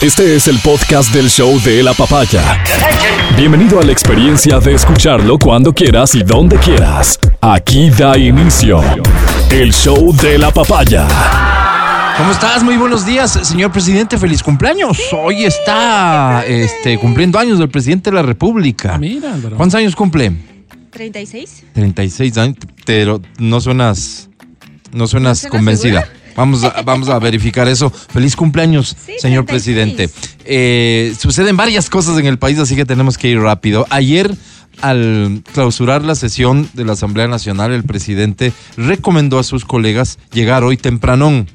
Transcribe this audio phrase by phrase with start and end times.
[0.00, 2.64] Este es el podcast del show de la papaya.
[3.36, 7.18] Bienvenido a la experiencia de escucharlo cuando quieras y donde quieras.
[7.42, 8.80] Aquí da inicio
[9.50, 11.06] el show de la papaya.
[12.16, 12.62] ¿Cómo estás?
[12.64, 14.16] Muy buenos días, señor presidente.
[14.16, 14.98] Feliz cumpleaños.
[15.12, 18.96] Hoy está este, cumpliendo años el presidente de la República.
[18.96, 19.58] Mira, Álvaro.
[19.58, 20.32] ¿Cuántos años cumple?
[20.92, 21.64] 36.
[21.74, 22.56] 36 años,
[22.86, 24.30] pero no suenas,
[24.92, 26.00] no suenas suena convencida.
[26.00, 26.19] segura?
[26.40, 27.90] Vamos a, vamos a verificar eso.
[27.90, 29.46] Feliz cumpleaños, Sí, señor 36.
[29.46, 30.10] presidente.
[30.46, 33.86] Eh, suceden varias cosas en el país, así que tenemos que ir rápido.
[33.90, 34.34] Ayer,
[34.80, 40.64] al clausurar la sesión de la Asamblea Nacional, el presidente recomendó a sus colegas llegar
[40.64, 41.46] hoy tempranón.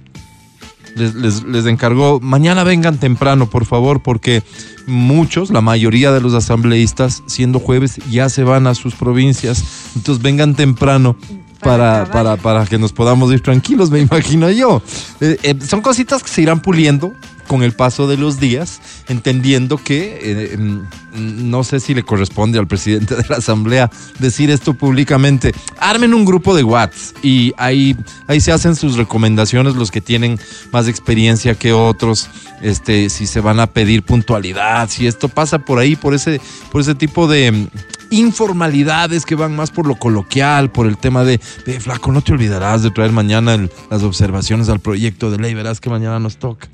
[0.95, 4.43] Les, les- les encargó, mañana vengan temprano, por favor, porque
[4.85, 9.63] muchos, la mayoría de los asambleístas, siendo jueves, ya se van a sus provincias.
[9.95, 11.17] Entonces vengan temprano
[11.59, 14.81] para, Para para, que nos podamos ir tranquilos, me imagino yo.
[15.21, 17.13] Eh, eh, son cositas que se irán puliendo
[17.47, 22.59] con el paso de los días, entendiendo que eh, mm, no sé si le corresponde
[22.59, 25.53] al presidente de la Asamblea decir esto públicamente.
[25.77, 27.95] Armen un grupo de WhatsApp y ahí,
[28.27, 30.39] ahí se hacen sus recomendaciones los que tienen
[30.71, 32.29] más experiencia que otros,
[32.61, 36.81] este, si se van a pedir puntualidad, si esto pasa por ahí, por ese, por
[36.81, 37.67] ese tipo de mm,
[38.11, 42.33] informalidades que van más por lo coloquial, por el tema de, "Ve, flaco, no te
[42.33, 43.57] olvidarás de traer mañana
[43.89, 46.69] las observaciones al proyecto de ley, verás que mañana nos toca.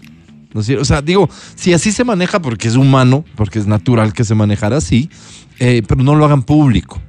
[0.54, 4.36] O sea, digo, si así se maneja porque es humano, porque es natural que se
[4.36, 5.10] manejara así,
[5.60, 7.02] eh, pero no lo hagan público,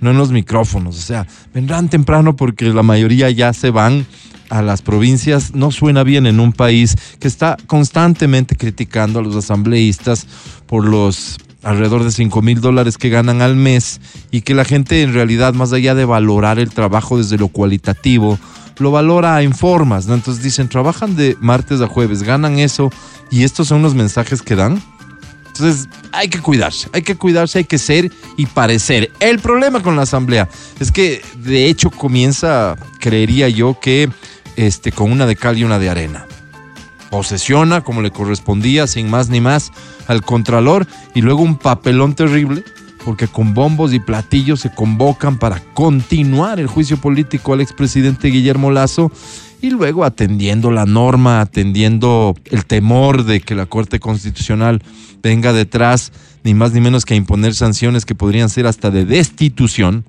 [0.00, 0.96] no en los micrófonos.
[0.96, 4.06] O sea, vendrán temprano porque la mayoría ya se van
[4.48, 5.54] a las provincias.
[5.54, 10.26] No suena bien en un país que está constantemente criticando a los asambleístas
[10.66, 15.02] por los alrededor de 5 mil dólares que ganan al mes y que la gente
[15.02, 18.38] en realidad, más allá de valorar el trabajo desde lo cualitativo,
[18.78, 20.14] lo valora en formas, ¿no?
[20.14, 22.90] Entonces dicen, trabajan de martes a jueves, ganan eso
[23.30, 24.82] y estos son los mensajes que dan.
[25.46, 29.12] Entonces hay que cuidarse, hay que cuidarse, hay que ser y parecer.
[29.20, 30.48] El problema con la asamblea
[30.80, 34.10] es que de hecho comienza, creería yo, que
[34.56, 36.26] este, con una de cal y una de arena.
[37.10, 39.70] Posesiona como le correspondía, sin más ni más,
[40.06, 42.64] al contralor y luego un papelón terrible
[43.04, 48.70] porque con bombos y platillos se convocan para continuar el juicio político al expresidente Guillermo
[48.70, 49.12] Lazo
[49.60, 54.82] y luego atendiendo la norma, atendiendo el temor de que la Corte Constitucional
[55.22, 59.06] venga detrás, ni más ni menos que a imponer sanciones que podrían ser hasta de
[59.06, 60.04] destitución,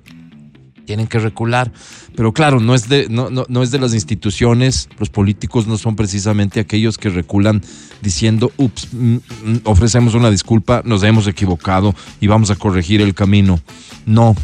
[0.86, 1.70] tienen que recular.
[2.14, 5.76] Pero claro, no es, de, no, no, no es de las instituciones, los políticos no
[5.76, 7.62] son precisamente aquellos que reculan
[8.00, 9.20] diciendo, ups, mm, mm,
[9.64, 13.60] ofrecemos una disculpa, nos hemos equivocado y vamos a corregir el camino.
[14.06, 14.34] No,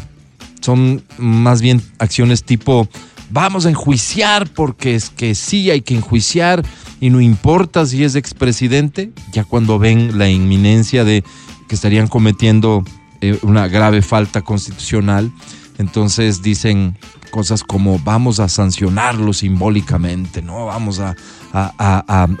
[0.61, 2.87] son más bien acciones tipo,
[3.31, 6.63] vamos a enjuiciar porque es que sí hay que enjuiciar
[6.99, 11.23] y no importa si es expresidente, ya cuando ven la inminencia de
[11.67, 12.83] que estarían cometiendo
[13.21, 15.31] eh, una grave falta constitucional,
[15.77, 16.97] entonces dicen
[17.31, 20.67] cosas como vamos a sancionarlo simbólicamente, ¿no?
[20.67, 21.15] Vamos a,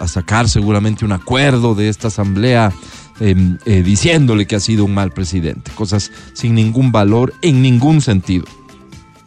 [0.07, 2.71] sacar seguramente un acuerdo de esta asamblea
[3.19, 3.35] eh,
[3.65, 8.45] eh, diciéndole que ha sido un mal presidente, cosas sin ningún valor en ningún sentido.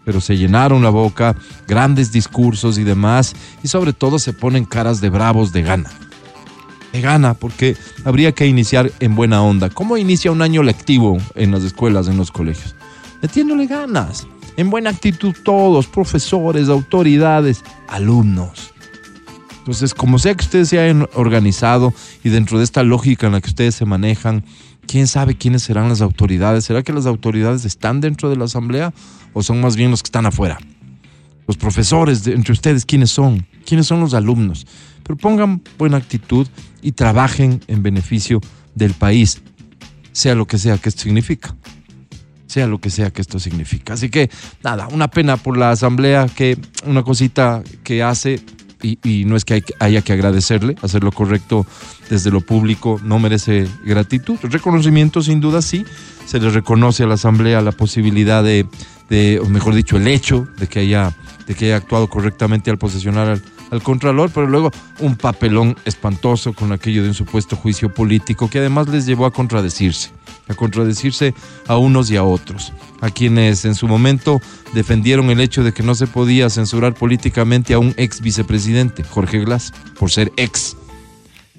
[0.05, 1.35] Pero se llenaron la boca,
[1.67, 5.91] grandes discursos y demás, y sobre todo se ponen caras de bravos de gana.
[6.93, 9.69] De gana, porque habría que iniciar en buena onda.
[9.69, 12.77] ¿Cómo inicia un año lectivo en las escuelas, en los colegios?
[13.31, 14.25] Metiéndole ganas,
[14.57, 18.73] en buena actitud todos, profesores, autoridades, alumnos.
[19.59, 21.93] Entonces, como sea que ustedes se hayan organizado
[22.23, 24.45] y dentro de esta lógica en la que ustedes se manejan,
[24.87, 26.67] ¿quién sabe quiénes serán las autoridades?
[26.67, 28.95] ¿Será que las autoridades están dentro de la asamblea
[29.33, 30.59] o son más bien los que están afuera?
[31.49, 33.45] Los profesores, de- entre ustedes, ¿quiénes son?
[33.65, 34.69] ¿Quiénes son los alumnos?
[35.03, 36.47] Pero pongan buena actitud
[36.81, 38.41] y trabajen en beneficio
[38.77, 39.43] del país,
[40.13, 41.57] sea lo que sea que esto significa
[42.47, 43.95] sea lo que sea que esto significa.
[43.95, 44.31] Así que
[44.63, 48.41] nada, una pena por la asamblea que una cosita que hace
[48.83, 51.67] y, no es que hay- haya que agradecerle, hacer lo correcto
[52.09, 54.39] desde lo público no merece gratitud.
[54.43, 55.85] Reconocimiento sin duda sí,
[56.25, 58.67] se le reconoce a la asamblea la posibilidad de,
[59.09, 61.17] de, o mejor dicho, el hecho de que haya,
[61.49, 64.71] de que haya actuado correctamente al posesionar al, al Contralor, pero luego
[65.01, 69.33] un papelón espantoso con aquello de un supuesto juicio político que además les llevó a
[69.33, 70.11] contradecirse,
[70.49, 71.35] a contradecirse
[71.67, 74.41] a unos y a otros, a quienes en su momento
[74.75, 79.41] defendieron el hecho de que no se podía censurar políticamente a un ex vicepresidente, Jorge
[79.41, 80.77] Glass, por ser ex.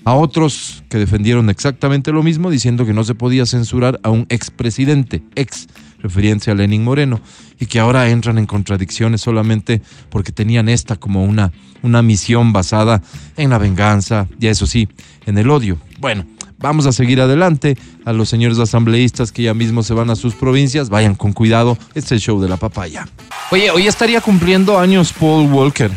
[0.06, 4.26] A otros que defendieron exactamente lo mismo, diciendo que no se podía censurar a un
[4.30, 5.68] expresidente, ex,
[6.08, 7.20] refiriéndose a Lenin Moreno,
[7.60, 11.52] y que ahora entran en contradicciones solamente porque tenían esta como una,
[11.84, 13.02] una misión basada
[13.36, 14.88] en la venganza, y eso sí,
[15.26, 15.78] en el odio.
[16.00, 16.26] Bueno,
[16.58, 17.78] vamos a seguir adelante.
[18.06, 21.78] A los señores asambleístas que ya mismo se van a sus provincias, vayan con cuidado.
[21.90, 23.08] Este es el show de la papaya.
[23.52, 25.92] Oye, hoy estaría cumpliendo años Paul Walker.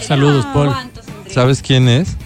[0.00, 0.70] Saludos, Paul.
[1.30, 2.16] ¿Sabes quién es?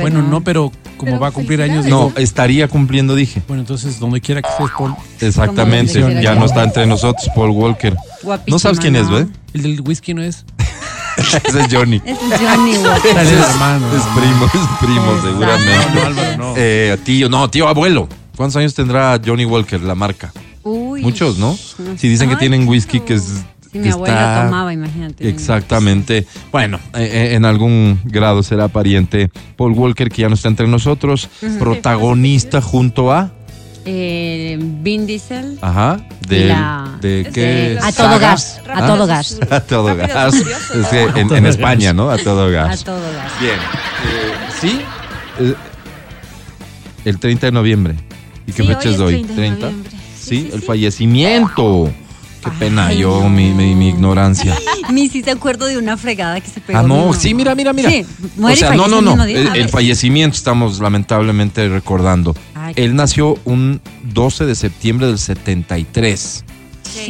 [0.00, 3.42] Bueno, no, pero como Pero va a cumplir años, No, digo, estaría cumpliendo, dije.
[3.48, 4.94] bueno, entonces donde quiera que estés, Paul.
[5.20, 7.94] Exactamente, ya que no está entre nosotros, Paul Walker.
[8.22, 9.16] Guapísima, No sabes quién es, ¿no?
[9.16, 9.26] ¿ve?
[9.54, 10.44] El del whisky no es.
[11.16, 12.00] Ese es Johnny.
[12.04, 13.14] Ese es Johnny Walker.
[13.14, 13.86] Dale, hermano.
[13.96, 15.22] Es primo, es primo, Exacto.
[15.28, 15.86] seguramente.
[15.86, 16.54] No, no, Álvaro, no.
[16.56, 18.08] Eh, tío, no, tío abuelo.
[18.36, 20.32] ¿Cuántos años tendrá Johnny Walker, la marca?
[20.64, 21.02] Uy.
[21.02, 21.56] Muchos, ¿no?
[21.96, 23.44] Si dicen que tienen whisky que es.
[23.74, 25.28] Que mi abuela está- tomaba, imagínate.
[25.28, 26.26] Exactamente.
[26.52, 30.68] Bueno, eh, eh, en algún grado será pariente Paul Walker, que ya no está entre
[30.68, 31.28] nosotros,
[31.58, 33.32] protagonista junto a.
[33.84, 35.58] Eh, Vin Diesel.
[35.60, 36.06] Ajá.
[36.28, 37.76] De, la- de qué.
[37.82, 38.18] A todo saga?
[38.18, 38.60] gas.
[38.68, 38.86] A ¿Ah?
[38.86, 39.38] todo gas.
[39.50, 40.34] A todo y gas.
[40.36, 41.16] Es que ¿no?
[41.16, 42.10] en, en España, ¿no?
[42.10, 42.84] A todo A gas.
[42.84, 43.32] todo gas.
[43.40, 43.54] Bien.
[43.56, 44.80] Eh, sí.
[45.40, 45.54] Eh,
[47.04, 47.94] el 30 de noviembre.
[48.46, 49.24] ¿Y qué Sí, fecha es hoy?
[49.24, 49.90] 30 de noviembre.
[50.18, 51.90] Sí, el fallecimiento.
[52.44, 54.56] Qué pena yo, mi, mi, mi ignorancia.
[54.92, 56.78] Mi sí se acuerdo de una fregada que se pegó.
[56.78, 57.90] Ah, no, sí, mira, mira, mira.
[57.90, 59.24] Sí, o muere y sea, no, no, el no.
[59.24, 62.36] El, fallecimiento estamos lamentablemente recordando.
[62.54, 63.80] Ay, Él nació un
[64.12, 66.44] 12 de septiembre del 73.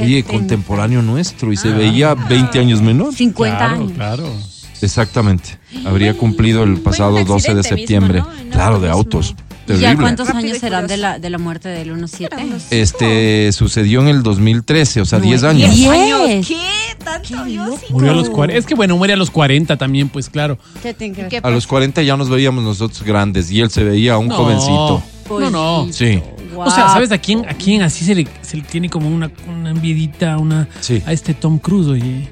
[0.00, 3.12] Oye, contemporáneo nuestro y se veía 20 años menor.
[3.14, 3.92] 50 Claro, años.
[3.92, 4.32] claro.
[4.80, 5.58] Exactamente.
[5.84, 8.20] Habría cumplido el pasado un 12 de septiembre.
[8.20, 8.40] mismo, ¿no?
[8.40, 9.34] En Claro, de auto autos.
[9.66, 9.96] ¿Y ya Terrible.
[10.02, 12.36] cuántos Rápido años serán de la, de la muerte del 17?
[12.70, 15.58] Este sucedió en el 2013, o sea, 10 Nueve.
[15.64, 15.74] años.
[15.76, 15.90] Diez.
[15.90, 16.46] años.
[16.46, 17.04] ¿Qué?
[17.04, 17.28] ¿Tanto?
[17.28, 17.86] Sí.
[17.90, 18.58] Murió a los 40.
[18.58, 20.58] Es que bueno, muere a los 40 también, pues claro.
[20.82, 21.30] ¿Qué tiene que ver?
[21.30, 24.36] ¿Qué A los 40 ya nos veíamos nosotros grandes y él se veía un No.
[24.36, 25.02] jovencito.
[25.30, 25.92] No, no.
[25.92, 26.20] Sí.
[26.56, 29.30] O sea, ¿sabes a quién, a quién así se le, se le tiene como una,
[29.48, 31.02] una enviedita una, Sí.
[31.06, 32.28] a este Tom Cruise, oye?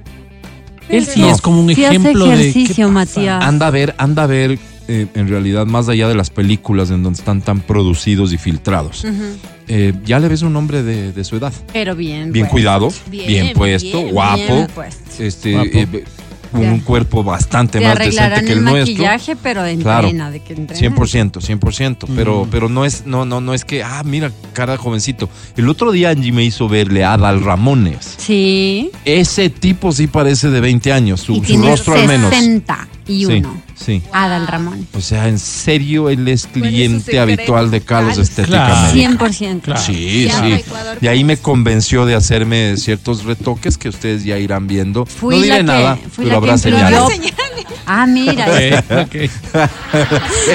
[0.89, 1.31] Él sí No.
[1.31, 2.35] es como un Sí hace ejemplo de.
[2.37, 2.93] ¿qué ejercicio, pasa?
[3.21, 3.45] Matías.
[3.45, 4.59] Anda a ver, anda a ver,
[4.89, 9.05] eh, en realidad, más allá de las películas en donde están tan producidos y filtrados.
[9.69, 11.53] Eh, ya le ves un hombre de, de su edad.
[11.73, 12.33] Pero bien.
[12.33, 12.53] Bien pues.
[12.53, 14.37] cuidado, bien, Bien, puesto, bien, guapo.
[14.55, 14.97] Bien, pues.
[15.21, 15.71] este, Guapo.
[15.75, 16.05] eh,
[16.55, 16.85] un Ya.
[16.85, 18.93] cuerpo bastante Te más decente arreglarán que el el nuestro.
[18.93, 20.09] maquillaje, pero Claro.
[20.09, 20.79] entrena, de que entrena.
[20.97, 22.49] 100%, 100%, pero, Mm.
[22.51, 25.31] pero no es no no no es que ah, mira, cara de jovencito.
[25.57, 28.17] El otro día Angie me hizo verle a Adal Ramones.
[28.19, 28.91] Sí.
[29.07, 32.29] Ese tipo sí parece de 20 años, su, y su tiene rostro al menos.
[32.29, 33.55] 61.
[33.65, 34.03] Sí, sí.
[34.13, 34.87] Adal Ramón.
[34.95, 38.23] O sea, en serio él es cliente habitual de Carlos Claro.
[38.23, 38.95] Estética Claro.
[38.95, 39.11] Médica.
[39.11, 39.61] 100%.
[39.63, 39.81] Claro.
[39.81, 40.53] Sí, sí.
[40.53, 45.07] Ecuador, Y ahí me convenció de hacerme ciertos retoques que ustedes ya irán viendo.
[45.07, 47.01] Fui no diré la que- nada, fui pero la habrá que señales.
[47.01, 47.33] influyó.
[47.87, 48.47] Ah, mira.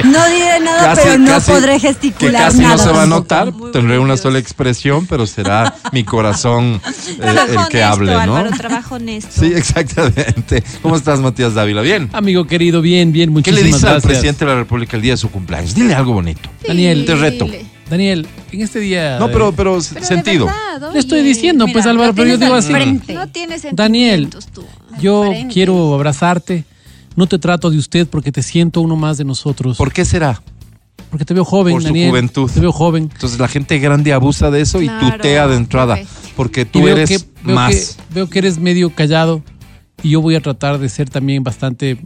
[0.03, 2.77] No diré nada, pero no podré que gesticular casi nada.
[2.77, 3.51] no se va a notar.
[3.51, 8.19] Muy Tendré una sola expresión, pero será mi corazón eh, el que honesto, hable, ¿no?
[8.19, 9.31] Álvaro, trabajo honesto.
[9.39, 10.63] Sí, exactamente.
[10.81, 11.81] ¿Cómo estás, Matías Dávila?
[11.81, 12.09] Bien.
[12.13, 14.11] Amigo querido, bien, bien, ¿Qué muchísimas le dices al gracias.
[14.11, 15.75] presidente de la República el día de su cumpleaños?
[15.75, 16.49] Dile algo bonito.
[16.67, 17.45] Daniel, Te reto.
[17.45, 17.65] Dile.
[17.89, 19.17] Daniel, en este día.
[19.17, 20.47] No, pero, pero, sentido.
[20.47, 22.71] verdad, Le estoy diciendo, pues Álvaro, pero yo digo al así.
[22.73, 23.13] frente.
[23.13, 24.65] No tienes Daniel, tú.
[24.99, 25.53] Yo frente.
[25.53, 26.65] quiero abrazarte.
[27.18, 29.75] No te trato de usted porque te siento uno más de nosotros.
[29.75, 30.42] ¿Por qué será?
[31.10, 32.10] porque te veo joven, por su Daniel.
[32.10, 32.52] juventud.
[32.52, 33.10] Te veo joven.
[33.12, 36.00] Entonces la gente grande abusa de eso y tutea de entrada.
[36.36, 37.74] Porque tú veo eres que, veo más.
[37.74, 39.42] Que, veo que eres medio callado
[40.04, 41.98] y yo voy a tratar de ser también bastante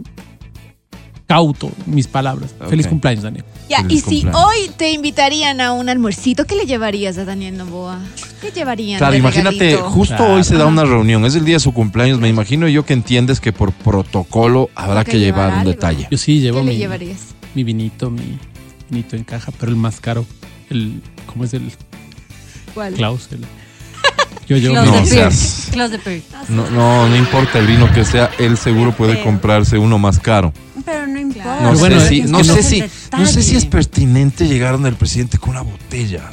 [1.31, 2.53] cauto mis palabras.
[2.67, 3.45] Feliz cumpleaños, Daniel.
[3.69, 7.55] Ya, Feliz y si hoy te invitarían a un almuercito, ¿qué le llevarías a Daniel
[7.55, 7.99] Novoa?
[8.41, 8.97] ¿Qué llevarían?
[8.97, 9.89] Claro, imagínate, regalito?
[9.91, 10.33] justo Claro.
[10.33, 12.91] hoy se da una reunión, es el día de su cumpleaños, me imagino yo que
[12.91, 16.07] entiendes que por protocolo habrá que que llevar llevar un detalle.
[16.11, 17.19] Yo sí llevo ¿Qué le mi, llevarías?
[17.55, 18.37] mi vinito, mi
[18.89, 20.25] vinito en caja, pero el más caro,
[20.69, 21.71] el, ¿cómo es el
[22.73, 22.95] ¿Cuál?
[22.95, 23.29] Klaus?
[23.31, 23.45] El,
[24.47, 25.29] yo llevo No, o sea.
[26.49, 30.51] No, no, no importa el vino que sea, él seguro puede comprarse uno más caro.
[30.85, 31.61] Pero no importa.
[31.61, 32.83] No sé si, es no sé si,
[33.17, 36.29] no sé si es pertinente llegar donde el presidente con una botella.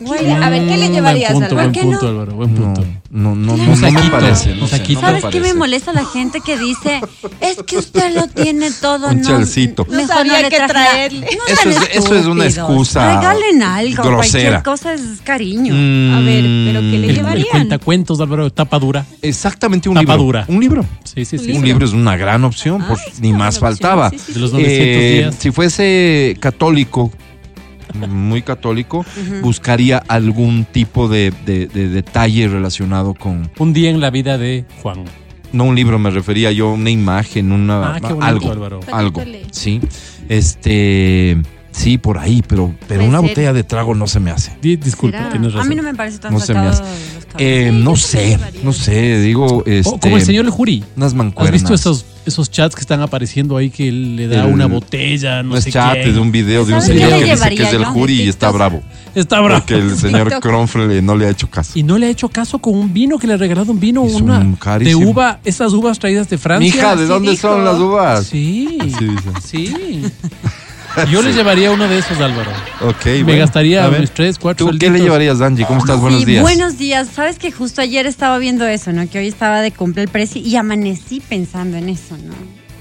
[0.00, 1.70] Güey, a ver, ¿qué le llevarías, Buen punto, Álvaro?
[1.70, 2.08] buen qué punto, no?
[2.10, 2.80] Álvaro, buen No, punto.
[3.10, 4.54] no, no, no, Un no me parece.
[4.54, 5.00] No sé, saquito.
[5.02, 5.58] no me ¿Sabes qué me parece.
[5.58, 7.00] molesta la gente que dice,
[7.40, 9.28] es que usted lo tiene todo, Un no?
[9.28, 9.86] chalcito.
[9.90, 10.90] No mejor sabía le qué traje nada"?
[10.90, 11.20] traerle.
[11.36, 12.70] No Eso sean es- eso es una estúpidos.
[12.70, 14.16] excusa Regalen algo, grosera.
[14.16, 15.74] cualquier cosa es cariño.
[15.76, 17.46] Mm, A ver, pero ¿qué le El, el llevarían?
[17.50, 19.04] cuentacuentos, Álvaro, tapa dura.
[19.22, 20.24] Exactamente un Tapa libro.
[20.24, 20.44] dura.
[20.48, 20.84] Un libro.
[21.04, 21.52] Sí, sí, sí.
[21.52, 24.10] Un libro es una gran opción, Ah, pues es ni más faltaba.
[24.10, 24.56] De los sí.
[24.56, 25.34] 900 Eh, días.
[25.38, 27.10] si fuese católico,
[27.94, 29.04] muy católico,
[29.42, 34.64] buscaría algún tipo de, de- de detalle relacionado con, Un día en la vida de
[34.82, 35.04] Juan.
[35.52, 38.80] no un libro, me refería yo a una imagen, una, Ah, qué bonito, algo, Álvaro.
[38.92, 39.80] algo, sí.
[40.28, 41.36] Este,
[41.80, 43.28] sí, por ahí, pero, pero una ser.
[43.30, 44.52] botella de trago no se me hace.
[44.60, 45.30] Di- disculpa, ¿Será?
[45.30, 45.66] tienes razón.
[45.66, 46.82] A mí no me parece tan No se me hace.
[46.82, 46.88] de.
[47.38, 50.82] Eh, no sé, no sé, digo, este, como el señor El Juri.
[50.96, 51.52] unas ¿Has mancuernas.
[51.52, 55.42] visto esos, esos chats que están apareciendo ahí que él le da El- una botella,
[55.44, 57.62] no, No es sé chat, es un video de un ¿Sabes señor que dice que
[57.62, 58.82] es del jury y está bravo.
[59.14, 59.60] Está bravo.
[59.60, 60.40] Porque el señor.
[60.40, 61.72] Kronfle no le ha hecho caso.
[61.78, 64.04] Y no le ha hecho caso con un vino que le ha regalado un vino,
[64.04, 66.72] Es una un de uva, esas uvas traídas de Francia.
[66.74, 67.48] Mija, ¿de dónde dijo.
[67.48, 68.26] son las uvas?
[68.26, 69.30] Sí, Así dice.
[69.44, 70.02] sí.
[71.10, 72.50] Yo le llevaría uno de esos, Álvaro.
[72.80, 73.38] Ok, Me bueno.
[73.40, 75.64] gastaría mis tres, cuatro ¿Tú qué le llevarías, Angie?
[75.66, 76.00] ¿Cómo estás?
[76.00, 76.42] Buenos Sí, días.
[76.42, 77.08] Buenos días.
[77.14, 79.08] Sabes que justo ayer estaba viendo eso, ¿no?
[79.08, 82.34] Que hoy estaba de cumple el precio y amanecí pensando en eso, ¿no?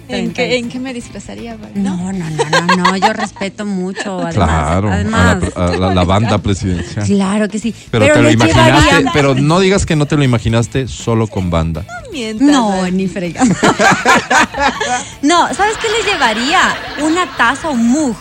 [0.09, 1.55] ¿En qué, ¿En qué me disfrazaría?
[1.75, 2.97] No, no, no, no, no.
[2.97, 4.19] Yo respeto mucho.
[4.19, 7.05] Además, Claro, a además, la, a la- la banda presidencial.
[7.05, 7.73] claro que sí.
[7.91, 11.49] Pero, te lo imaginaste, llevaría- pero no digas que no te lo imaginaste solo con
[11.49, 11.85] banda.
[12.11, 13.53] Mientas, No, ni fregando.
[15.21, 16.59] no, ¿sabes qué les llevaría?
[17.03, 18.15] Una taza, un mug.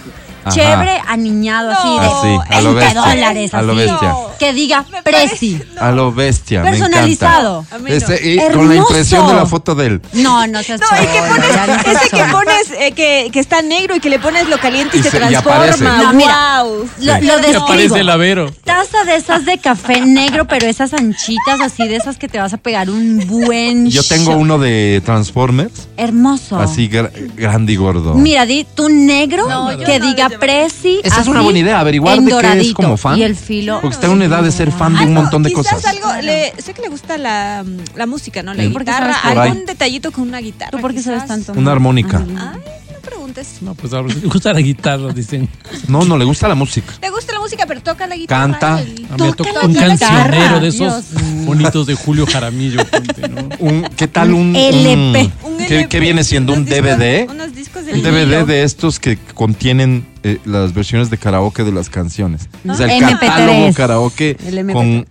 [0.44, 0.50] Ajá.
[0.54, 2.06] Chévere, aniñado, así de
[2.38, 3.54] Así, a lo 20 bestia, dólares.
[3.54, 4.14] a lo así, bestia.
[4.38, 5.62] Que diga Me Prezi.
[5.80, 7.58] A lo bestia, me Personalizado.
[7.60, 7.76] encanta.
[7.76, 7.96] A mí no.
[7.96, 10.02] Ese- y con la impresión de la foto de él.
[10.12, 13.96] No, no seas No, y que pones, ese que pones eh, que, que está negro
[13.96, 16.02] y que le pones lo caliente y, Y se, transforma.
[16.02, 16.88] No, mira, wow.
[17.00, 17.26] Lo, Sí.
[17.26, 18.50] lo Y aparece el avero.
[18.64, 22.52] Taza de esas de café negro, pero esas anchitas así de esas que te vas
[22.52, 26.58] a pegar un buen Yo tengo uno de Transformers, hermoso.
[26.58, 28.14] así gra- grande y gordo.
[28.14, 31.00] Mira, di tu negro No, yo que diga Prezi.
[31.04, 33.18] Esa es una buena idea, averiguar de qué es como fan.
[33.18, 33.78] Y el filo.
[33.80, 35.84] Porque está en una edad de ser fan de un Algo, montón de quizás cosas.
[35.86, 37.64] algo, le- sé que le gusta la,
[37.96, 38.54] la música, ¿no?
[38.54, 38.68] La Sí.
[38.70, 40.70] ¿Por qué guitarra, algún detallito con una guitarra.
[40.72, 41.44] ¿Tú por qué sabes quizás.
[41.44, 41.58] tanto?
[41.58, 42.18] Una armónica.
[42.18, 42.60] Ay,
[42.92, 43.48] no preguntes.
[43.62, 45.48] No, pues ahora sí le gusta la guitarra, dicen.
[45.86, 46.92] No, no le gusta la música.
[47.00, 48.58] Le gusta la música, pero toca la guitarra.
[48.58, 48.84] Canta.
[49.16, 51.44] Toca toca la un guitarra, cancionero de esos Dios.
[51.46, 52.84] bonitos de Julio Jaramillo.
[52.86, 53.48] ponte, ¿no?
[53.60, 55.30] Un, ¿Qué tal un, Un LP.
[55.44, 57.30] un- Un ¿qué, LP, qué viene siendo un discos- DVD?
[57.30, 61.72] unos discos de Un DVD de estos que contienen eh, las versiones de karaoke de
[61.72, 62.48] las canciones.
[62.68, 63.18] O sea, el MP3.
[63.20, 64.72] catálogo karaoke El MP3.
[64.72, 65.06] con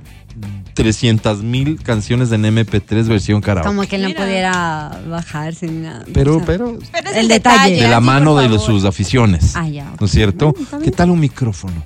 [0.73, 3.67] 300 mil canciones en MP3 versión karaoke.
[3.67, 4.21] Como que no Mira.
[4.23, 6.05] pudiera bajarse ni nada.
[6.13, 7.57] Pero, O sea, pero Pero es El el, detalle.
[7.71, 7.81] detalle.
[7.83, 9.55] de la mano de los- sus aficiones.
[9.55, 9.91] Ah, ya.
[9.99, 10.53] ¿No es cierto?
[10.71, 11.83] Bueno, ¿Qué tal un micrófono?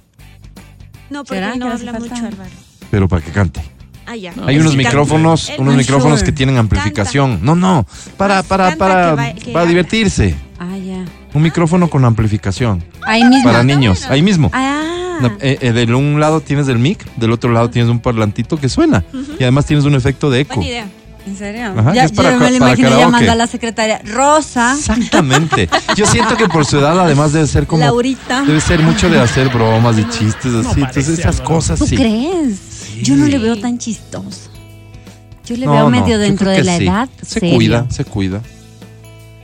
[1.09, 2.50] No, porque ¿Será no habla mucho Álvaro.
[2.89, 3.61] Pero para que cante.
[4.05, 4.33] Ah, ya.
[4.35, 7.39] No, Hay unos micrófonos, unos micrófonos que tienen amplificación.
[7.43, 7.85] No, no,
[8.17, 9.69] para, para, para, que va- que para habla.
[9.69, 10.35] divertirse.
[10.59, 11.05] Ah, ya.
[11.33, 12.83] Un micrófono con amplificación.
[13.05, 13.43] Ahí mismo.
[13.43, 14.50] Para niños, ahí mismo.
[14.53, 15.17] Ah.
[15.21, 18.57] No, eh, eh, del un lado tienes el mic, del otro lado tienes un parlantito
[18.57, 19.03] que suena.
[19.39, 20.55] Y además tienes un efecto de eco.
[20.55, 20.88] Buena idea.
[21.27, 21.73] ¿En serio?
[21.77, 24.01] Ajá, ya, es para yo me lo imagino llamando a la secretaria.
[24.03, 25.69] Rosa, Exactamente.
[25.95, 27.83] Yo siento que por su edad además debe ser como...
[27.83, 28.41] Laurita.
[28.41, 30.81] Debe ser mucho de hacer bromas y chistes así.
[30.81, 31.95] parece, Entonces esas cosas ¿Tú sí.
[31.95, 32.57] crees?
[33.03, 34.50] Yo no le veo tan chistoso.
[35.45, 36.83] Yo le veo No, medio no, dentro de la sí.
[36.85, 37.09] edad.
[37.21, 37.55] Se serio.
[37.55, 38.41] cuida, se cuida.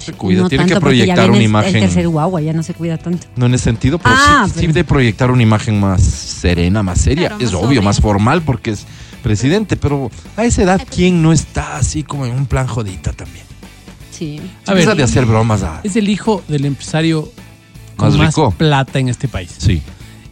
[0.07, 0.41] Se cuida.
[0.43, 1.75] No Tiene tanto que proyectar una imagen.
[1.75, 3.27] El tercer guagua ya no se cuida tanto.
[3.35, 7.29] No en ese sentido, pero Ah, sí, de proyectar una imagen más serena, más seria.
[7.29, 8.85] Claro, es más obvio, más formal porque es
[9.21, 13.45] presidente, pero a esa edad, ¿quién no está así como en un plan jodita también?
[14.11, 14.39] Sí.
[14.65, 15.61] A ver, de hacer bromas.
[15.63, 17.29] ah, es el hijo del empresario
[17.97, 18.51] con Más más, rico.
[18.51, 19.53] plata en este país.
[19.57, 19.81] Sí,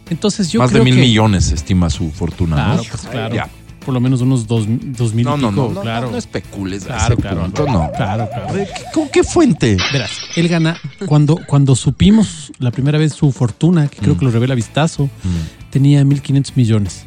[0.08, 2.56] Entonces yo más de mil que, millones estima su fortuna.
[2.56, 2.82] Claro, ¿no?
[2.88, 3.34] pues claro.
[3.34, 3.48] Ya.
[3.86, 6.06] Por lo menos unos dos, dos mil No, y no, pico, no, no, claro.
[6.06, 7.78] no, no especules Claro, claro, punto, Álvaro.
[7.86, 7.92] no.
[7.92, 8.48] Claro, claro.
[8.48, 9.76] A ver, ¿qué- ¿Con qué fuente?
[9.92, 10.76] Verás, él gana,
[11.06, 14.18] cuando, cuando supimos la primera vez su fortuna, que creo Mm.
[14.18, 15.70] que lo revela Vistazo, Mm.
[15.70, 17.04] tenía 1.500 millones.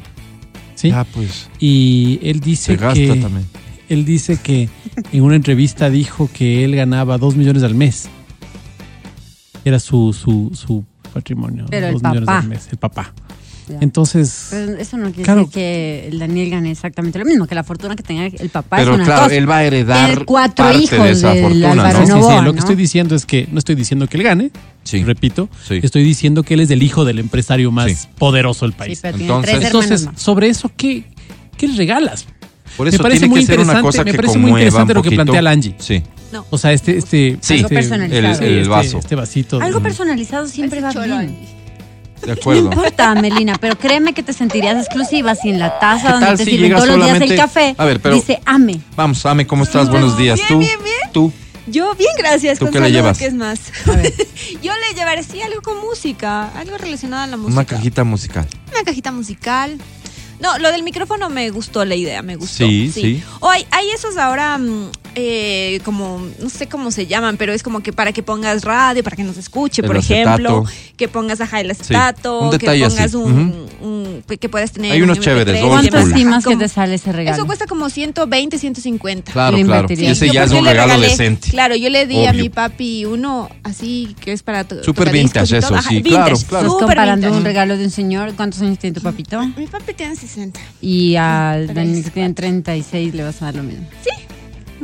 [0.74, 0.88] ¿Sí?
[0.88, 3.46] Ya, pues, Y él dice se gasta que también.
[3.90, 4.70] él dice que
[5.12, 8.08] en una entrevista dijo que él ganaba 2 millones al mes.
[9.64, 10.82] Era su, su, su
[11.12, 11.66] patrimonio.
[11.68, 12.38] Pero el 2 millones papá.
[12.38, 13.12] al mes, el papá.
[13.70, 13.78] Ya.
[13.80, 15.40] Entonces, Pero eso no quiere Claro.
[15.40, 18.78] decir que el Daniel gane exactamente lo mismo, que la fortuna que tenga el papá
[18.78, 19.36] Pero es una claro, cosa.
[19.36, 21.90] él va a heredar cuatro parte hijos de esa fortuna, ¿no?
[21.90, 22.52] sí, sí, Novoa, lo ¿no?
[22.54, 24.50] que estoy diciendo es que no estoy diciendo que él gane,
[24.82, 25.04] Sí.
[25.04, 25.78] repito, Sí.
[25.82, 28.08] estoy diciendo que él es el hijo del empresario más Sí.
[28.18, 28.98] poderoso del Sí, país.
[29.02, 31.04] pero tiene Entonces- tres hermanos Entonces, sobre eso, ¿qué,
[31.56, 32.26] qué le regalas?
[32.76, 34.50] Por Me eso parece tiene muy que ser una interesante, cosa me que parece muy
[34.52, 35.74] interesante lo que plantea la Angie.
[35.78, 36.02] Sí.
[36.32, 36.46] No.
[36.50, 37.54] O sea, este, este, Sí.
[37.54, 38.18] Algo este- personalizado.
[38.46, 38.98] El- el este- vaso.
[38.98, 39.60] Este vasito.
[39.60, 41.36] Algo personalizado siempre va bien.
[42.20, 42.62] De No acuerdo.
[42.64, 46.44] importa, Melina, pero créeme que te sentirías exclusiva si en la taza ¿Qué donde te
[46.44, 48.80] si sirven todos los días el café A ver, pero- dice ame.
[48.96, 49.88] Vamos, Ame, ¿cómo estás?
[49.90, 50.36] Buenos días.
[50.36, 50.58] Bien, ¿Tú?
[50.58, 51.12] bien, bien.
[51.12, 51.32] ¿Tú?
[51.66, 52.58] Yo, bien, gracias.
[52.58, 53.16] ¿Tú qué le llevas?
[53.18, 53.60] ¿Qué es más?
[54.62, 57.52] Yo le llevaré sí algo con música, algo relacionado a la música.
[57.52, 58.46] Una cajita musical.
[58.72, 59.78] Una cajita musical.
[60.40, 62.66] No, lo del micrófono me gustó la idea, me gustó.
[62.66, 63.22] Sí, sí.
[63.40, 67.62] O hay, hay esos ahora, mm, eh, como, no sé cómo se llaman, pero es
[67.62, 70.92] como que para que pongas radio, para que nos escuche, El por ejemplo, acetato.
[70.96, 73.16] que pongas ajá, el acetato, un que pongas así.
[73.16, 74.00] un, un-
[74.40, 74.92] que puedas tener.
[74.92, 77.36] Hay un unos MP3, chéveres, ¿Cuánto estimas que Como- te sale ese regalo?
[77.36, 79.32] Eso cuesta como 120, 150.
[79.32, 79.88] Claro, Le claro.
[79.90, 81.50] Y ese Yo ya es un le regalo regalé- decente.
[81.50, 82.42] Claro, yo le di a Obvio.
[82.42, 85.12] mi papi uno así que es para to- Súper tocadiscos
[85.50, 85.76] vintage todo.
[85.78, 86.34] eso, sí, claro, claro.
[86.36, 87.38] Estás súper comparando vintage.
[87.38, 88.34] un regalo de un señor.
[88.36, 89.42] ¿Cuántos años tiene tu papito?
[89.56, 90.29] Mi papi tiene 60.
[90.80, 92.34] Y al Tres, Dani que tiene cuatro.
[92.42, 93.86] 36 le vas a dar lo mismo.
[94.02, 94.10] Sí.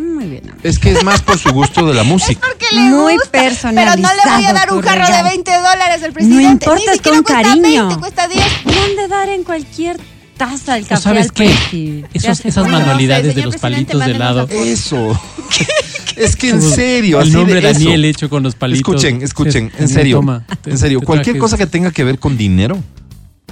[0.00, 0.42] Muy bien.
[0.50, 0.60] amor.
[0.62, 2.40] Es que es más por su gusto de la música.
[2.46, 5.06] Porque le Muy gusta, Pero no personalizado le voy a dar un tu carro de
[5.06, 5.28] regalo.
[5.28, 6.42] 20 dólares al presidente.
[6.44, 7.86] No importa, Ni es con cuesta cariño.
[7.88, 8.44] 20, cuesta 10.
[8.66, 9.96] Le han de dar en cualquier
[10.36, 12.04] taza del ¿Tú café sabes al qué?
[12.12, 14.48] Esos- esas manualidades de señor los presidente, palitos de helado.
[14.50, 15.20] Eso.
[16.16, 17.78] es que en serio, El así nombre de eso.
[17.80, 18.94] Daniel hecho con los palitos.
[18.96, 20.16] Escuchen, escuchen, Sí, en serio.
[20.18, 22.78] toma, te- en serio, cualquier cosa que tenga que ver con dinero,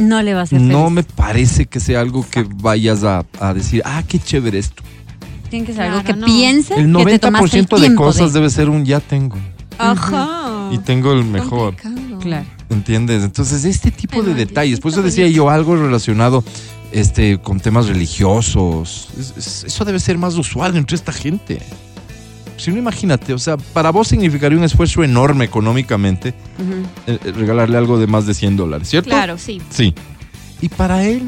[0.00, 3.54] No le va a hacer no me parece que sea algo que vayas a, a
[3.54, 4.82] decir, ah, qué chévere esto.
[5.50, 6.26] Tiene que ser algo Claro, que no.
[6.26, 9.36] piense El que te tomaste el 90% de tiempo cosas debe ser un ya tengo.
[9.78, 10.68] Ajá.
[10.72, 11.76] Y tengo el mejor.
[11.80, 12.18] Complicado.
[12.20, 12.46] Claro.
[12.70, 13.22] ¿Entiendes?
[13.22, 16.42] Entonces, este tipo de detalles, por eso decía yo algo relacionado
[16.90, 19.08] este, con temas religiosos.
[19.18, 21.60] Es- es- eso debe ser más usual entre esta gente.
[22.56, 26.28] Si no, imagínate, o sea, para vos significaría un esfuerzo enorme económicamente
[27.06, 29.10] eh, eh, regalarle algo de más de 100 dólares, ¿cierto?
[29.10, 29.60] Claro, sí.
[29.70, 29.92] Sí.
[30.60, 31.22] Y para él,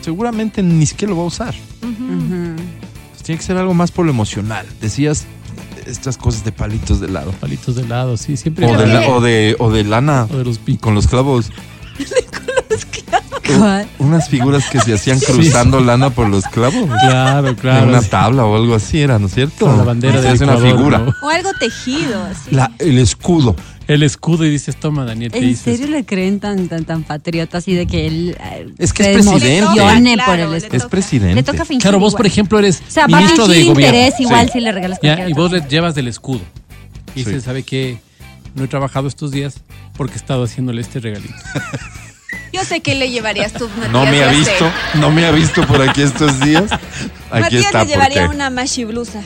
[0.00, 1.54] seguramente ni siquiera lo va a usar.
[3.24, 4.66] Tiene que ser algo más por lo emocional.
[4.80, 5.24] Decías
[5.86, 7.32] estas cosas de palitos de lado.
[7.32, 8.66] Palitos de helado, sí, siempre.
[8.66, 11.50] O de, la- o de, o de lana O de los pi- con los clavos.
[13.58, 13.88] ¿Cuál?
[13.98, 16.88] Unas figuras que se hacían cruzando lana por los clavos.
[17.08, 17.88] Claro, En claro.
[17.88, 19.66] una tabla o algo así era, ¿no es cierto?
[19.66, 20.98] Con la bandera de una figura.
[20.98, 21.14] ¿no?
[21.22, 22.54] O algo tejido, así.
[22.54, 23.56] La- el escudo.
[23.88, 25.64] El escudo y dices, toma, Daniel, te ¿En dices.
[25.78, 29.14] serio le creen tan tan tan patriota así de que él eh, Es que es
[29.26, 29.58] presidente.
[29.58, 30.76] emocione Claro, por el le escudo?
[30.76, 31.34] Es presidente.
[31.34, 32.18] Le toca fingir Claro, vos, igual.
[32.20, 33.96] por ejemplo, eres o sea, ministro de gobierno.
[33.98, 34.52] interés igual Sí.
[34.52, 36.42] si le regalas Ya, y vos le llevas del escudo.
[37.16, 37.30] Y Sí.
[37.30, 37.98] se sabe que
[38.54, 39.54] no he trabajado estos días
[39.96, 41.34] porque he estado haciéndole este regalito.
[42.60, 43.90] Yo sé que le llevarías tú, Matías.
[43.92, 44.36] No me ha sé.
[44.36, 46.64] visto, no me ha visto por aquí estos días.
[47.30, 49.22] Aquí Matías está, le llevaría porque una mashi blusa.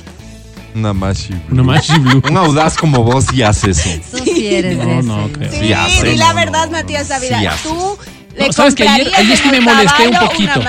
[0.75, 1.35] una mashi.
[1.51, 2.23] Una Mashi Blue.
[2.29, 3.89] Un audaz como vos sí hace eso.
[4.11, 5.03] Tú sí eres de No, ese.
[5.09, 5.51] no, creo.
[5.53, 7.41] Sí, Sí hace, di la verdad, no, Matías Ávila.
[7.57, 7.69] sí.
[7.69, 7.99] Tú
[8.37, 10.61] le No, sabes que ayer, ayer sí me molesté un poquito.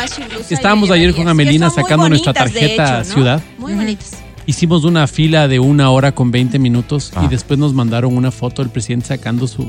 [0.49, 3.13] y Estábamos ayer con Amelina sacando nuestra tarjeta hecho, ¿no?
[3.15, 3.43] Ciudad.
[3.57, 4.11] Muy bonitas.
[4.47, 7.23] Hicimos una fila de una hora con 20 minutos Ah.
[7.25, 9.67] y después nos mandaron una foto del presidente sacando su...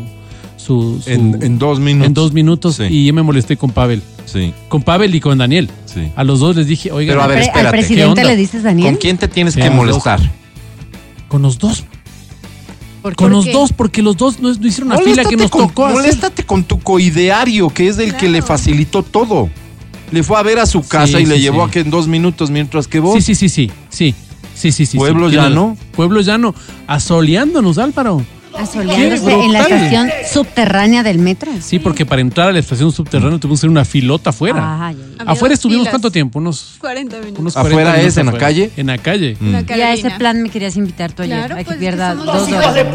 [0.66, 2.06] su, su- En, en dos minutos.
[2.08, 2.84] en dos minutos Sí.
[2.90, 4.02] y yo me molesté con Pavel.
[4.24, 5.70] Sí, Con Pavel y con Daniel.
[5.84, 6.10] sí.
[6.16, 7.60] A los dos les dije, oigan, Pero a ver, espérate.
[7.60, 8.24] Al ¿Qué presidente onda?
[8.24, 8.88] le dices Daniel.
[8.92, 10.20] ¿Con quién te tienes Sí, que los molestar?
[11.28, 11.84] con los dos.
[13.02, 13.16] ¿Por qué?
[13.22, 13.52] Con los qué?
[13.52, 15.96] dos, porque los dos no, no hicieron una fila que nos con, tocó hacer.
[15.98, 19.48] moléstate con tu coideario, que es el que le facilitó todo.
[20.10, 21.68] Le fue a ver a su casa Sí, y le sí, llevó sí.
[21.68, 23.14] a que en dos minutos, mientras que vos.
[23.22, 24.14] Sí, sí, sí, sí, sí.
[24.54, 24.96] Sí, sí, sí.
[24.96, 25.76] Pueblo llano.
[25.94, 26.54] Pueblo llano.
[26.88, 28.24] Asoleándonos, Álvaro.
[28.58, 31.50] Asoleándose en la estación subterránea del metro.
[31.60, 34.86] Sí, porque para entrar a la estación subterránea tuvimos que hacer una filota afuera.
[34.88, 34.96] Ay.
[35.18, 35.92] Había Afuera dos estuvimos filas.
[35.92, 36.38] cuánto tiempo?
[36.38, 37.38] Unos, 40 minutos.
[37.40, 38.46] unos ¿Afuera 40 es, minutos en la afuera.
[38.46, 38.70] calle?
[38.76, 39.36] En la calle.
[39.40, 39.78] Mm.
[39.78, 41.38] Y a ese plan me querías invitar tú ayer.
[41.38, 42.86] Claro, Hay pues, que pierda es que somos dos los horas.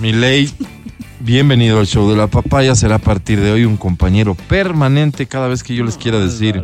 [0.00, 0.52] Mi ley,
[1.20, 2.74] bienvenido al show de la papaya.
[2.74, 6.60] Será a partir de hoy un compañero permanente cada vez que yo les quiera decir.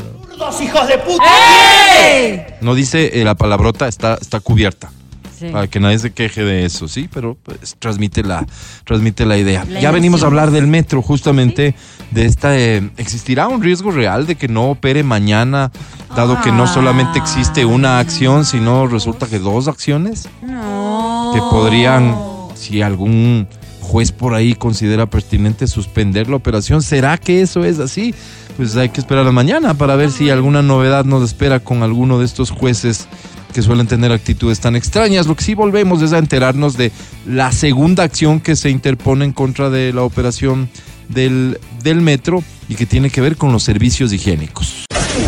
[2.60, 4.90] No dice eh, la palabrota, está, está cubierta.
[5.38, 5.50] Sí.
[5.50, 8.46] Para que nadie se queje de eso, sí, pero pues, transmite la,
[8.84, 9.64] transmite la idea.
[9.64, 11.74] La ya venimos a hablar del metro, justamente
[12.10, 12.58] de esta.
[12.58, 15.70] eh, ¿Existirá un riesgo real de que no opere mañana,
[16.16, 20.28] dado que no solamente existe una acción, sino resulta que dos acciones?
[20.42, 21.30] No.
[21.34, 22.16] que podrían,
[22.54, 23.46] si algún
[23.80, 28.14] juez por ahí considera pertinente suspender la operación, ¿será que eso es así?
[28.56, 32.18] Pues hay que esperar a mañana para ver si alguna novedad nos espera con alguno
[32.18, 33.06] de estos jueces
[33.52, 35.26] que suelen tener actitudes tan extrañas.
[35.26, 36.92] Lo que sí volvemos es a enterarnos de
[37.26, 40.68] la segunda acción que se interpone en contra de la operación
[41.08, 44.84] del, del metro y que tiene que ver con los servicios higiénicos.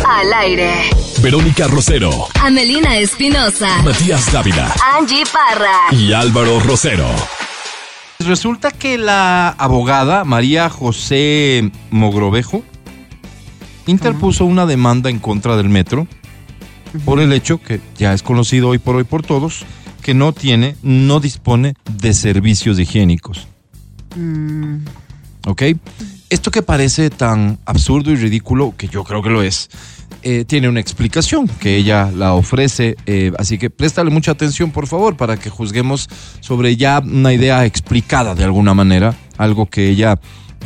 [0.07, 0.71] Al aire.
[1.21, 3.81] Verónica Rosero, Amelina Espinosa.
[3.83, 5.75] Matías Dávila Angie Parra.
[5.91, 7.07] y Álvaro Rosero.
[8.19, 12.63] Resulta que la abogada María José Mogrovejo
[13.87, 16.07] interpuso una demanda en contra del metro
[17.05, 19.65] por el hecho que ya es conocido hoy por hoy por todos
[20.01, 23.47] que no tiene, no dispone de servicios higiénicos.
[24.15, 24.77] Mm,
[25.47, 25.63] ¿Ok?
[26.29, 29.69] Esto que parece tan absurdo y ridículo, que yo creo que lo es,
[30.23, 32.95] eh, tiene una explicación que ella la ofrece.
[33.05, 36.07] eh, así que préstale mucha atención, por favor, para que juzguemos
[36.39, 40.19] sobre ya una idea explicada de alguna manera, algo que ella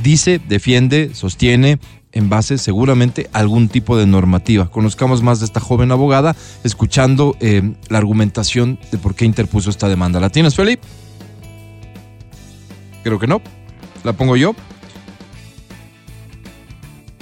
[0.04, 1.80] dice, defiende, sostiene
[2.16, 4.72] en base seguramente a algún tipo de normativa.
[4.72, 9.88] Conozcamos más de esta joven abogada escuchando eh, la argumentación de por qué interpuso esta
[9.88, 10.20] demanda.
[10.20, 10.82] ¿La tienes, Felipe?
[13.04, 13.42] Creo que no.
[14.04, 14.56] ¿La pongo yo?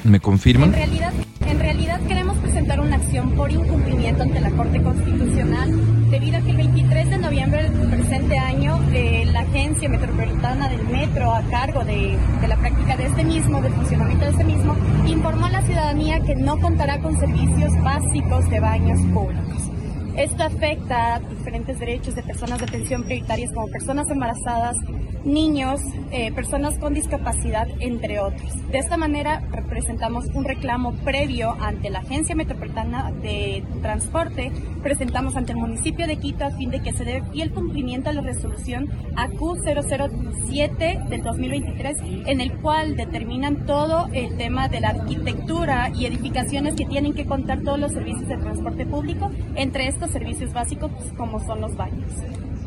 [0.03, 0.69] ¿Me confirman?
[0.69, 1.13] En realidad,
[1.47, 6.51] en realidad queremos presentar una acción por incumplimiento ante la Corte Constitucional debido a que
[6.51, 11.83] el 23 de noviembre del presente año eh, la Agencia Metropolitana del Metro a cargo
[11.83, 14.62] de, de la práctica de este mismo, del funcionamiento de este mismo,
[15.23, 19.71] informó a la ciudadanía que no contará con servicios básicos de baños públicos.
[20.17, 24.75] Esto afecta a diferentes derechos de personas de atención prioritarias como personas embarazadas,
[25.23, 25.81] niños,
[26.11, 28.51] eh, personas con discapacidad, entre otros.
[28.71, 35.53] De esta manera presentamos un reclamo previo ante la Agencia Metropolitana de Transporte, presentamos ante
[35.53, 38.89] el municipio de Quito a fin de que se dé fiel cumplimiento a la resolución
[39.15, 46.75] AQ007 del 2023, en el cual determinan todo el tema de la arquitectura y edificaciones
[46.75, 51.11] que tienen que contar todos los servicios de transporte público, entre estos servicios básicos pues,
[51.13, 52.11] como son los baños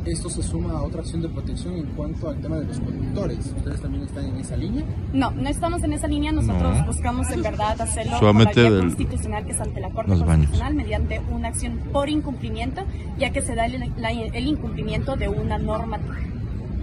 [0.07, 3.39] esto se suma a otra acción de protección en cuanto al tema de los conductores.
[3.57, 4.85] ¿Ustedes también están en esa línea?
[5.13, 6.33] No, no estamos en esa línea.
[6.33, 6.87] Nosotros No.
[6.87, 10.11] buscamos en verdad hacerlo Solamente con la vía del- constitucional que es ante la Corte
[10.11, 10.37] los baños.
[10.47, 12.83] Constitucional mediante una acción por incumplimiento,
[13.19, 16.15] ya que se da el, la- el incumplimiento de una normativa.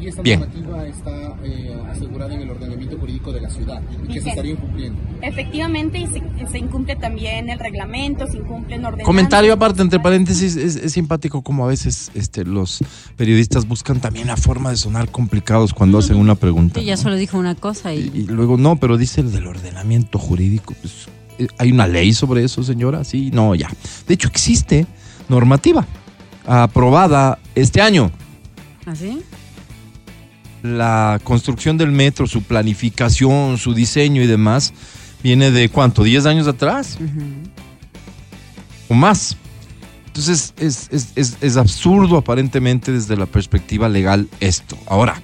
[0.04, 0.42] Y esta Bien.
[0.42, 4.52] normativa está eh, asegurada en el ordenamiento jurídico de la ciudad y que se estaría
[4.52, 5.00] incumpliendo.
[5.22, 9.06] Efectivamente, y se, se incumple también el reglamento, se incumplen ordenanzas.
[9.06, 12.80] Comentario aparte, entre paréntesis, es, es simpático como a veces este, los
[13.16, 16.82] periodistas buscan también la forma de sonar complicados cuando hacen una pregunta.
[16.82, 17.02] Ella ¿no?
[17.02, 20.74] solo dijo una cosa y, Y, y luego, no, pero dice el del ordenamiento jurídico.
[20.82, 21.08] Pues,
[21.40, 23.06] eh, ¿Hay una ley sobre eso, señora?
[23.06, 23.70] Sí, no, ya.
[24.06, 24.86] De hecho, existe
[25.30, 25.88] normativa
[26.46, 28.12] aprobada este año.
[28.86, 29.22] ¿así?
[30.64, 34.74] La construcción del metro, su planificación, su diseño y demás,
[35.22, 36.98] viene de cuánto, ¿10 años atrás?
[38.90, 39.38] o más.
[40.08, 44.78] Entonces es, es- es- es absurdo aparentemente desde la perspectiva legal esto.
[44.88, 45.22] Ahora,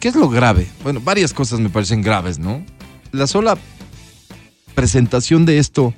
[0.00, 0.66] ¿qué es lo grave?
[0.82, 2.64] Bueno, varias cosas me parecen graves, ¿no?
[3.12, 3.56] La sola
[4.74, 5.94] presentación de esto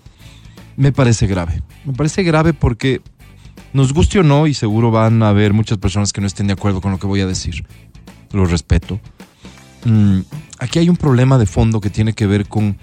[0.76, 1.62] me parece grave.
[1.84, 3.00] Me parece grave porque
[3.72, 6.52] nos guste o no, y seguro van a haber muchas personas que no estén de
[6.54, 7.64] acuerdo con lo que voy a decir.
[8.32, 9.00] Lo respeto.
[9.84, 10.20] Mm,
[10.58, 12.76] aquí hay un problema de fondo que tiene que ver con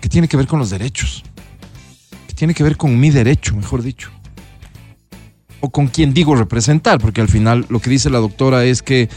[0.00, 1.24] que tiene que ver con los derechos,
[2.28, 4.10] que tiene que ver con mi derecho, mejor dicho,
[5.60, 9.08] o con quien digo representar, porque al final lo que dice la doctora es que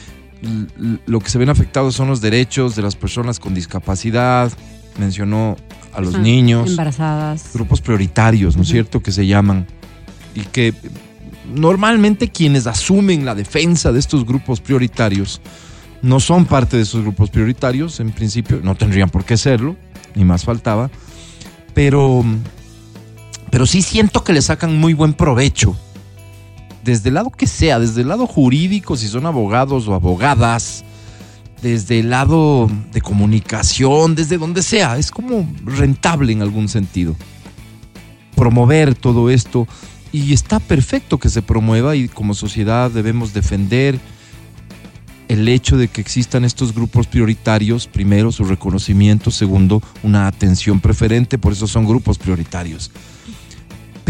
[1.05, 4.51] lo que se ven afectados son los derechos de las personas con discapacidad,
[4.97, 5.55] mencionó
[5.93, 7.51] a los Ah, niños, Embarazadas.
[7.53, 9.67] grupos prioritarios, ¿no es cierto?, que se llaman,
[10.35, 10.73] y que
[11.53, 15.41] normalmente quienes asumen la defensa de estos grupos prioritarios
[16.01, 19.75] no son parte de esos grupos prioritarios, en principio, no tendrían por qué serlo,
[20.15, 20.89] ni más faltaba,
[21.73, 22.23] pero,
[23.51, 25.75] pero sí siento que le sacan muy buen provecho,
[26.83, 30.83] desde el lado que sea, desde el lado jurídico, si son abogados o abogadas,
[31.61, 37.15] desde el lado de comunicación, desde donde sea, es como rentable en algún sentido.
[38.35, 39.67] Promover todo esto
[40.12, 44.00] y está perfecto que se promueva y como sociedad debemos defender
[45.28, 51.38] el hecho de que existan estos grupos prioritarios, primero su reconocimiento, segundo una atención preferente,
[51.38, 52.91] por eso son grupos prioritarios.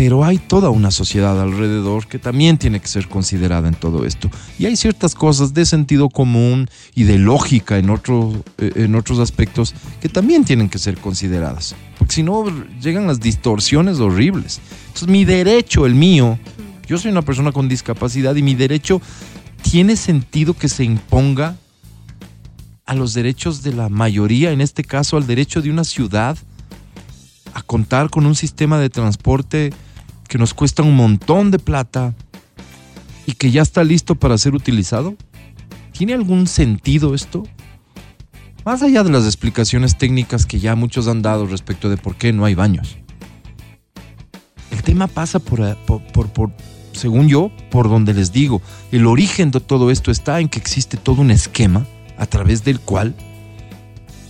[0.04, 4.32] Pero hay toda una sociedad alrededor que también tiene que ser considerada en todo esto.
[4.58, 9.20] Y hay ciertas cosas de sentido común y de lógica en, otro, eh, en otros
[9.20, 11.76] aspectos que también tienen que ser consideradas.
[12.00, 12.46] Porque si no,
[12.82, 14.60] llegan las distorsiones horribles.
[14.88, 16.40] Entonces, mi derecho, el mío,
[16.88, 19.00] yo soy una persona con discapacidad y mi derecho
[19.62, 21.58] tiene sentido que se imponga
[22.88, 26.40] a los derechos de la mayoría, en este caso al derecho de una ciudad
[27.54, 29.72] a contar con un sistema de transporte
[30.32, 32.14] que nos cuesta un montón de plata
[33.26, 35.18] y que ya está listo para ser utilizado?
[35.92, 37.44] ¿Tiene algún sentido esto?
[38.64, 42.32] Más allá de las explicaciones técnicas que ya muchos han dado respecto de por qué
[42.32, 42.96] no hay baños.
[44.72, 46.54] El tema pasa por, eh, por, por-
[46.94, 48.62] según yo, por donde les digo,
[48.94, 51.86] el origen de todo esto está en que existe todo un esquema
[52.18, 53.16] a través del cual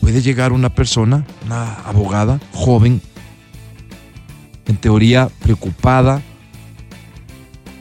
[0.01, 3.03] puede llegar una persona, una abogada joven,
[4.67, 6.21] en teoría preocupada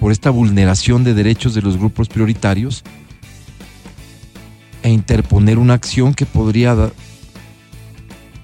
[0.00, 2.82] por esta vulneración de derechos de los grupos prioritarios
[4.82, 6.92] e interponer una acción que podría da-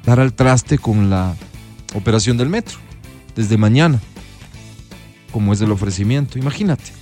[0.05, 1.35] dar al traste con la
[1.94, 2.77] operación del metro
[3.35, 4.01] desde mañana,
[5.33, 6.38] como es el ofrecimiento.
[6.38, 6.92] Imagínate.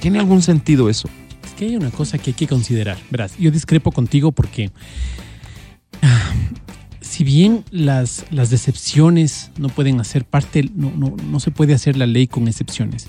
[0.00, 1.08] ¿Tiene algún sentido eso?
[1.44, 2.96] Es que hay una cosa que hay que considerar.
[3.10, 4.70] Verás, yo discrepo contigo porque
[7.20, 11.96] ah, bien las, las decepciones no pueden hacer parte, no, no, no se puede hacer
[11.96, 13.06] la ley con excepciones.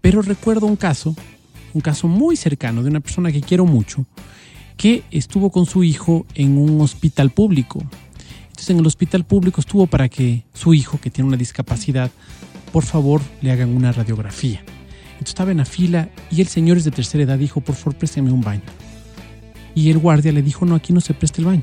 [0.00, 1.14] Pero recuerdo un caso,
[1.74, 4.04] un caso muy cercano de una persona que quiero mucho,
[4.76, 7.82] que estuvo con su hijo en un hospital público.
[8.48, 12.10] Entonces en el hospital público estuvo para que su hijo, que tiene una discapacidad,
[12.72, 14.60] por favor le hagan una radiografía.
[15.12, 17.94] Entonces estaba en la fila y el señor es de tercera edad dijo, por favor
[17.94, 18.62] présteme un baño.
[19.74, 21.62] Y el guardia le dijo, no, aquí no se presta el baño.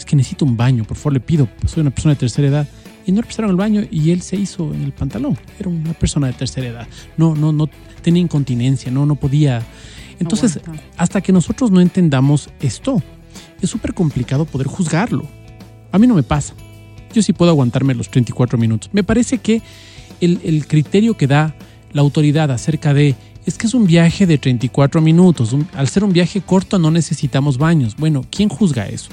[0.00, 2.48] Es que necesito un baño, por favor le pido, pues soy una persona de tercera
[2.48, 2.68] edad.
[3.06, 5.36] Y no le prestaron el baño y él se hizo en el pantalón.
[5.58, 6.88] Era una persona de tercera edad.
[7.18, 7.68] No, no, no
[8.02, 9.62] tenía incontinencia, no, no podía.
[10.18, 10.82] Entonces, Aguanta.
[10.96, 13.02] hasta que nosotros no entendamos esto,
[13.60, 15.26] es súper complicado poder juzgarlo.
[15.92, 16.54] A mí no me pasa.
[17.12, 18.88] Yo sí puedo aguantarme los 34 minutos.
[18.94, 19.60] Me parece que
[20.22, 21.54] el, el criterio que da
[21.92, 25.52] la autoridad acerca de es que es un viaje de 34 minutos.
[25.52, 27.96] Un- al ser un viaje corto no necesitamos baños.
[27.96, 29.10] Bueno, ¿quién juzga eso?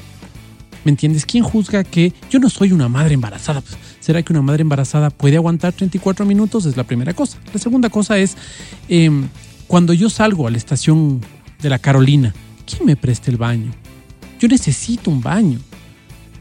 [0.88, 1.26] ¿Me entiendes?
[1.26, 3.60] ¿Quién juzga que yo no soy una madre embarazada?
[3.60, 6.65] Pues, ¿Será que una madre embarazada puede aguantar 34 minutos?
[6.65, 7.39] Es la primera cosa.
[7.54, 8.38] La segunda cosa es,
[8.88, 9.28] em,
[9.67, 11.19] cuando yo salgo a la estación
[11.62, 12.34] de la Carolina,
[12.65, 13.73] ¿quién me presta el baño?
[14.39, 15.60] Yo necesito un baño.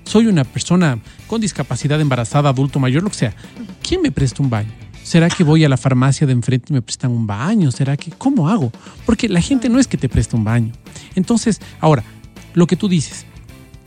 [0.04, 3.34] Soy una persona con discapacidad embarazada, adulto mayor, lo que sea.
[3.82, 4.70] ¿Quién me presta un baño?
[5.02, 7.72] ¿Será que voy a la farmacia de enfrente y me prestan un baño?
[7.72, 8.70] ¿Será que cómo hago?
[9.06, 10.72] Porque la gente no es que te preste un baño.
[11.16, 12.04] Entonces, ahora,
[12.54, 13.26] lo que tú dices,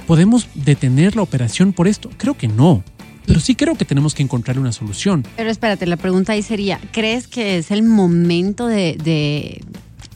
[0.09, 2.09] ¿podemos detener la operación por esto?
[2.17, 2.83] Creo que no.
[3.27, 5.23] Pero sí creo que tenemos que encontrarle una solución.
[5.37, 9.63] Pero espérate, la pregunta ahí sería, ¿crees que es el momento de, de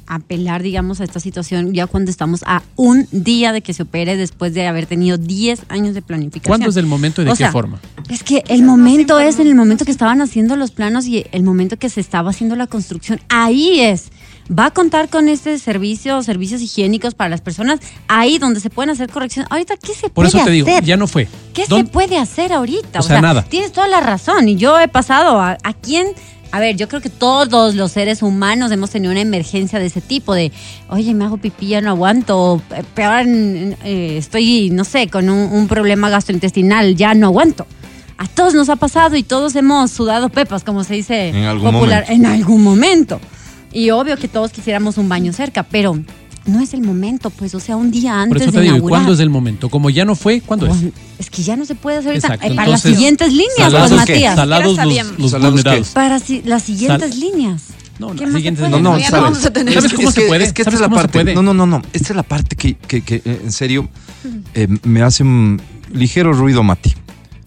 [0.08, 4.17] apelar, digamos, a esta situación ya cuando estamos a un día de que se opere
[4.17, 6.49] después de haber tenido 10 años de planificación?
[6.49, 7.79] ¿Cuándo es el momento y de O qué sea, forma?
[8.10, 11.43] Es que el momento es en el momento que estaban haciendo los planos y el
[11.43, 13.21] momento que se estaba haciendo la construcción.
[13.29, 14.10] Ahí es.
[14.51, 18.89] Va a contar con este servicio, servicios higiénicos para las personas, ahí donde se pueden
[18.89, 19.49] hacer correcciones.
[19.51, 20.84] Ahorita, ¿qué se Por puede eso te digo, hacer?
[20.84, 21.27] ya no fue.
[21.53, 22.99] ¿Qué se ¿Dónde- puede hacer ahorita?
[22.99, 23.43] O sea, nada.
[23.43, 24.49] Tienes toda la razón.
[24.49, 26.08] Y yo he pasado a, a quién.
[26.51, 30.01] A ver, yo creo que todos los seres humanos hemos tenido una emergencia de ese
[30.01, 30.51] tipo, de,
[30.89, 35.29] oye, me hago pipí, ya no aguanto, o, eh, peor, eh, estoy, no sé, con
[35.29, 37.65] un, un problema gastrointestinal, ya no aguanto.
[38.19, 41.71] A todos nos ha pasado y todos hemos sudado pepas, como se dice En algún
[41.71, 42.12] popular, momento.
[42.13, 43.19] en algún momento.
[43.73, 45.97] Y obvio que todos quisiéramos un baño cerca, pero
[46.45, 48.73] no es el momento, pues, o sea, un día antes Por eso de te digo,
[48.73, 48.99] ¿y inaugurar.
[48.99, 49.69] cuándo es el momento?
[49.69, 50.73] Como ya no fue, ¿cuándo es?
[50.77, 52.27] Pues, es que ya no se puede hacer ahorita.
[52.27, 53.95] Exacto, Eh, para las entonces, siguientes líneas, pues, ¿salados qué?
[54.13, 54.36] Matías.
[54.36, 55.19] Salados los, sabíamos.
[55.19, 55.89] los ¿Salados vulnerados.
[55.89, 57.63] Para si- las siguientes líneas.
[57.99, 58.71] No, ¿Qué las más se siguientes puede?
[58.71, 59.23] No, no, Ya no sabes.
[59.23, 60.43] vamos a tener- ¿Sabes Es cómo que- se que- puede?
[60.43, 61.19] Es que esta ¿Sabes es la cómo se parte.
[61.23, 61.36] puede?
[61.36, 61.81] No, no, no, no.
[61.93, 63.88] Esta es la parte que, que- que, eh, en serio
[64.55, 65.62] eh, me hace un
[65.93, 66.93] ligero ruido, Mati.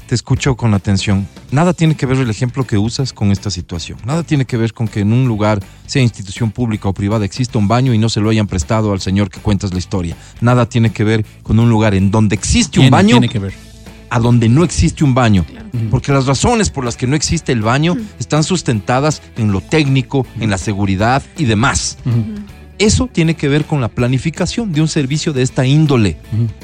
[0.07, 1.27] Te escucho con atención.
[1.51, 3.99] Nada tiene que ver el ejemplo que usas con esta situación.
[4.05, 7.59] Nada tiene que ver con que en un lugar, sea institución pública o privada, exista
[7.59, 10.17] un baño y no se lo hayan prestado al señor que cuentas la historia.
[10.41, 13.55] Nada tiene que ver con un lugar en donde existe un baño Tiene que ver.
[14.11, 15.45] a donde no existe un baño.
[15.91, 20.25] Porque las razones por las que no existe el baño están sustentadas en lo técnico,
[20.39, 21.99] en la seguridad y demás.
[22.79, 26.19] Eso tiene que ver con la planificación de un servicio de esta índole,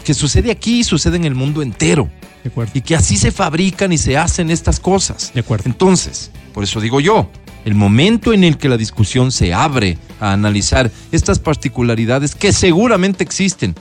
[0.05, 2.11] que sucede aquí y sucede en el mundo entero.
[2.43, 2.73] De acuerdo.
[2.75, 5.33] Y que así se fabrican y se hacen estas cosas.
[5.33, 5.65] De acuerdo.
[5.67, 7.31] Entonces, por eso digo yo,
[7.65, 13.23] el momento en el que la discusión se abre a analizar estas particularidades que seguramente
[13.23, 13.75] existen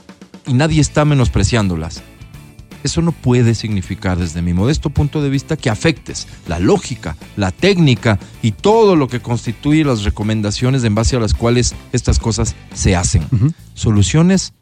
[0.46, 2.02] y nadie está menospreciándolas,
[2.84, 7.50] eso no puede significar desde mi modesto punto de vista que afectes la lógica, la
[7.50, 12.54] técnica y todo lo que constituye las recomendaciones en base a las cuales estas cosas
[12.74, 13.26] se hacen.
[13.74, 14.52] Soluciones,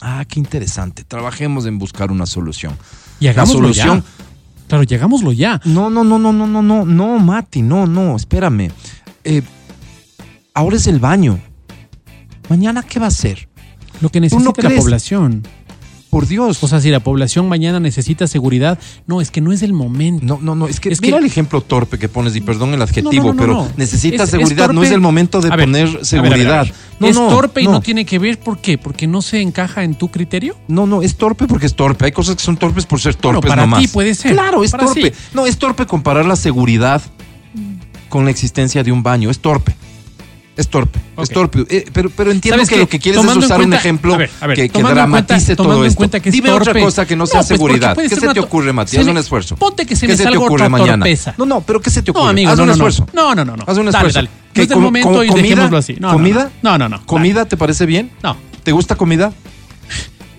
[0.00, 2.76] ah, qué interesante, trabajemos en buscar una solución.
[3.18, 4.24] Y hagámoslo solución- ya.
[4.68, 5.60] Claro, y hagámoslo ya.
[5.64, 8.70] No, no, no, no, no, no, no, no, Mati, no, no, espérame.
[9.24, 9.42] Eh,
[10.54, 11.40] ahora es el baño.
[12.48, 13.48] Mañana, ¿qué va a ser?
[14.00, 15.42] Lo que no necesita la población.
[16.10, 16.62] Por Dios.
[16.62, 20.24] O sea, si la población mañana necesita seguridad, no, es que no es el momento.
[20.26, 22.74] no, no, no, es que Es mira que- el ejemplo torpe que pones, y perdón
[22.74, 25.50] el adjetivo, No, no, no, pero necesita Es- es seguridad, no es el momento de
[25.50, 26.66] ver, poner a ver, a ver, a seguridad.
[26.98, 27.80] No, es no, torpe y no.
[27.80, 28.76] tiene que ver, ¿por qué?
[28.76, 30.56] Porque no se encaja en tu criterio.
[30.68, 32.04] No, no, es torpe porque es torpe.
[32.06, 33.80] Hay cosas que son torpes por ser Bueno, torpes para nomás.
[33.80, 34.32] ti puede ser.
[34.32, 35.12] Claro, es Para torpe.
[35.16, 35.28] sí.
[35.32, 37.00] No, es torpe comparar la seguridad
[38.08, 39.30] con la existencia de un baño.
[39.30, 39.74] Es torpe.
[40.60, 41.00] Es torpe.
[41.16, 41.64] Es torpe.
[41.70, 42.80] Eh, pero, pero entiendo ¿Sabes que qué?
[42.82, 44.72] lo que quieres es Tomando usar un cuenta- ejemplo a ver, a ver, que, que
[44.72, 45.96] cuenta- dramatice tomando todo esto.
[45.96, 47.96] cuenta que es Dime otra cosa que no No, sea pues, seguridad.
[47.96, 49.02] ¿Qué se te ocurre, Matías?
[49.02, 49.56] Haz un esfuerzo.
[49.56, 50.98] ponte que se ¿Qué me salga ocurre otra mañana?
[51.04, 51.34] torpeza.
[51.38, 52.24] No, no, pero ¿qué se te ocurre?
[52.24, 53.06] No, amigo, Haz un esfuerzo.
[53.14, 53.54] No, no, no.
[53.66, 54.20] Haz un esfuerzo.
[54.22, 55.94] No ¿Qué, es el momento y dejémoslo así.
[55.94, 56.50] ¿Comida?
[56.60, 56.72] no.
[56.72, 57.06] No, no, no.
[57.06, 58.10] ¿Comida te parece bien?
[58.22, 58.36] No.
[58.62, 59.32] ¿Te gusta comida?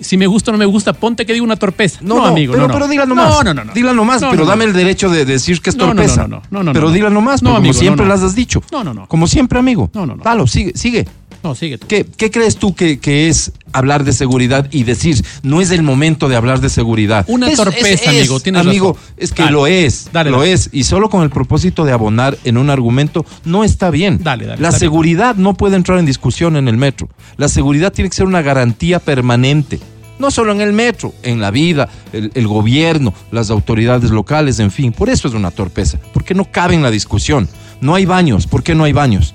[0.01, 1.99] Si me gusta o no me gusta, ponte que digo una torpeza.
[2.01, 3.29] No, No, no, amigo, pero, no, pero dila nomás.
[3.29, 3.63] No, no, no.
[3.65, 3.73] no.
[3.73, 6.27] Dila nomás, No, pero dame el derecho de decir que es No, no, no, torpeza.
[6.27, 8.61] no, no, no, pero dila nomás, No, como siempre las has dicho.
[8.71, 9.07] No, no, no.
[9.07, 9.89] Como siempre, amigo.
[9.93, 10.23] No, no, no.
[10.23, 11.07] Dalo, sigue, sigue.
[11.43, 11.87] No, sigue tú.
[11.87, 15.81] ¿Qué, qué crees tú que, que es hablar de seguridad y decir, no es el
[15.81, 17.25] momento de hablar de seguridad.
[17.27, 19.13] Una torpeza, amigo, tienes Amigo, razón.
[19.17, 20.51] es que Dale, lo es, dale, lo dale.
[20.53, 20.69] es.
[20.71, 24.19] Y solo con el propósito de abonar en un argumento no está bien.
[24.21, 24.79] Dale, dale, La bien.
[24.79, 27.09] seguridad no puede entrar en discusión en el metro.
[27.37, 29.79] La seguridad tiene que ser una garantía permanente.
[30.19, 34.69] No solo en el metro, en la vida, el, el gobierno, las autoridades locales, en
[34.69, 34.91] fin.
[34.91, 37.49] Por eso es una torpeza, porque no cabe en la discusión.
[37.79, 38.45] No hay baños.
[38.45, 39.33] ¿Por qué no hay baños?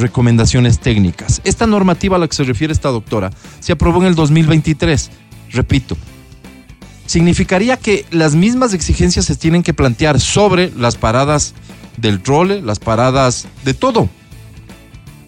[0.00, 1.40] Recomendaciones técnicas.
[1.44, 3.30] Esta normativa a la que se refiere esta doctora
[3.60, 5.10] se aprobó en el 2023.
[5.50, 5.96] Repito,
[7.06, 11.54] significaría que las mismas exigencias se tienen que plantear sobre las paradas
[11.96, 14.08] del trole, las paradas de todo.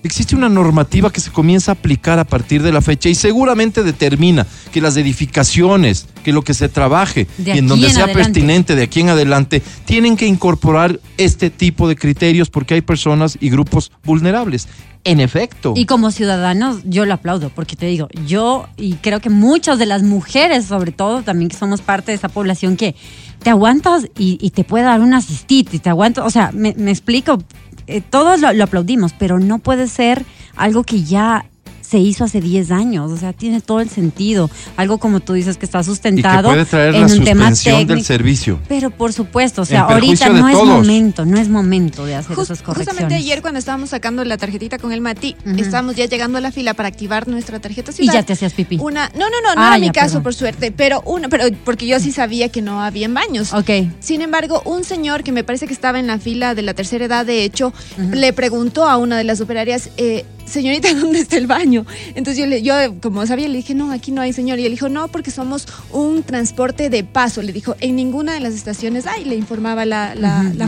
[0.03, 3.83] Existe una normativa que se comienza a aplicar a partir de la fecha y seguramente
[3.83, 8.05] determina que las edificaciones, que lo que se trabaje De y en donde en sea
[8.05, 8.25] adelante.
[8.25, 13.37] pertinente de aquí en adelante, tienen que incorporar este tipo de criterios porque hay personas
[13.41, 14.69] y grupos vulnerables.
[15.05, 15.73] En efecto.
[15.77, 19.87] Y como ciudadanos, yo lo aplaudo, porque te digo, yo y creo que muchas de
[19.87, 22.97] las mujeres, sobre todo, también que somos parte de esa población que
[23.41, 26.91] te aguantas y, y te puede dar una cistitis, te aguantas, o sea, me, me
[26.91, 27.39] explico,
[27.87, 30.25] eh, todos lo, lo aplaudimos, pero no puede ser
[30.57, 31.47] algo que ya
[31.89, 35.57] se hizo hace 10 años, o sea, tiene todo el sentido, algo como tú dices
[35.57, 38.07] que está y que sustentado puede traer en la un tema suspensión del técnico.
[38.07, 38.59] servicio.
[38.69, 42.45] Pero por supuesto, o sea, ahorita no es momento, no es momento de hacer Jus-
[42.45, 42.89] esas correcciones.
[42.89, 46.51] justamente ayer cuando estábamos sacando la tarjetita con el Mati, estábamos ya llegando a la
[46.51, 48.15] fila para activar nuestra tarjeta y ciudad.
[48.15, 48.79] ya te hacías pipí.
[48.81, 50.23] Una, no, no, no, no Ah, era ya, mi caso perdón.
[50.25, 53.53] por suerte, pero una, pero porque yo sí sabía que no habían baños.
[53.53, 53.71] Ok.
[54.01, 57.05] Sin embargo, un señor que me parece que estaba en la fila de la tercera
[57.05, 57.73] edad, de hecho,
[58.13, 61.76] le preguntó a una de las operarias, eh, señorita, ¿dónde está el baño?
[62.15, 64.59] Entonces yo, le, yo como sabía, le dije, no, aquí no hay señor.
[64.59, 67.43] Y él dijo, no, porque somos un transporte de paso.
[67.43, 70.15] Le dijo, en ninguna de las estaciones hay, le informaba la,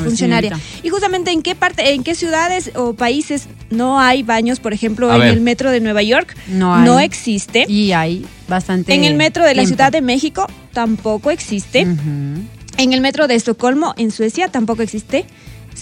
[0.02, 0.58] funcionaria.
[0.82, 5.10] Y justamente en qué parte, en qué ciudades o países no hay baños, por ejemplo,
[5.10, 5.32] A en ver.
[5.34, 6.84] el metro de Nueva York, No hay.
[6.84, 7.64] no existe.
[7.68, 8.94] Y hay bastante.
[8.94, 9.66] En el metro de la.
[9.68, 11.80] Ciudad de México tampoco existe.
[11.80, 15.26] En el metro de Estocolmo, en Suecia, tampoco existe.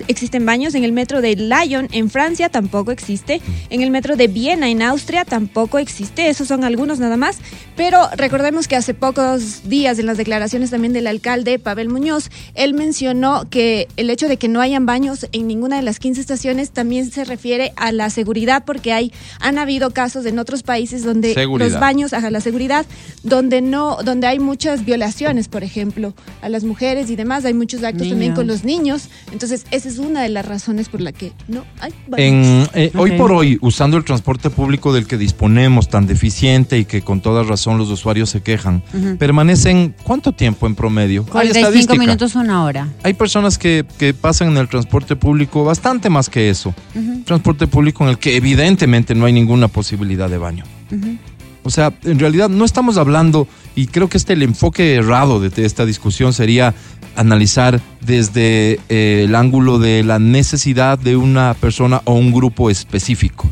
[0.09, 3.41] Existen baños en el metro de Lyon, en Francia, tampoco existe.
[3.71, 6.29] En el metro de Viena, en Austria, tampoco existe.
[6.29, 7.39] Esos son algunos nada más.
[7.77, 12.75] Pero recordemos que hace pocos días, en las declaraciones también del alcalde Pavel Muñoz, él
[12.75, 16.71] mencionó que el hecho de que no hayan baños en ninguna de las 15 estaciones
[16.71, 21.35] también se refiere a la seguridad, porque hay, han habido casos en otros países donde
[21.35, 21.71] Seguridad.
[21.71, 22.87] los baños, a la seguridad,
[23.23, 27.83] donde no, donde hay muchas violaciones, por ejemplo, a las mujeres y demás, hay muchos
[27.85, 29.09] actos también con los niños.
[29.33, 31.93] Entonces, esa es una de las razones por la que no hay.
[32.17, 33.17] En, eh, Hoy Ok.
[33.17, 37.43] por hoy, usando el transporte público del que disponemos tan deficiente y que con toda
[37.43, 39.17] razón los usuarios se quejan, Ujú.
[39.17, 41.23] permanecen ¿cuánto tiempo en promedio?
[41.23, 41.99] Hay 45 estadística.
[42.01, 42.89] minutos, una hora.
[43.03, 46.75] Hay personas que, que pasan en el transporte público bastante más que eso.
[46.95, 50.65] Ujú, Transporte público en el que evidentemente no hay ninguna posibilidad de baño.
[50.91, 51.17] ujú.
[51.63, 55.49] O sea, en realidad no estamos hablando, y creo que este el enfoque errado de,
[55.49, 56.75] de esta discusión sería
[57.17, 63.49] analizar desde eh, el ángulo de la necesidad de una persona o un grupo específico.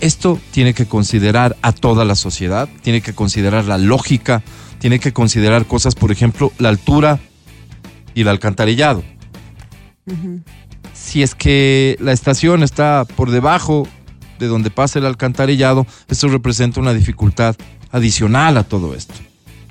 [0.00, 4.42] Esto tiene que considerar a toda la sociedad, tiene que considerar la lógica,
[4.78, 7.18] tiene que considerar cosas, por ejemplo, la altura
[8.14, 9.02] y el alcantarillado.
[10.94, 13.88] Si es que la estación está por debajo
[14.38, 17.56] de donde pasa el alcantarillado, esto representa una dificultad
[17.90, 19.14] adicional a todo esto.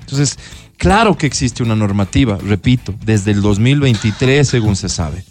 [0.00, 0.38] Entonces,
[0.78, 5.24] claro que existe una normativa, repito, desde el 2023, según se sabe.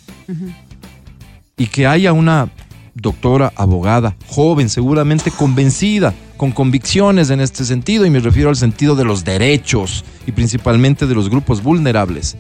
[1.58, 2.52] Y que haya una
[2.94, 8.96] doctora, abogada, joven, seguramente convencida, con convicciones en este sentido, y me refiero al sentido
[8.96, 12.38] de los derechos y principalmente de los grupos vulnerables,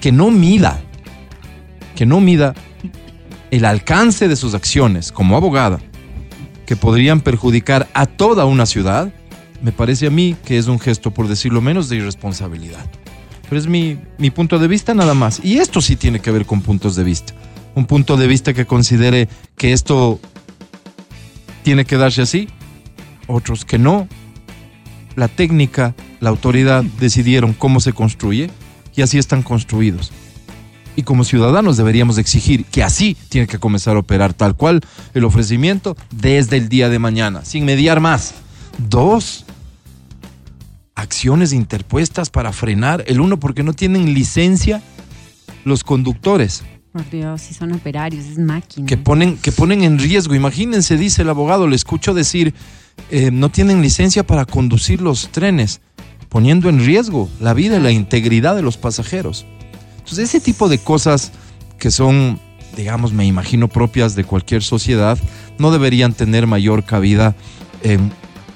[0.00, 0.80] que no mida,
[1.96, 2.54] que no mida
[3.50, 5.80] el alcance de sus acciones como abogada,
[6.66, 9.12] que podrían perjudicar a toda una ciudad,
[9.62, 12.84] me parece a mí que es un gesto, por decirlo menos, de irresponsabilidad.
[13.48, 15.40] Pero es mi, mi punto de vista nada más.
[15.44, 17.34] Y esto sí tiene que ver con puntos de vista.
[17.74, 20.20] Un punto de vista que considere que esto
[21.62, 22.48] tiene que darse así,
[23.26, 24.08] otros que no.
[25.16, 28.50] La técnica, la autoridad decidieron cómo se construye
[28.94, 30.12] y así están construidos.
[30.96, 34.80] Y como ciudadanos deberíamos exigir que así tiene que comenzar a operar tal cual
[35.14, 38.34] el ofrecimiento desde el día de mañana, sin mediar más.
[38.78, 39.44] Dos,
[41.00, 43.04] acciones interpuestas para frenar.
[43.06, 44.82] El uno, porque no tienen licencia
[45.64, 48.86] los conductores, Por Dios, si son operarios, es máquina.
[48.86, 50.34] que ponen, que ponen en riesgo.
[50.34, 52.54] Imagínense, dice el abogado, le escucho decir,
[53.10, 55.80] eh, no tienen licencia para conducir los trenes,
[56.28, 59.46] poniendo en riesgo la vida y la integridad de los pasajeros.
[59.98, 61.30] Entonces, ese tipo de cosas
[61.78, 62.40] que son,
[62.76, 65.18] digamos, me imagino propias de cualquier sociedad,
[65.58, 67.36] no deberían tener mayor cabida
[67.82, 68.10] en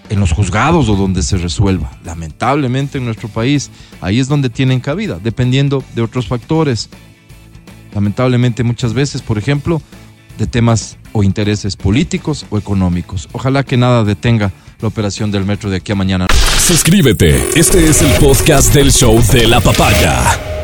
[0.08, 1.90] en los juzgados o donde se resuelva.
[2.04, 6.88] Lamentablemente en nuestro país, ahí es donde tienen cabida, dependiendo de otros factores.
[7.94, 9.80] Lamentablemente muchas veces, por ejemplo,
[10.38, 13.28] de temas o intereses políticos o económicos.
[13.32, 16.26] Ojalá que nada detenga la operación del metro de aquí a mañana.
[16.58, 17.42] Suscríbete.
[17.54, 20.63] Este es el podcast del show de la papaya.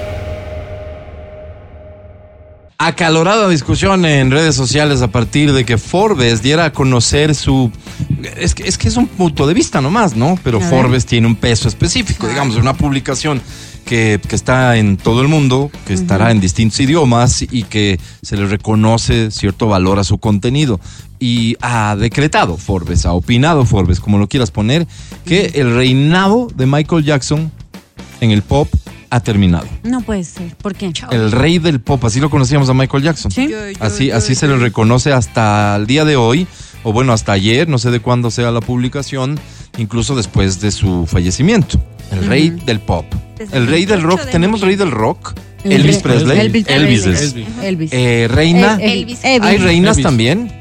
[2.83, 7.71] Acalorada discusión en redes sociales a partir de que Forbes diera a conocer su...
[8.39, 10.39] Es que es, que es un punto de vista nomás, ¿no?
[10.43, 10.63] Pero.
[10.63, 13.43] Forbes tiene un peso específico, digamos, una publicación
[13.85, 18.39] que, que está en todo el mundo, que estará en distintos idiomas y que se
[18.39, 20.81] le reconoce cierto valor a su contenido.
[21.19, 24.87] Y ha decretado Forbes, ha opinado Forbes, como lo quieras poner,
[25.27, 27.53] que el reinado de Michael Jackson
[28.23, 28.71] en el pop
[29.11, 29.67] ha terminado.
[29.83, 30.55] No puede ser.
[30.57, 30.93] ¿Por qué?
[31.11, 33.31] El rey del pop, así lo conocíamos a Michael Jackson.
[33.31, 33.53] Sí.
[33.81, 36.47] Así, así se le reconoce hasta el día de hoy,
[36.85, 39.39] o bueno, hasta ayer, no sé de cuándo sea la publicación,
[39.79, 41.81] incluso después de su fallecimiento.
[42.13, 43.05] El rey del pop.
[43.39, 45.35] Desde El rey del 28 rock, de ¿tenemos rey del rock?
[45.65, 46.39] El Elvis Presley.
[46.39, 47.07] Elvis, Elvis.
[47.07, 47.47] Elvis.
[47.63, 47.93] Elvis.
[47.93, 48.77] Eh, reina.
[48.77, 50.03] ¿Hay reinas Elvis.
[50.03, 50.53] también?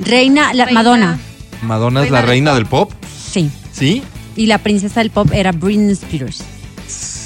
[0.00, 0.80] Reina, la, Reina.
[0.80, 1.18] Madonna.
[1.62, 2.92] Madonna es la Reina del pop.
[3.32, 3.50] Sí.
[3.72, 4.02] ¿Sí?
[4.34, 6.42] Y la princesa del pop era Britney Spears.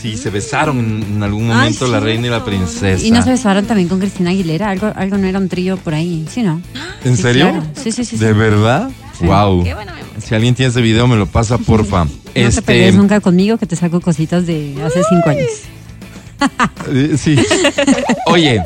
[0.01, 3.05] Sí, se besaron en, en algún Ay, momento la reina y la princesa.
[3.05, 4.71] Y no se besaron también con Cristina Aguilera.
[4.71, 6.27] Algo, algo no era un trío por ahí.
[6.31, 6.63] ¿Sí, no?
[7.05, 7.51] ¿En Sí, serio?
[7.51, 7.67] claro.
[7.75, 8.17] Sí, sí, sí.
[8.17, 8.25] sí.
[8.25, 8.91] ¿De verdad?
[9.19, 9.27] Sí.
[9.27, 9.63] Wow.
[9.65, 10.21] Qué buena memoria.
[10.21, 12.05] Si alguien tiene ese video, me lo pasa, porfa.
[12.05, 15.49] No te pelees nunca conmigo que te saco cositas de hace cinco años.
[16.89, 17.37] Eh, Sí.
[18.27, 18.63] Oye,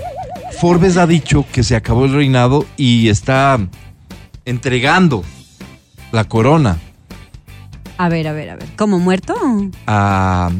[0.60, 3.58] Forbes ha dicho que se acabó el reinado y está
[4.44, 5.24] entregando
[6.12, 6.78] la corona
[7.98, 8.68] A ver, a ver, a ver.
[8.76, 9.34] ¿Cómo muerto?
[9.88, 10.50] a,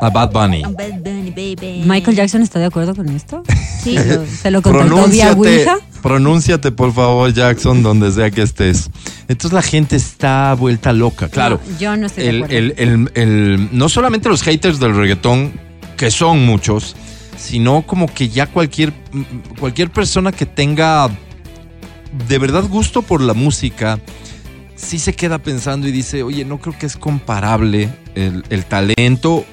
[0.00, 0.62] a Bad Bunny.
[0.62, 1.82] Bad Bunny, baby.
[1.86, 3.42] ¿Michael Jackson está de acuerdo con esto?
[3.86, 3.96] Sí.
[4.42, 5.78] ¿Se lo, contactó vía Pronúnciate, Ouija?
[6.02, 8.90] pronúnciate, por favor, Jackson, donde sea que estés.
[9.28, 11.60] Entonces la gente está vuelta loca, claro.
[11.64, 12.56] No, yo no estoy de el, acuerdo.
[12.56, 15.52] el- el- el- no solamente los haters del reggaetón,
[15.96, 16.96] que son muchos,
[17.38, 18.92] sino como que ya cualquier,
[19.60, 21.08] cualquier persona que tenga
[22.26, 24.00] de verdad gusto por la música,
[24.74, 29.44] sí se queda pensando y dice, oye, no creo que es comparable el, el talento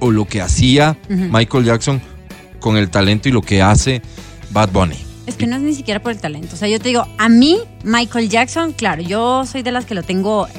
[0.00, 0.96] o lo que hacía.
[1.08, 2.00] Michael Jackson
[2.58, 4.02] con el talento y lo que hace
[4.50, 4.96] Bad Bunny.
[5.26, 6.54] Es que no es ni siquiera por el talento.
[6.54, 9.94] O sea, yo te digo, a mí, Michael Jackson, claro, yo soy de las que
[9.94, 10.50] lo tengo eh,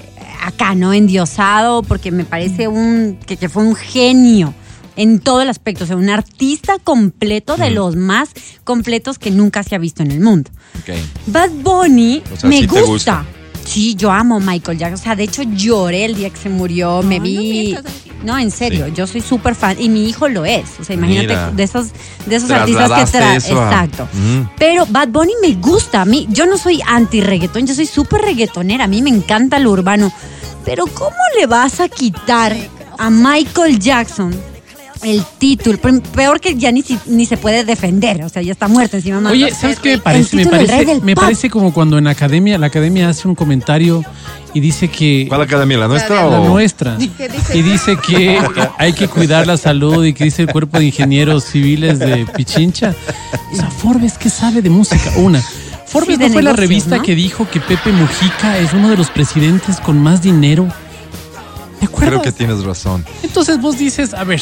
[0.43, 0.93] acá, ¿no?
[0.93, 4.53] Endiosado, porque me parece un que, que fue un genio
[4.95, 5.83] en todo el aspecto.
[5.83, 8.29] O sea, un artista completo de los más
[8.63, 10.49] completos que nunca se ha visto en el mundo.
[11.27, 13.25] Bad Bunny O sea, me sí gusta.
[13.71, 14.99] Sí, yo amo a Michael Jackson.
[14.99, 17.01] O sea, de hecho lloré el día que se murió.
[17.03, 17.77] me no vi.
[18.23, 18.93] No, en serio, Sí.
[18.95, 19.77] yo soy súper fan.
[19.79, 20.65] Y mi hijo lo es.
[20.79, 21.51] O sea, imagínate Mira.
[21.51, 21.87] de esos,
[22.25, 24.07] de esos artistas que Trasladaste tra eso a- Exacto.
[24.13, 24.41] Mm.
[24.59, 26.01] Pero Bad Bunny me gusta.
[26.01, 28.83] A mí, yo no soy anti-reggaetón, yo soy súper reggaetonera.
[28.83, 30.11] A mí me encanta lo urbano.
[30.65, 32.55] Pero ¿cómo le vas a quitar
[32.99, 34.35] a Michael Jackson
[35.03, 35.77] el título?
[35.79, 38.23] Pe- Peor que ya ni, si- ni se puede defender.
[38.23, 39.19] O sea, ya está muerto encima.
[39.21, 40.35] más Oye, ¿sabes qué me parece?
[40.35, 44.03] Me parece, me parece como cuando en academia, la academia hace un comentario
[44.53, 45.77] y dice que ¿Cuál academia?
[45.77, 46.49] ¿La nuestra la o...?
[46.49, 47.57] nuestra ¿Qué dice?
[47.57, 48.37] y dice que
[48.77, 52.93] hay que cuidar la salud y que dice el cuerpo de ingenieros civiles de Pichincha.
[53.51, 55.11] O sea, Forbes, ¿qué sabe de música?
[55.17, 55.41] Una.
[55.87, 57.03] Forbes Sí, no fue la revista ¿no?
[57.03, 60.67] que dijo que Pepe Mujica es uno de los presidentes con más dinero.
[61.79, 62.11] ¿De acuerdo?
[62.11, 63.03] Creo que tienes razón.
[63.23, 64.41] Entonces vos dices, a ver,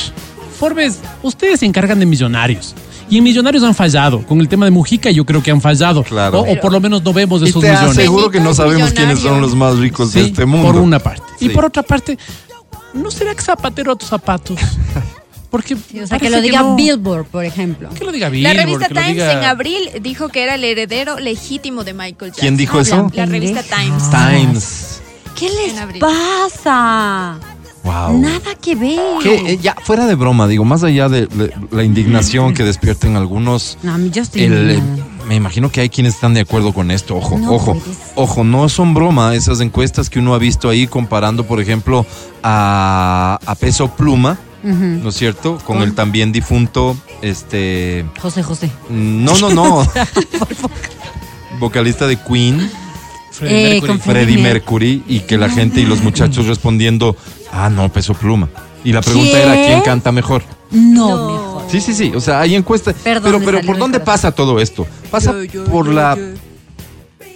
[0.59, 2.75] Forbes, ustedes se encargan de millonarios.
[3.09, 4.21] Y en Millonarios han fallado.
[4.27, 6.03] Con el tema de Mujica yo creo que han fallado.
[6.03, 6.41] Claro.
[6.41, 7.97] O, o por lo menos no vemos Y esos te millones.
[7.97, 10.67] aseguro que no sabemos quiénes son los más ricos de este mundo.
[10.71, 11.23] Por una parte.
[11.39, 12.19] Y por otra parte,
[12.93, 14.59] ¿no será que zapatero a tus zapatos?
[15.49, 16.75] Porque Sí, o sea, que lo diga no.
[16.75, 17.89] Billboard, por ejemplo.
[17.89, 20.53] Que lo diga La Billboard, revista que lo Times diga- en abril dijo que era
[20.53, 22.41] el heredero legítimo de Michael Jackson.
[22.41, 22.93] ¿Quién dijo eso?
[22.95, 23.63] Hablan La revista.
[23.63, 24.09] Times.
[24.11, 25.01] Times.
[25.35, 27.39] ¿Qué les pasa?
[27.91, 28.19] Wow.
[28.21, 28.99] Nada que ver.
[29.23, 33.15] Que, eh, ya fuera de broma, digo, más allá de, de la indignación que despierten
[33.15, 34.43] algunos, No, yo estoy.
[34.43, 34.81] el,
[35.27, 37.15] me imagino que hay quienes están de acuerdo con esto.
[37.15, 38.13] Ojo, No ojo, puede ser.
[38.15, 42.05] ojo, no son broma esas encuestas que uno ha visto ahí comparando, por ejemplo,
[42.43, 44.37] a, a Peso Pluma.
[44.61, 45.57] ¿no es cierto?
[45.65, 48.69] Con el también difunto, este, José José.
[48.89, 49.87] no, no, no,
[51.59, 52.69] vocalista de Queen.
[53.31, 53.99] Freddie Eh, Mercury.
[53.99, 57.15] Freddie Mer- Mercury y que la gente y los muchachos respondiendo,
[57.51, 58.49] ah, no, peso pluma.
[58.83, 59.41] Y la pregunta ¿Qué?
[59.43, 60.43] era, ¿quién canta mejor?
[60.71, 61.63] No, mejor.
[61.69, 62.95] Sí, sí, sí, o sea, hay encuestas.
[63.03, 64.05] Perdón, pero, pero ¿por dónde corazón.
[64.05, 64.87] pasa todo esto?
[65.11, 65.33] Pasa
[65.69, 66.17] por la,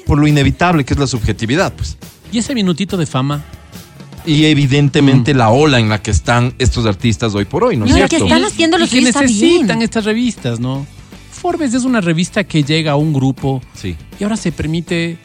[0.06, 1.98] por lo inevitable que es la subjetividad, pues.
[2.32, 3.44] Y ese minutito de fama.
[4.26, 7.92] Y evidentemente la ola en la que están estos artistas hoy por hoy, ¿no es
[7.92, 8.26] No, es cierto?
[8.26, 9.82] que están haciendo lo y que que está necesitan bien.
[9.82, 10.88] estas revistas, ¿no?
[11.32, 13.98] Forbes es una revista que llega a un grupo Sí.
[14.18, 15.18] y ahora se permite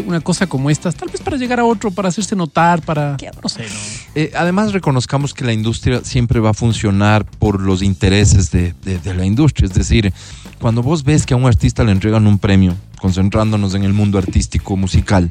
[0.00, 3.16] una cosa como estas, tal vez para llegar a otro, para hacerse notar, para...
[3.42, 3.74] No sé, ¿no?
[4.14, 8.98] Eh, además, reconozcamos que la industria siempre va a funcionar por los intereses de, de-
[8.98, 9.66] de la industria.
[9.68, 10.12] Es decir,
[10.60, 14.18] cuando vos ves que a un artista le entregan un premio, concentrándonos en el mundo
[14.18, 15.30] artístico musical,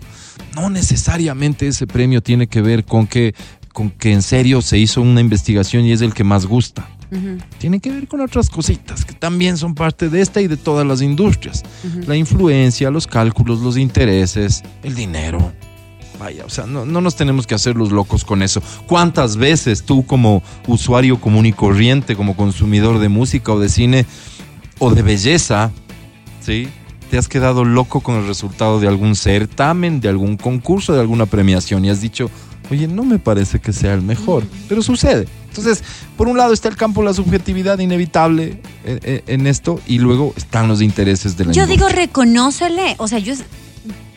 [0.56, 3.34] no necesariamente ese premio tiene que ver con que,
[3.74, 6.88] con que en serio se hizo una investigación y es el que más gusta.
[7.58, 10.86] Tiene que ver con otras cositas que también son parte de esta y de todas
[10.86, 11.64] las industrias.
[12.08, 15.52] La influencia, los cálculos, los intereses, el dinero.
[16.20, 18.62] Vaya, o sea, no, no nos tenemos que hacer los locos con eso.
[18.88, 24.06] ¿Cuántas veces tú como usuario común y corriente, como consumidor de música o de cine
[24.80, 25.72] o de belleza,
[26.42, 26.70] ¿sí?
[27.10, 31.26] Te has quedado loco con el resultado de algún certamen, de algún concurso, de alguna
[31.26, 32.30] premiación y has dicho,
[32.72, 35.28] oye, no me parece que sea el mejor, pero sucede.
[35.50, 35.84] Entonces,
[36.18, 40.00] por un lado está el campo de la subjetividad inevitable eh, eh, en esto y
[40.00, 42.96] luego están los intereses de la Yo digo, reconócele.
[42.98, 43.34] O sea, yo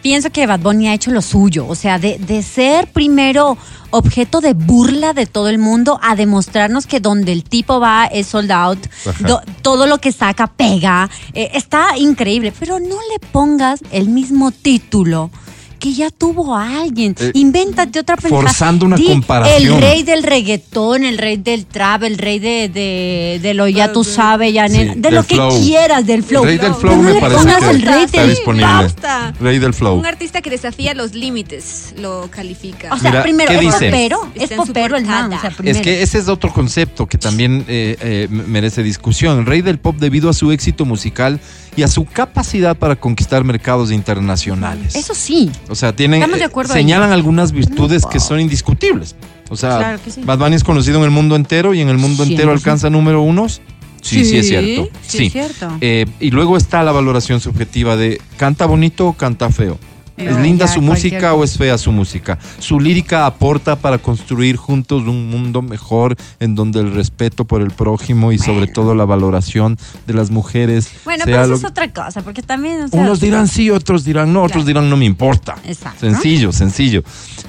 [0.02, 1.66] pienso que Bad Bunny ha hecho lo suyo.
[1.68, 3.56] O sea, de, de ser primero
[3.90, 8.26] objeto de burla de todo el mundo a demostrarnos que donde el tipo va es
[8.26, 8.78] sold out.
[9.20, 11.08] Do- todo lo que saca pega.
[11.34, 12.52] Eh, está increíble.
[12.58, 15.30] Pero no le pongas el mismo título.
[15.78, 17.14] Que ya tuvo a alguien.
[17.20, 18.48] Eh, Invéntate otra pendejada.
[18.48, 19.74] forzando una Di, comparación.
[19.74, 23.92] El rey del reggaetón, el rey del trap, el rey de, de, de lo ya
[23.92, 26.42] tú sabes, ya Sí, nena, de lo que quieras, del flow.
[26.42, 28.30] El rey del Pero flow no me le parece pongas que el rey está del
[28.30, 28.66] disponible.
[28.66, 29.34] basta.
[29.40, 29.96] Rey del flow.
[29.98, 32.92] Un artista que desafía los límites lo califica.
[32.92, 33.86] O sea, Mira, primero, ¿qué es dice?
[33.86, 35.52] popero, es popero el man, o sea.
[35.64, 39.38] Es que ese es otro concepto que también eh, eh, merece discusión.
[39.38, 41.40] El rey del pop debido a su éxito musical
[41.78, 44.96] y a su capacidad para conquistar mercados internacionales.
[44.96, 45.48] Eso sí.
[45.68, 46.72] O sea, tienen Estamos de eh, ahí.
[46.72, 49.14] señalan algunas virtudes que son indiscutibles.
[49.48, 50.22] O sea, Claro sí.
[50.24, 52.52] Bad Bunny es conocido en el mundo entero y en el mundo entero 100%.
[52.52, 53.60] alcanza número unos.
[54.02, 54.88] Sí, sí, es cierto.
[55.06, 55.68] Sí, es cierto.
[55.80, 59.78] Eh, y luego está la valoración subjetiva de canta bonito o canta feo.
[60.18, 62.38] ¿Es No, linda su música o es fea su música?
[62.58, 67.70] Su lírica aporta para construir juntos un mundo mejor en donde el respeto por el
[67.70, 70.90] prójimo y sobre todo la valoración de las mujeres.
[71.04, 72.82] Bueno, sea pero eso lo- es otra cosa, porque también.
[72.82, 75.56] o sea, Unos dirán sí, otros dirán no, otros dirán no me importa.
[75.64, 76.00] Exacto.
[76.00, 77.02] Sencillo, sencillo.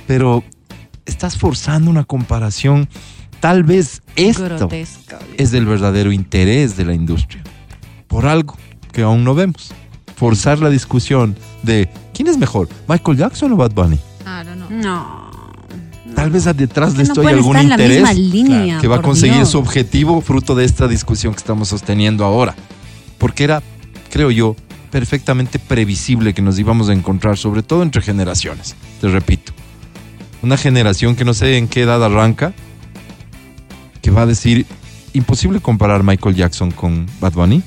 [0.08, 0.44] Pero
[1.06, 2.88] estás forzando una comparación.
[3.40, 5.18] Tal vez esto grotesca.
[5.38, 7.42] es del verdadero interés de la industria.
[8.08, 8.58] Por algo
[8.92, 9.72] que aún no vemos.
[10.16, 11.88] Forzar la discusión de
[12.20, 12.68] ¿quién es mejor?
[12.86, 13.98] ¿Michael Jackson o Bad Bunny?
[14.24, 14.70] Claro, no.
[14.70, 15.30] No.
[16.14, 19.52] Tal vez detrás de no esto hay algún interés línea, que va a conseguir Dios.
[19.52, 22.56] su objetivo fruto de esta discusión que estamos sosteniendo ahora.
[23.18, 23.64] Porque era,
[24.10, 24.58] creo yo,
[24.92, 28.76] perfectamente previsible que nos íbamos a encontrar, sobre todo entre generaciones.
[29.00, 29.54] Te repito,
[30.42, 32.52] una generación que no sé en qué edad arranca,
[34.02, 34.66] que va a decir,
[35.14, 37.64] imposible comparar Michael Jackson con Bad Bunny.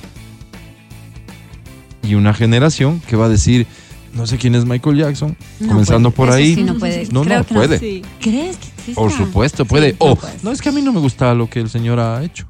[2.03, 3.67] Y una generación que va a decir,
[4.15, 6.31] no sé quién es Michael Jackson, No comenzando puede.
[6.33, 6.55] por Eso ahí.
[6.55, 7.07] sí no puede.
[7.11, 7.61] No, Creo no que no.
[7.61, 7.79] puede.
[7.79, 8.03] Sí.
[8.21, 8.95] ¿Crees que existe?
[8.95, 9.91] Por supuesto, puede.
[9.93, 10.35] Sí, no o, puede.
[10.43, 12.47] no, es que a mí no me gusta lo que el señor ha hecho.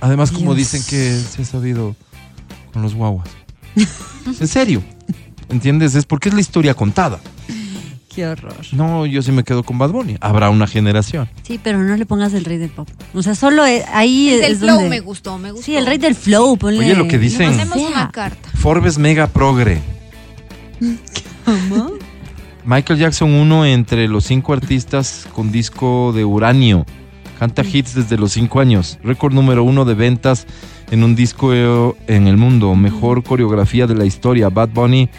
[0.00, 1.96] Además, como dicen que se ha sabido
[2.72, 3.28] con los guaguas.
[4.40, 4.82] en serio.
[5.48, 5.94] ¿Entiendes?
[5.94, 7.20] Es porque es la historia contada.
[8.14, 8.54] Qué horror.
[8.72, 10.16] No, yo sí me quedo con Bad Bunny.
[10.20, 11.28] Habrá una generación.
[11.42, 12.88] Sí, pero no le pongas el rey del pop.
[13.12, 15.66] O sea, solo eh, ahí El es del flow donde- me gustó, me gustó.
[15.66, 16.56] Sí, el rey del flow.
[16.56, 17.66] Ponle, Oye, lo que dicen- sea.
[17.88, 18.48] una carta.
[18.54, 19.80] Forbes Mega Progre.
[21.44, 21.90] ¿Cómo?
[22.64, 26.86] Michael Jackson, uno entre los cinco artistas con disco de uranio.
[27.38, 28.98] Canta hits desde los cinco años.
[29.02, 30.46] Récord número uno de ventas
[30.90, 31.52] en un disco
[32.06, 32.74] en el mundo.
[32.74, 34.48] Mejor coreografía de la historia.
[34.48, 35.10] Bad Bunny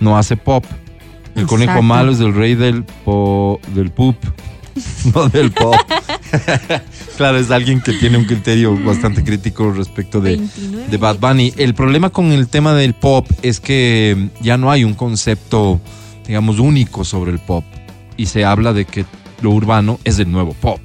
[0.00, 0.64] no hace pop.
[1.34, 4.16] El conejo malo es el rey del, po- del poop.
[5.14, 5.74] No del pop.
[7.16, 11.52] claro, es alguien que tiene un criterio bastante crítico respecto de, 29 de Bad Bunny.
[11.56, 15.80] El problema con el tema del pop es que ya no hay un concepto,
[16.26, 17.64] digamos, único sobre el pop.
[18.16, 19.04] Y se habla de que
[19.40, 20.80] lo urbano es el nuevo pop.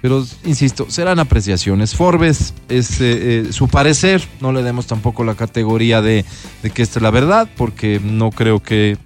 [0.00, 1.94] Pero, insisto, serán apreciaciones.
[1.94, 4.22] Forbes es eh, eh, su parecer.
[4.40, 6.24] No le demos tampoco la categoría de,
[6.62, 8.96] de que esta es la verdad, porque no creo que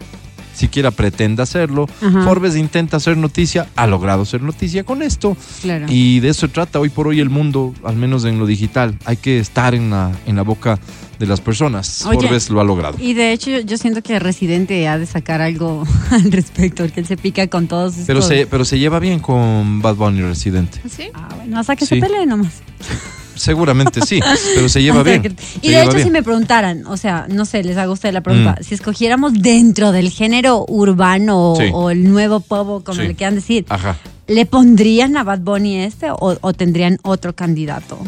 [0.54, 1.86] siquiera pretenda hacerlo.
[2.00, 2.24] Ajá.
[2.24, 5.36] Forbes intenta hacer noticia, ha logrado ser noticia con esto.
[5.62, 5.86] Claro.
[5.88, 8.96] Y de eso trata hoy por hoy el mundo, al menos en lo digital.
[9.04, 10.78] Hay que estar en la, en la boca
[11.18, 12.04] de las personas.
[12.06, 12.96] Oye, Forbes lo ha logrado.
[12.98, 17.06] Y de hecho, yo, siento que Residente ha de sacar algo al respecto, porque él
[17.06, 18.06] se pica con todos estos.
[18.06, 20.80] Pero se, pero se lleva bien con Bad Bunny Residente.
[20.88, 21.10] ¿Sí?
[21.14, 21.94] Ah, bueno, hasta que Sí.
[21.94, 22.62] se peleen nomás.
[23.34, 24.20] Seguramente sí,
[24.54, 25.22] pero se lleva bien.
[25.22, 26.04] que- Y de hecho, bien.
[26.06, 28.64] si me preguntaran, o sea, no sé, les hago a usted la pregunta, Mm.
[28.64, 31.64] si escogiéramos dentro del género urbano o- Sí.
[31.72, 33.08] o el nuevo pop, o como Sí.
[33.08, 33.96] le quieran decir, Ajá.
[34.26, 37.98] ¿le pondrían a Bad Bunny este o, o tendrían otro candidato?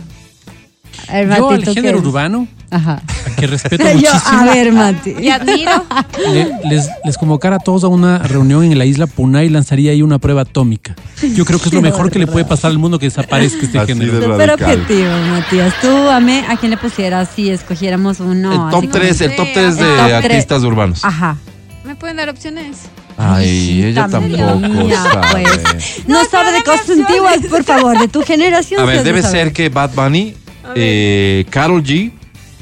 [1.08, 2.04] Ver, Yo al Matito, ¿qué género es?
[2.04, 3.02] urbano, Ajá.
[3.36, 5.14] que respeto Yo, muchísimo, a ver, Mati.
[5.20, 5.84] Y admiro.
[6.32, 9.92] le- les, les convocara a todos a una reunión en la isla Puna y lanzaría
[9.92, 10.94] ahí una prueba atómica.
[11.34, 13.78] Yo creo que es lo mejor que le puede pasar al mundo que desaparezca este
[13.78, 14.18] Así género.
[14.18, 14.80] de radical.
[14.80, 15.74] objetivo, Matías.
[15.80, 18.50] Tú, Ame, ¿a quién le pusieras si escogiéramos uno?
[18.52, 21.04] el top así como- 3, el top 3 de top artistas urbanos.
[21.04, 21.36] Ajá.
[21.84, 22.78] ¿Me pueden dar opciones?
[23.16, 25.44] Ay, ella tampoco mía, sabe.
[25.70, 26.02] pues.
[26.08, 28.80] No sabe de cosas antiguas, por favor, de tu generación.
[28.80, 29.44] A ver, debe saber.
[29.44, 30.34] ser que Bad Bunny,
[30.74, 32.12] eh, Carol G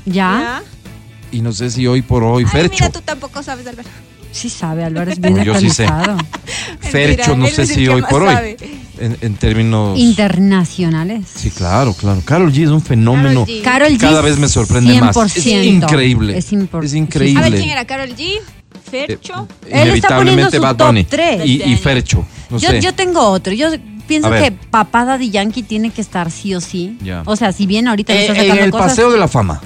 [0.06, 0.62] ¿Ya?
[1.30, 2.74] y no sé si hoy por hoy Ay, Fercho.
[2.74, 3.90] mira, tú tampoco sabes, Alberto.
[4.32, 5.86] Sí sabe, Álvaro, es bien No, yo sí sé.
[6.80, 8.34] Fercho, no sé si hoy por hoy.
[8.34, 8.56] sabe.
[8.98, 9.98] En, en términos.
[9.98, 11.26] Internacionales.
[11.34, 12.22] Sí, claro, claro.
[12.24, 13.46] Carol G es un fenómeno.
[13.64, 13.98] Carol G.
[13.98, 15.16] Cada vez me sorprende más.
[15.36, 15.64] Es 100%.
[15.64, 16.36] increíble.
[16.38, 17.42] Es impor- Es A increíble.
[17.50, 17.84] ver, ¿quién era?
[17.84, 18.38] ¿Carol G?
[18.90, 19.48] ¿Fercho?
[19.68, 21.44] Él está poniendo Inevitablemente su Bad top.
[21.46, 22.24] Y, y Fercho.
[22.50, 22.80] No yo, sé.
[22.80, 23.52] yo tengo otro.
[23.52, 23.68] Yo
[24.06, 26.96] pienso que papá Daddy Yankee tiene que estar sí o sí.
[27.02, 27.22] Ya.
[27.26, 28.86] O sea, si bien ahorita le Eh, está en sacando el cosas.
[28.88, 29.60] paseo de la fama.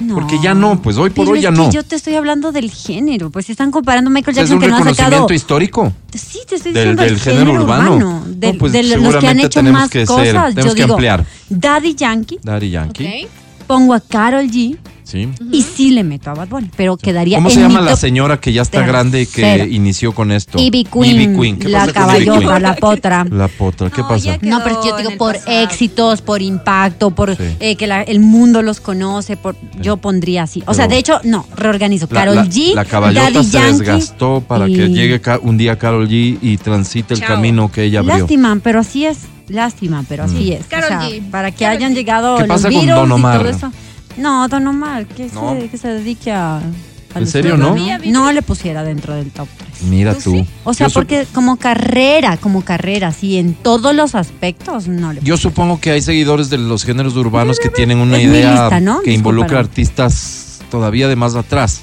[0.00, 0.14] No.
[0.14, 1.70] porque ya no, pues hoy por Pero hoy ya es que no.
[1.70, 3.28] Yo te estoy hablando del género.
[3.28, 4.94] Pues si están comparando a Michael es Jackson un que no ha sacado.
[4.94, 5.92] reconocimiento histórico.
[6.14, 8.22] Sí, te estoy del- diciendo del el género urbano.
[8.26, 10.54] De, No, pues, de los que han hecho más que ser- cosas.
[10.54, 11.26] tenemos yo que digo, ampliar.
[11.50, 13.24] Daddy Yankee, Daddy Yankee.
[13.24, 13.30] Ok.
[13.66, 14.78] pongo a Carol G
[15.10, 15.28] Sí.
[15.50, 16.70] y sí le meto a Bad Bunny.
[16.76, 19.26] Pero quedaría ¿Cómo en se llama mi la top señora que ya está grande y
[19.26, 20.58] que inició con esto?
[20.58, 21.58] Ivy Queen, Ivy Queen.
[21.58, 22.62] ¿Qué la pasa con Ivy caballota, Queen?
[22.62, 23.24] la potra.
[23.30, 23.90] La potra.
[23.90, 24.24] ¿Qué No, pasa?
[24.24, 25.60] ya que- No, pero yo digo en el por pasado.
[25.60, 27.42] éxitos, por impacto, por Sí.
[27.60, 30.62] eh, que la- el mundo los conoce, por yo pondría así.
[30.66, 32.06] O sea, Pero- de hecho, no, reorganizo.
[32.10, 35.40] La, Carol la- G, la caballota Daddy se Yankee desgastó para y- que llegue ca-
[35.42, 37.28] un día Carol G y transite el Chao.
[37.28, 38.18] camino que ella abrió.
[38.18, 39.18] Lástima, pero así es.
[39.48, 40.66] Lástima, pero así es.
[40.66, 41.22] Karol o sea, G.
[41.30, 41.94] para que Karol hayan G.
[41.96, 43.38] llegado ¿Qué los pasa con Beatles Don y Omar?
[43.40, 43.72] todo eso.
[44.16, 45.54] No, Don Omar, que, No.
[45.54, 46.58] se, que se dedique a...
[46.58, 47.74] a ¿En serio, no?
[48.06, 49.82] No le pusiera dentro del top 3.
[49.90, 50.46] Mira Tú.
[50.64, 55.20] O sea, Yo porque como carrera, como carrera, sí, en todos los aspectos, no le
[55.22, 58.50] Yo supongo que hay seguidores de los géneros urbanos que tienen una Es mi idea
[58.62, 59.00] lista, ¿no?
[59.00, 61.80] que involucra artistas todavía de más atrás.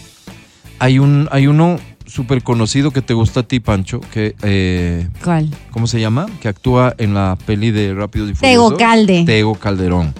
[0.80, 5.50] Hay un, hay uno súper conocido que te gusta a ti, Pancho, que eh, ¿Cuál?
[5.72, 6.28] ¿cómo se llama?
[6.42, 8.78] Que actúa en la peli de Rápidos y Tego Furiosos.
[8.78, 9.24] Calde.
[9.26, 10.14] Tego Calderón.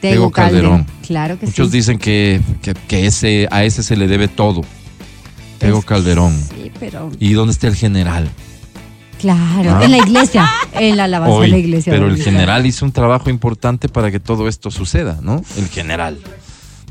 [0.00, 0.70] Tego Tego Calderón.
[0.84, 1.02] Calderón.
[1.06, 1.76] Claro que Muchos sí.
[1.76, 4.62] dicen que, que, que ese, a ese se le debe todo.
[5.58, 6.34] Tego Es- Calderón.
[6.54, 8.28] Sí, pero ¿Y dónde está el general?
[9.18, 9.84] claro, Ah.
[9.84, 11.90] en la iglesia, en la alabanza de la iglesia.
[11.92, 15.42] pero el general hizo un trabajo importante para que todo esto suceda, ¿no?
[15.56, 16.18] El general.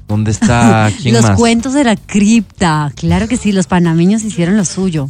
[0.08, 0.92] ¿Dónde está?
[1.02, 1.38] ¿Quién los más?
[1.38, 5.10] cuentos de la cripta, claro que sí, los panameños hicieron lo suyo.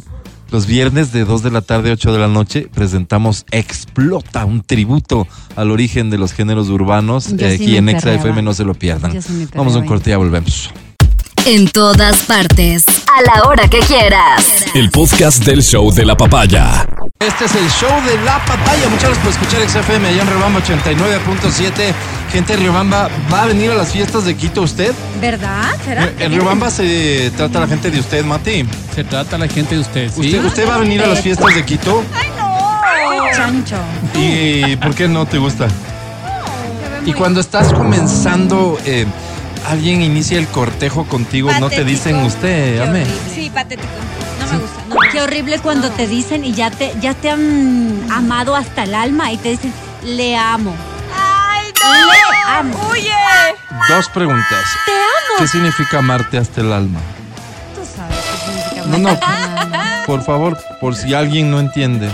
[0.50, 5.26] Los viernes de 2 de la tarde, 8 de la noche, presentamos Explota, un tributo
[5.56, 7.32] al origen de los géneros urbanos.
[7.32, 8.14] Eh, aquí me en Exa.
[8.14, 9.20] FM no se lo pierdan.
[9.20, 10.70] Sí Vamos a un perreaba corte y ya volvemos.
[11.48, 12.84] En todas partes.
[13.06, 14.64] A la hora que quieras.
[14.74, 16.88] El podcast del show de la papaya.
[17.20, 18.88] Este es el show de la papaya.
[18.88, 21.94] Muchas gracias por escuchar XFM allá en Rebamba 89.7.
[22.32, 24.92] Gente de Rebamba, ¿va a venir a las fiestas de Quito usted?
[25.20, 25.72] ¿Verdad?
[25.84, 26.10] ¿Será?
[26.18, 28.66] En Rebamba se trata la gente de usted, Mati.
[28.96, 30.22] Se trata la gente de usted, ¿sí?
[30.22, 32.02] ¿Usted, usted va a venir a las fiestas de Quito?
[33.36, 33.76] Chancho.
[34.16, 35.68] ¿Y por qué no te gusta?
[37.06, 39.06] Y cuando estás comenzando, eh,
[39.68, 43.02] alguien inicia el cortejo contigo, no te dicen usted, Qué ame.
[43.02, 43.20] horrible.
[43.34, 43.88] Sí, patético.
[44.40, 44.76] No me gusta.
[44.88, 44.96] No.
[45.12, 49.32] Qué horrible cuando te dicen y ya te, ya te han amado hasta el alma
[49.32, 49.72] y te dicen,
[50.04, 50.74] le amo.
[51.14, 52.88] ¡Ay, Le amo.
[52.90, 53.10] ¡Huye!
[53.88, 54.64] Dos preguntas.
[54.86, 55.38] Te amo.
[55.38, 57.00] ¿Qué significa amarte hasta el alma?
[57.74, 59.08] Tú sabes qué significa No, no.
[59.08, 60.02] amar hasta el alma.
[60.06, 62.10] Por favor, por si alguien no entiende.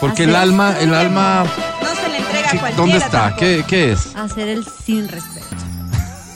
[0.00, 1.44] Porque el alma, el alma,
[1.82, 2.76] No se le entrega ¿qué- a cualquiera.
[2.76, 3.10] ¿dónde está?
[3.10, 3.40] tampoco.
[3.40, 4.14] ¿Qué, qué es?
[4.16, 5.45] Hacer el sin respeto.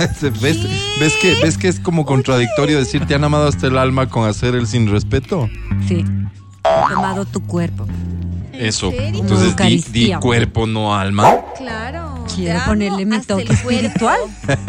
[0.41, 0.59] ¿Ves,
[1.01, 4.29] ves que, ¿Ves que es como contradictorio decir te han amado hasta el alma con
[4.29, 5.49] hacer el sin respeto?
[5.87, 6.05] Sí.
[6.65, 7.87] He amado tu cuerpo.
[8.53, 8.93] Eso.
[8.93, 9.57] Entonces
[9.93, 11.37] di, cuerpo, no alma.
[11.57, 12.25] Claro.
[12.35, 14.19] Quiero ponerle mi toque espiritual.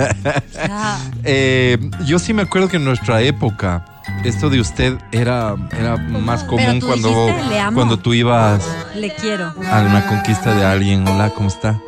[1.24, 3.86] Eh, yo sí me acuerdo que en nuestra época
[4.24, 7.76] esto de usted era, era más común cuando, dijiste, "Le amo".
[7.76, 8.64] cuando tú ibas
[8.96, 9.54] le quiero.
[9.72, 11.08] a una conquista de alguien.
[11.08, 11.80] Hola, ¿cómo está?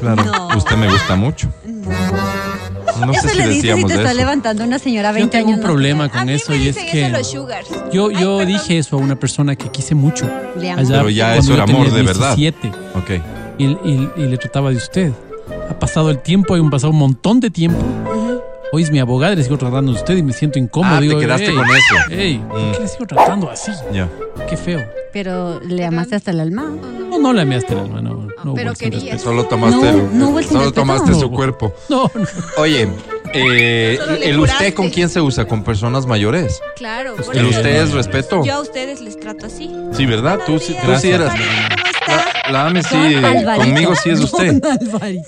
[0.00, 0.48] Claro, No.
[0.56, 1.52] usted me gusta mucho.
[1.64, 1.90] No
[3.12, 4.18] Eso sé si le dices y decíamos te de está eso.
[4.18, 5.56] levantando una señora Yo 20 tengo años.
[5.58, 5.66] un ¿no?
[5.68, 7.68] problema A con mí eso me y es que eso los sugars.
[7.92, 8.46] yo, Ay, yo perdón.
[8.46, 10.28] dije eso a una persona que quise mucho.
[10.58, 10.80] Le amo.
[10.82, 12.36] Allá Pero ya eso yo era amor de verdad.
[12.36, 13.10] 17, Ok.
[13.58, 15.12] y, y- y le trataba de usted.
[15.68, 17.78] Ha pasado el tiempo, hay un pasado un montón de tiempo.
[18.72, 20.94] Hoy es mi abogada y le sigo tratando de usted y me siento incómodo.
[20.94, 21.94] Ah, te Digo, quedaste "Ey, con eso".
[22.10, 22.72] Ey, ¿por Mm.
[22.72, 23.72] qué le sigo tratando así?
[23.92, 24.08] Ya.
[24.48, 24.80] Qué feo.
[25.12, 26.70] Pero le amaste hasta el alma.
[27.10, 28.10] No, no le amaste el alma, no.
[28.44, 29.12] no hubo pero el sin quería.
[29.14, 29.24] respeto.
[29.30, 31.74] Solo tomaste, No, el, no solo tomaste su cuerpo.
[31.88, 32.26] No, no.
[32.58, 32.88] Oye,
[33.32, 36.60] eh, el usted con quién se usa, con personas mayores.
[36.76, 37.14] Claro.
[37.16, 37.38] por Usted.
[37.40, 38.44] El usted es respeto.
[38.44, 39.70] Yo a ustedes les trato así.
[39.92, 40.40] Sí, ¿verdad?
[40.46, 41.30] Tú, sí- tú sí eras.
[41.30, 41.48] Cariño,
[42.06, 42.16] ¿cómo
[42.46, 43.56] La, la AME sí, Alvarito.
[43.64, 44.60] conmigo sí es usted.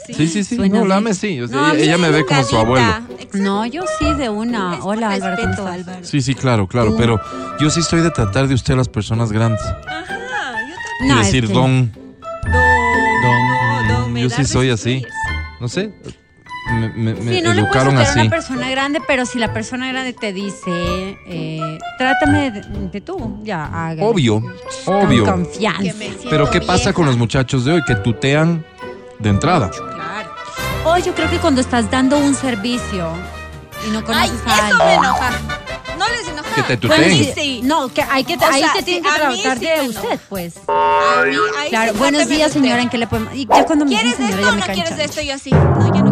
[0.07, 0.57] Sí, sí, sí.
[0.57, 0.97] Suena No, la.
[0.97, 1.41] AME sí.
[1.41, 2.87] o sea, No, ella, ella me ve como su abuelo.
[2.87, 3.39] Exacto.
[3.39, 4.75] No, yo sí de una.
[4.75, 5.67] Es Hola por Álvaro.
[5.69, 5.99] Álvaro.
[6.05, 6.97] Sí, sí, claro, claro.
[6.97, 7.21] Pero
[7.61, 9.63] yo sí estoy de tratar de usted a las personas grandes.
[9.63, 10.19] Ajá,
[11.01, 11.93] yo Y No, decir es que- don.
[11.93, 12.13] también.
[13.89, 15.05] Don, yo sí soy así.
[15.61, 15.93] No sé.
[16.71, 18.21] Me, me- me Sí, no le puedes educaron tratar a así.
[18.21, 22.61] una persona grande, pero si la persona grande te dice, eh, trátame de,
[22.93, 24.05] de tú, ya, hágale.
[24.05, 24.41] Obvio,
[24.85, 25.25] Con obvio.
[25.25, 25.93] confianza.
[25.99, 26.93] Me Pero ¿qué pasa vieja.
[26.93, 28.65] con los muchachos de hoy que tutean
[29.19, 29.71] de entrada?
[29.71, 30.31] Claro.
[30.85, 33.11] O yo creo que cuando estás dando un servicio
[33.87, 34.99] y no Ay, conoces a eso me alguien.
[35.05, 35.31] enoja.
[35.99, 36.43] No les enoja.
[36.55, 37.19] Que te Bueno, tuteen.
[37.25, 37.61] sí, Sí.
[37.65, 39.89] No, que hay que, O ahí sea, te tienen sí, que tratar sí de me
[39.89, 40.55] usted, pues.
[40.69, 42.83] A mí, ahí Claro, sí, buenos días, señora.
[42.83, 43.35] ¿en qué le podemos...?
[43.35, 45.21] Y ya cuando me dicen ¿Quieres señora, esto ya o me no quieres esto?
[45.23, 45.51] Yo así.
[45.51, 46.12] No, ya no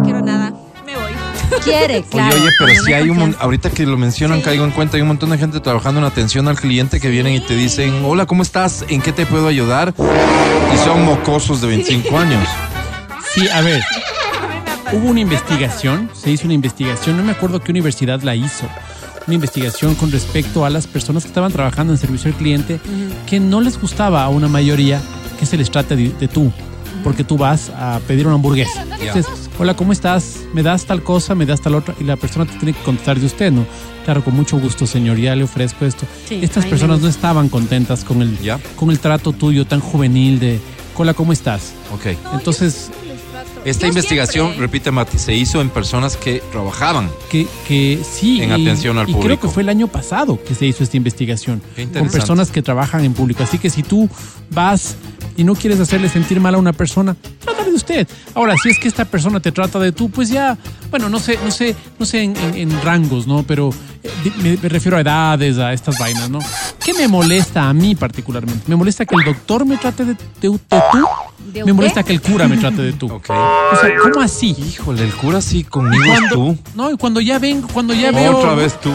[1.63, 2.33] Quiere, claro.
[2.35, 4.45] oye, oye, pero si hay un ahorita que lo mencionan, Sí.
[4.45, 7.33] caigo en cuenta, hay un montón de gente trabajando en atención al cliente que vienen
[7.35, 8.85] y te dicen, hola, ¿cómo estás?
[8.89, 9.93] ¿En qué te puedo ayudar?
[10.73, 12.47] Y son mocosos de 25 años.
[13.33, 13.81] Sí, a ver.
[14.93, 18.67] Hubo una investigación, se hizo una investigación, no me acuerdo qué universidad la hizo.
[19.27, 22.79] Una investigación con respecto a las personas que estaban trabajando en servicio al cliente
[23.27, 24.99] que no les gustaba a una mayoría
[25.39, 26.51] que se les trate de, de tú,
[27.03, 28.85] porque tú vas a pedir una hamburguesa.
[29.59, 30.37] Hola, ¿cómo estás?
[30.53, 31.35] ¿Me das tal cosa?
[31.35, 31.93] ¿Me das tal otra?
[31.99, 33.65] Y la persona te tiene que contestar de usted, ¿no?
[34.05, 36.05] Claro, con mucho gusto, señor, ya le ofrezco esto.
[36.27, 38.59] Sí, Estas personas no estaban contentas con el, Ya.
[38.75, 40.59] con el trato tuyo tan juvenil de,
[40.95, 41.73] hola, ¿cómo estás?
[41.93, 42.17] Ok.
[42.33, 42.89] Entonces,
[43.65, 47.09] Esta Yo investigación, siempre- repite Mati, se hizo en personas que trabajaban.
[47.29, 48.41] que, que sí.
[48.41, 49.47] En y- atención al y creo público.
[49.47, 53.05] que fue el año pasado que se hizo esta investigación Qué con personas que trabajan
[53.05, 53.43] en público.
[53.43, 54.09] Así que si tú
[54.49, 54.95] vas
[55.37, 58.07] y no quieres hacerle sentir mal a una persona, trátale de usted.
[58.33, 60.57] Ahora, si es que esta persona te trata de tú, pues ya,
[60.89, 63.43] bueno, no sé, no sé, no sé en, en- en rangos, ¿no?
[63.43, 63.71] Pero
[64.03, 66.39] eh, me, me refiero a edades, a estas vainas, ¿no?
[66.83, 68.63] ¿Qué me molesta a mí particularmente?
[68.67, 71.05] Me molesta que el doctor me trate de, de- de tú.
[71.53, 73.07] ¿De Me molesta que el cura me trate de tú.
[73.11, 73.29] Ok.
[73.29, 74.55] O sea, ¿cómo así?
[74.57, 76.57] Híjole, el cura sí, conmigo es tú.
[76.75, 78.37] no, y cuando ya vengo, cuando ya veo.
[78.37, 78.91] Otra vez tú.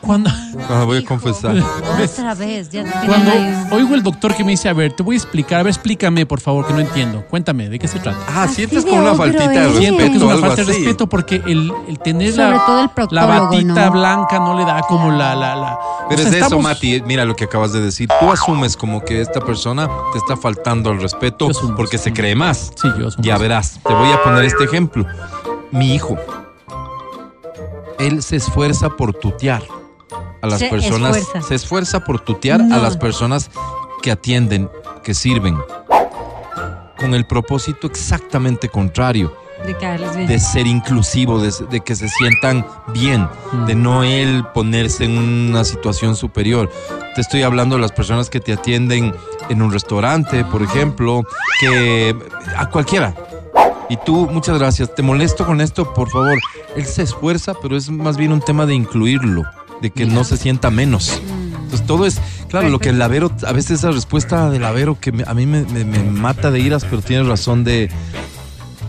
[0.00, 0.30] Cuando,
[0.66, 1.56] Cuando voy a confesar.
[1.56, 3.30] Otra vez, ya Cuando
[3.72, 6.24] oigo el doctor que me dice, a ver, te voy a explicar, a ver, explícame,
[6.24, 7.24] por favor, que no entiendo.
[7.28, 8.18] Cuéntame, ¿de qué se trata?
[8.28, 9.76] Ah, sientes con una faltita de eres.
[9.76, 12.80] Siento que es respeto una falta de respeto porque el, el tener Sobre la, todo
[12.82, 13.92] el la batita ¿no?
[13.92, 15.34] blanca no le da como la...
[15.34, 17.02] la, la o Pero sea, es de eso, estamos- Mati.
[17.04, 18.08] Mira lo que acabas de decir.
[18.20, 22.34] Tú asumes como que esta persona te está faltando al respeto asumo, porque se cree
[22.36, 22.70] más.
[22.80, 23.80] Sí, yo asumo Ya verás.
[23.86, 25.04] Te voy a poner este ejemplo.
[25.72, 26.16] Mi hijo.
[27.98, 29.62] Él se esfuerza por tutear
[30.42, 31.16] a las Se personas.
[31.16, 31.48] esfuerza.
[31.48, 33.50] Se esfuerza por tutear a las personas
[34.02, 34.68] que atienden,
[35.02, 35.56] que sirven.
[36.98, 39.32] Con el propósito exactamente contrario.
[39.66, 40.28] De caerles bien.
[40.28, 42.64] de ser inclusivo, de, de que se sientan
[42.94, 43.28] bien,
[43.66, 46.70] de no él ponerse en una situación superior.
[47.16, 49.12] Te estoy hablando de las personas que te atienden
[49.48, 51.22] en un restaurante, por ejemplo,
[51.60, 52.14] que
[52.56, 53.14] a cualquiera.
[53.88, 56.38] Y tú, muchas gracias, te molesto con esto, por favor.
[56.76, 59.42] Él se esfuerza, pero es más bien un tema de incluirlo,
[59.82, 61.20] de que no se sienta menos.
[61.64, 65.12] Entonces todo es, claro, lo que el lavero, a veces esa respuesta del lavero que
[65.12, 67.90] me- a mí me, me- me mata de iras, pero tienes razón de,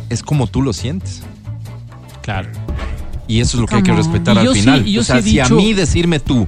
[0.09, 1.21] es como tú lo sientes.
[2.21, 2.49] Claro.
[3.27, 4.87] Y eso es lo que hay que respetar al yo sí- final.
[4.87, 6.47] y yo o sea, he si a dicho- mí decirme tú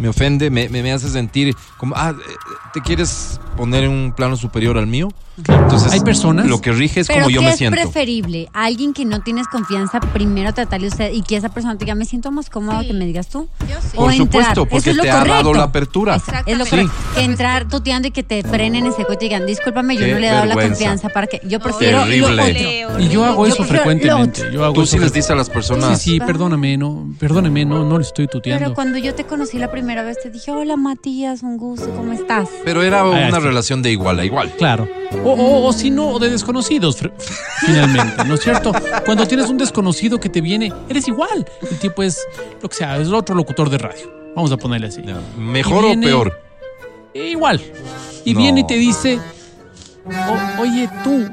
[0.00, 2.32] me ofende, me, me- me hace sentir como, ah, eh,
[2.72, 5.08] ¿te quieres poner en un plano superior al mío?
[5.48, 7.80] Entonces, Hay personas- Lo que rige es Pero como yo ¿qué me es siento.
[7.80, 8.48] preferible?
[8.52, 11.94] Alguien que no tienes confianza, primero tratarle a usted y que esa persona te diga,
[11.94, 12.88] me siento más cómoda Sí.
[12.88, 13.48] que me digas tú.
[13.68, 13.88] Yo sí.
[13.96, 14.16] O Por entrar.
[14.16, 15.54] supuesto, Eso porque es lo te ha dado correcto.
[15.54, 16.20] la apertura.
[16.46, 16.70] Es lo Sí.
[16.70, 16.92] correcto.
[17.14, 20.18] Que entrar tuteando y que te frenen ese coche y digan, discúlpame, yo Qué no
[20.18, 21.40] le he dado la confianza para que.
[21.46, 22.34] Yo prefiero Terrible.
[22.36, 23.00] lo horrible, otro.
[23.00, 24.42] Y yo hago eso frecuentemente.
[24.52, 27.64] Yo hago Tú eso sí les dices a las Sí, personas, sí, perdóname, no, perdóname,
[27.64, 28.62] no, no le estoy tuteando.
[28.64, 32.12] Pero cuando yo te conocí la primera vez, te dije, hola Matías, un gusto, ¿cómo
[32.12, 32.48] estás?
[32.64, 33.42] pero era Ah, una sí.
[33.42, 34.52] relación de igual a igual.
[34.58, 34.88] Claro.
[35.32, 36.98] O, o, o si no, de desconocidos,
[37.66, 38.72] finalmente, ¿no es cierto?
[39.04, 41.46] Cuando tienes un desconocido que te viene, eres igual.
[41.70, 42.18] El tipo es,
[42.62, 44.12] lo que sea, es el otro locutor de radio.
[44.34, 45.02] Vamos a ponerle así.
[45.36, 46.40] ¿Mejor o peor?
[47.14, 47.60] E igual.
[48.24, 48.40] Y No.
[48.40, 49.18] viene y te dice,
[50.06, 51.28] "O- oye tú.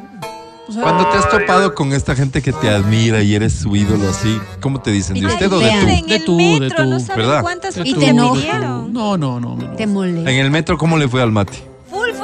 [0.67, 3.73] O sea, Cuando te has topado con esta gente que te admira y eres su
[3.75, 5.13] ídolo así, ¿cómo te dicen?
[5.13, 5.87] ¿De te usted o de tú?
[5.87, 6.89] En De tú, de metro, tú.
[6.89, 7.41] no saben ¿Verdad?
[7.41, 8.13] cuántas de Y te de.
[8.13, 8.35] No,
[8.89, 9.39] no, no.
[9.39, 9.75] no.
[9.77, 10.29] Te molesta.
[10.29, 11.59] En el metro, ¿cómo le fue al Mati?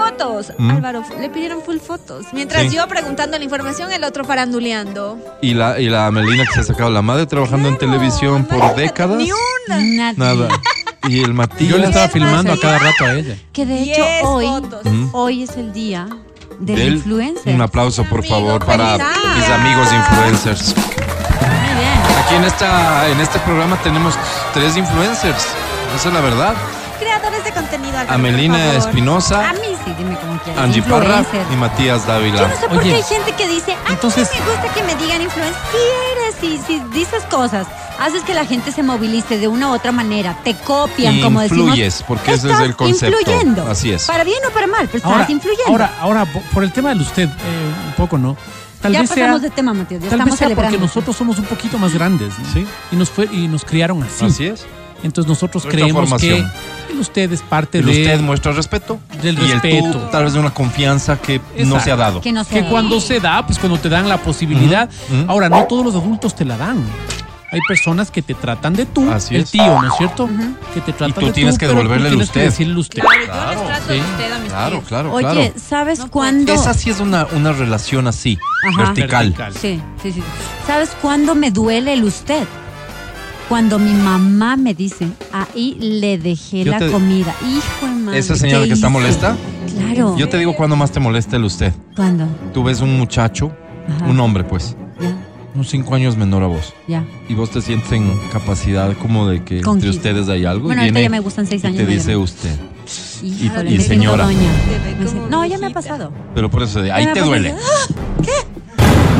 [0.04, 0.54] Full fotos.
[0.58, 0.70] ¿Mm?
[0.72, 2.26] Álvaro, le pidieron full fotos.
[2.34, 2.76] Mientras Sí.
[2.76, 5.18] yo preguntando la información, el otro paranduleando.
[5.42, 8.76] Y la, y la Melina que se ha sacado la madre trabajando en televisión por
[8.76, 9.18] décadas.
[9.18, 9.78] Ni una.
[9.78, 10.14] Nadie.
[10.18, 10.48] Nada.
[11.08, 11.70] Y el Matías.
[11.72, 13.36] Yo le estaba filmando a cada rato a ella.
[13.52, 14.86] Que de hecho hoy, fotos.
[14.86, 15.10] Mm.
[15.14, 16.08] hoy es el día
[16.60, 17.54] del Del- influencer.
[17.56, 18.98] Un aplauso, por Amigo, favor, para
[19.36, 20.76] mis amigos influencers.
[20.76, 22.20] Muy bien.
[22.26, 24.14] Aquí en, esta, en este programa tenemos
[24.54, 25.46] tres influencers.
[25.96, 26.54] Esa es la verdad.
[27.00, 28.74] Creadores de contenido, Álvaro, Amelina.
[28.76, 29.94] Espinosa, A mí sí.
[29.98, 30.64] dime cómo quieras.
[30.64, 32.48] Angie Parra y Matías Yo Dávila.
[32.48, 34.84] no sé por Oye, qué hay gente que dice, a entonces- mí me gusta que
[34.84, 35.62] me digan influencer.
[35.72, 37.68] Si eres, si, si dices cosas,
[38.00, 41.68] haces que la gente se movilice de una u otra manera, te copian, como decimos.
[41.68, 43.20] Influyes, porque ese es el concepto.
[43.20, 43.68] influyendo.
[43.70, 44.06] Así es.
[44.06, 45.72] Para bien o para mal, pero Ahora, estás influyendo.
[45.72, 48.36] ahora, ahora, po- por el tema del usted, eh, un poco, ¿no?
[48.82, 50.02] Tal ya vez sea, pasamos de tema, Matías.
[50.02, 52.52] Ya tal estamos vez sea porque nosotros somos un poquito más grandes, ¿no?
[52.54, 52.68] Sí.
[52.92, 54.26] Y nos fue y nos criaron así.
[54.26, 54.66] Así es.
[55.04, 56.52] Entonces nosotros Nuestra creemos formación.
[56.88, 59.00] que el usted es parte El de usted muestra respeto.
[59.22, 59.92] del y el respeto.
[59.92, 62.22] tú, tal vez de una confianza que no se ha dado.
[62.22, 64.90] Que no se que cuando se da, pues cuando te dan la posibilidad.
[65.28, 66.84] Ahora, no todos los adultos te la dan.
[67.52, 69.52] Hay personas que te tratan de tú, Así el es.
[69.52, 70.28] tío, ¿no es cierto?
[70.74, 72.50] Que te tratan tú de tienes tú, que pero tú devolverle el tienes que usted.
[72.50, 73.02] decirle usted.
[73.04, 73.94] Claro, yo les trato sí.
[73.94, 74.88] de usted a mis Claro, tíos.
[74.88, 75.54] claro, Oye, claro.
[75.70, 76.52] ¿sabes No cuándo?
[76.52, 78.40] Esa sí es una, una relación así,
[78.72, 78.86] Ajá.
[78.86, 79.26] vertical.
[79.26, 79.54] Vertical.
[79.54, 80.24] Sí, sí, sí.
[80.66, 82.44] ¿Sabes cuándo me duele el usted?
[83.50, 87.36] Cuando mi mamá me dice, ahí le dejé Yo la te- comida.
[87.42, 88.20] Hijo de madre.
[88.20, 88.94] ¿Esa señora ¿qué que está hice?
[88.94, 89.36] molesta?
[89.76, 90.18] Claro.
[90.18, 91.72] Yo te digo cuándo más te molesta el usted.
[91.96, 92.26] ¿Cuándo?
[92.54, 93.52] Tú ves un muchacho,
[93.88, 94.06] Ajá.
[94.06, 95.16] un hombre pues, Ya,
[95.54, 96.74] unos cinco años menor a vos.
[96.88, 97.04] ya.
[97.30, 100.66] Y vos te sientes en capacidad como de que Con entre ustedes hay algo.
[100.68, 102.00] Bueno, y ahorita viene ya me gustan seis y años te mayor.
[102.00, 102.56] dice usted.
[103.24, 104.26] Híjole, y me señora.
[104.26, 104.40] doña.
[104.40, 106.12] Te Me No, ya me ha pasado.
[106.34, 107.52] Pero por eso, de Ya ahí me te duele.
[107.54, 107.94] ¡Ah!
[108.24, 108.32] ¿Qué?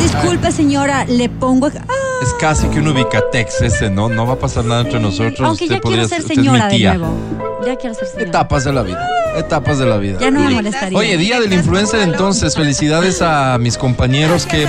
[0.04, 1.68] Disculpe, señora, le pongo.
[1.68, 1.94] ¡Ah!
[2.22, 4.10] Es casi que un ubicatex ese, ¿no?
[4.10, 5.48] No va a pasar nada entre nosotros.
[5.48, 7.18] Aunque usted ya podría quiero ser señora de nuevo.
[7.66, 8.28] Ya quiero ser señora.
[8.28, 9.10] Etapas de la vida.
[9.38, 10.20] Etapas de la vida.
[10.20, 10.98] Ya no me molestaría.
[10.98, 14.68] Oye, día del influencer entonces, felicidades a mis compañeros que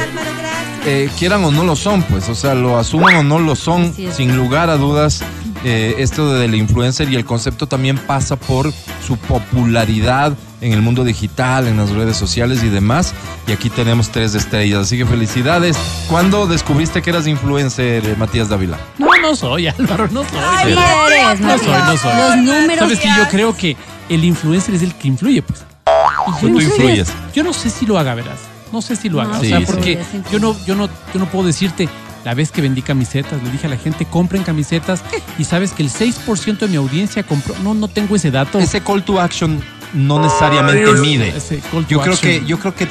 [0.86, 3.92] eh, quieran o no lo son, pues, o sea, lo asuman o no lo son,
[4.12, 5.22] sin lugar a dudas.
[5.64, 8.72] eh, esto de del influencer y el concepto también pasa por
[9.04, 10.34] su popularidad
[10.64, 13.12] en el mundo digital, en las redes sociales y demás.
[13.46, 15.76] Y aquí tenemos tres estrellas, así que felicidades.
[16.08, 18.78] ¿Cuándo descubriste que eras influencer, eh, Matías Dávila?
[18.98, 20.30] No, no soy, Álvaro, no soy.
[20.64, 22.16] Sí eres, No soy, no soy.
[22.16, 22.78] Los números.
[22.78, 23.76] Sabes que yo creo que
[24.08, 25.64] el influencer es el que influye, pues.
[25.86, 27.08] Y yo Tú no sé- influyes.
[27.34, 28.38] Yo no sé si lo haga, verás.
[28.72, 29.34] No sé si lo haga.
[29.34, 29.66] No, o sea, sí.
[29.66, 30.22] porque sí.
[30.32, 31.88] yo no, yo no, yo no puedo decirte.
[32.24, 35.02] La vez que vendí camisetas, le dije a la gente, compren camisetas
[35.38, 37.54] y sabes que el 6% de mi audiencia compró.
[37.62, 38.58] No, no tengo ese dato.
[38.58, 39.62] Ese call to action
[39.94, 41.32] no necesariamente Es- mide.
[41.88, 42.88] Yo creo que, yo creo que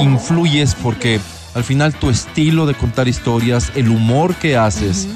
[0.00, 1.20] influyes porque
[1.54, 5.08] al final tu estilo de contar historias, el humor que haces,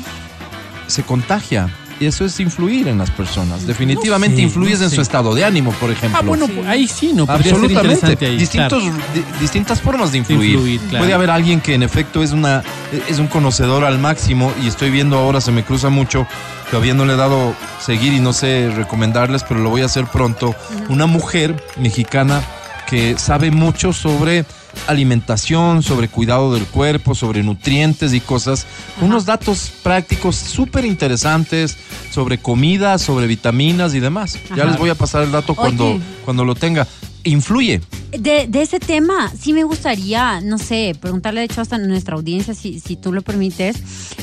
[0.86, 1.68] se contagia.
[1.98, 3.66] Y eso es influir en las personas.
[3.66, 4.96] Definitivamente sé, influyes no en sé.
[4.96, 6.18] su estado de ánimo, por ejemplo.
[6.20, 8.26] Ah, bueno, pues, ahí sí, no Absolutamente.
[8.26, 8.36] ahí.
[8.36, 8.98] Distintos, claro.
[9.14, 10.50] di- distintas formas de influir.
[10.54, 10.98] influir, claro.
[11.04, 12.62] Puede haber alguien que en efecto es una
[13.08, 16.26] es un conocedor al máximo y estoy viendo ahora, se me cruza mucho,
[16.70, 20.04] todavía no le he dado seguir y no sé recomendarles, pero lo voy a hacer
[20.06, 20.54] pronto.
[20.88, 22.42] Una mujer mexicana
[22.86, 24.44] que sabe mucho sobre
[24.86, 28.66] alimentación, sobre cuidado del cuerpo, sobre nutrientes y cosas.
[29.00, 31.76] Unos datos prácticos súper interesantes
[32.10, 34.38] sobre comida, sobre vitaminas y demás.
[34.54, 36.86] Ya les voy a pasar el dato cuando, cuando lo tenga.
[37.24, 37.80] Influye.
[38.16, 42.14] De, de ese tema, sí me gustaría, no sé, preguntarle de hecho hasta a nuestra
[42.14, 43.78] audiencia, si, si tú lo permites,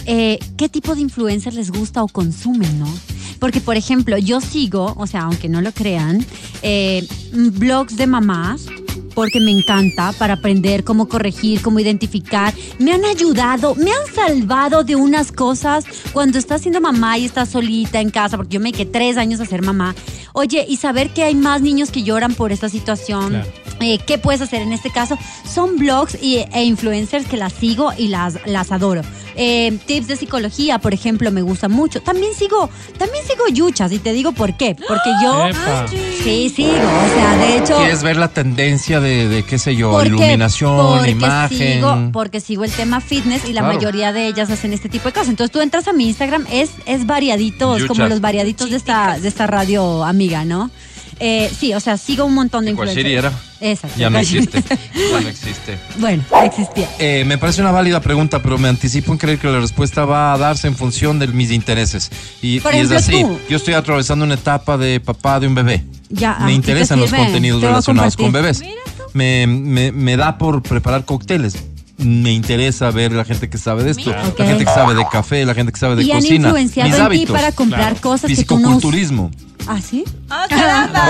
[0.06, 2.88] eh, ¿qué tipo de influencers les gusta o consumen, no?
[3.44, 6.26] Porque, por ejemplo, yo sigo, o sea, aunque no lo crean,
[6.62, 8.68] eh, blogs de mamás,
[9.16, 12.54] porque me encanta para aprender cómo corregir, cómo identificar.
[12.80, 15.84] Me han ayudado, me han salvado de unas cosas
[16.14, 19.42] cuando estás siendo mamá y estás solita en casa, porque yo me quedé tres años
[19.42, 19.94] a ser mamá.
[20.32, 23.32] Oye, y saber que hay más niños que lloran por esta situación.
[23.32, 23.50] Claro.
[23.82, 25.18] Eh, ¿Qué puedes hacer en este caso?
[25.46, 29.02] Son blogs y, e influencers que las sigo y las, las adoro.
[29.36, 32.02] Eh, tips de psicología, por ejemplo, me gusta mucho.
[32.02, 34.76] También sigo, también sigo yuchas y te digo por qué.
[34.88, 35.88] Porque yo Epa.
[36.24, 36.70] sí sigo.
[36.74, 37.78] O sea, de hecho.
[37.78, 41.74] ¿Quieres ver la tendencia de, de qué sé yo, Porque- iluminación, porque imagen?
[41.74, 43.76] Sigo, porque sigo el tema fitness y la Claro.
[43.76, 45.30] mayoría de ellas hacen este tipo de cosas.
[45.30, 47.88] Entonces tú entras a mi Instagram, es, es variaditos, Yuchas.
[47.98, 50.70] como los variaditos de esta, de esta radio amiga, ¿no?
[51.20, 53.34] Eh, sí, o sea, sigo un montón de ¿Cuál influencers.
[53.34, 53.72] sería?
[53.72, 53.98] Exacto.
[54.00, 54.64] Ya no existe.
[54.70, 55.78] Ya no existe.
[56.00, 56.90] Bueno, existía.
[57.00, 60.34] Eh, me parece una válida pregunta, pero me anticipo en creer que la respuesta va
[60.34, 62.10] a darse en función de mis intereses.
[62.42, 63.24] Y, Por y es ejemplo, así.
[63.24, 63.40] tú.
[63.50, 65.84] Yo estoy atravesando una etapa de papá de un bebé.
[66.10, 68.62] Ya, ah, me ¿y te interesan los contenidos Te relacionados con bebés.
[69.14, 71.56] Me, me- me da por preparar cócteles.
[71.98, 74.40] Me interesa ver la gente que sabe de esto, Ok.
[74.40, 76.90] la gente que sabe de café, la gente que sabe de Y han cocina, influenciado
[76.90, 78.02] mis en ti hábitos, para comprar claro.
[78.02, 78.80] cosas que tú no.
[79.68, 80.04] ¿Ah, sí?
[80.30, 81.04] ¡Ah, caramba!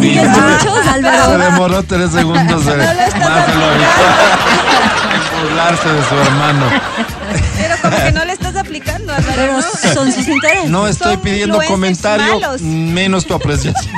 [0.00, 1.38] Sigues muchos, Se Álvaro.
[1.38, 2.92] demoró tres segundos de de lo
[5.42, 6.64] burlarse de su hermano.
[7.58, 8.45] Pero como que no le estás
[8.86, 9.94] Álvaro, Pero ¿no?
[9.94, 10.70] son sus intereses.
[10.70, 12.62] No estoy pidiendo comentario, malos.
[12.62, 13.84] menos tu apreciación.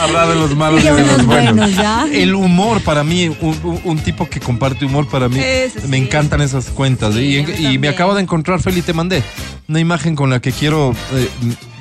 [0.00, 1.54] Habrá de los malos y de los buenos.
[1.54, 2.06] buenos, ¿ya?
[2.10, 6.04] El humor para mí, un, tipo que comparte humor para mí, me sí.
[6.04, 7.14] encantan esas cuentas.
[7.16, 9.22] y, me acabo de encontrar, Feli, te mandé
[9.70, 11.28] una imagen con la que quiero eh,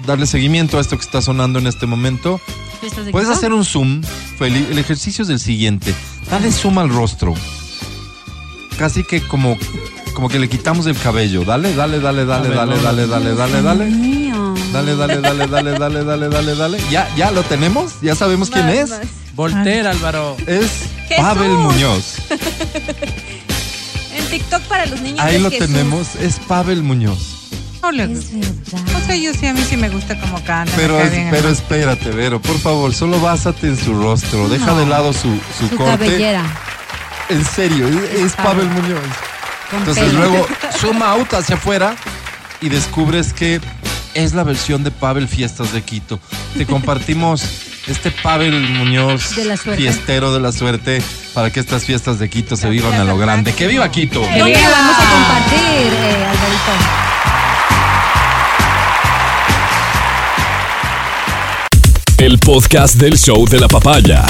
[0.06, 2.40] darle seguimiento a esto que está sonando en este momento.
[2.80, 4.04] ¿Fiestas de Puedes hacer un zoom,
[4.38, 4.68] Feli.
[4.70, 5.94] El ejercicio es el siguiente.
[6.30, 7.34] Dale zoom al rostro.
[8.78, 9.58] Casi que como,
[10.20, 11.46] como que le quitamos el cabello.
[11.46, 13.90] Dale, dale, dale, dale, dale, dale, dale, dale, dale.
[14.74, 16.78] Dale, dale, dale, dale, dale, dale, dale, dale.
[16.92, 17.94] Ya, ya lo tenemos.
[18.02, 18.90] Ya sabemos quién es.
[18.90, 19.00] más.
[19.34, 20.36] Volter, Álvaro.
[20.46, 20.90] Es.
[21.18, 22.16] Pavel Muñoz.
[24.14, 26.16] En TikTok para los niños Ahí lo tenemos.
[26.16, 27.48] Es Pavel Muñoz.
[27.82, 28.36] No le Es gusta.
[28.74, 29.02] verdad.
[29.02, 30.74] O sea, yo sí, a mí sí me gusta cómo canta.
[30.76, 34.50] Pero, es- bien pero espérate, Vero, por favor, solo básate en su rostro.
[34.50, 34.80] Deja No.
[34.80, 35.92] de lado su, su, Su corte.
[36.06, 36.44] cabellera.
[37.30, 39.00] En serio, es, es Pavel Muñoz.
[39.72, 40.20] Entonces pelo.
[40.20, 40.48] luego
[40.80, 41.96] suma out hacia afuera
[42.62, 43.62] y descubres que
[44.14, 46.20] es la versión de Pavel Fiestas de Quito.
[46.58, 47.44] Te compartimos
[47.88, 49.82] este Pavel Muñoz De la suerte.
[49.82, 51.02] fiestero de la suerte
[51.34, 53.54] para que estas fiestas de Quito se vivan a lo grande.
[53.54, 54.20] ¡Que viva Quito!
[54.22, 54.70] ¿Dónde viva!
[54.72, 56.72] vamos a compartir, eh, Alvarito?
[62.18, 64.26] El podcast del show de la papaya.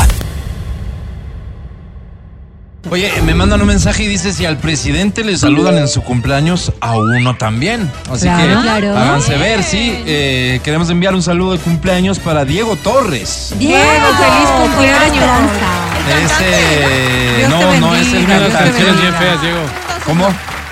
[2.90, 6.72] Oye, me mandan un mensaje y dice si al presidente le saludan en su cumpleaños,
[6.80, 7.92] a uno también.
[8.10, 8.56] Así Claro.
[8.56, 8.98] que Claro.
[8.98, 10.02] háganse ver, sí.
[10.06, 13.54] Eh, queremos enviar un saludo de cumpleaños para Diego Torres.
[13.60, 15.26] Diego, feliz cumpleaños.
[16.24, 19.60] Ese no, no es el Diego.
[20.06, 20.28] ¿Cómo?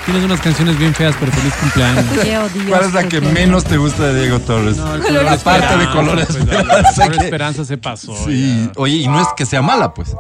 [0.08, 2.06] Tienes unas canciones bien feas, pero feliz cumpleaños.
[2.70, 4.78] ¿Cuál es la que menos te gusta de Diego Torres?
[4.78, 8.16] No, el Color color Aparte de esperanza, color pues, esperanza, Color que- esperanza se pasó.
[8.26, 8.72] Sí, ya.
[8.78, 10.16] oye, y no es que sea mala, pues.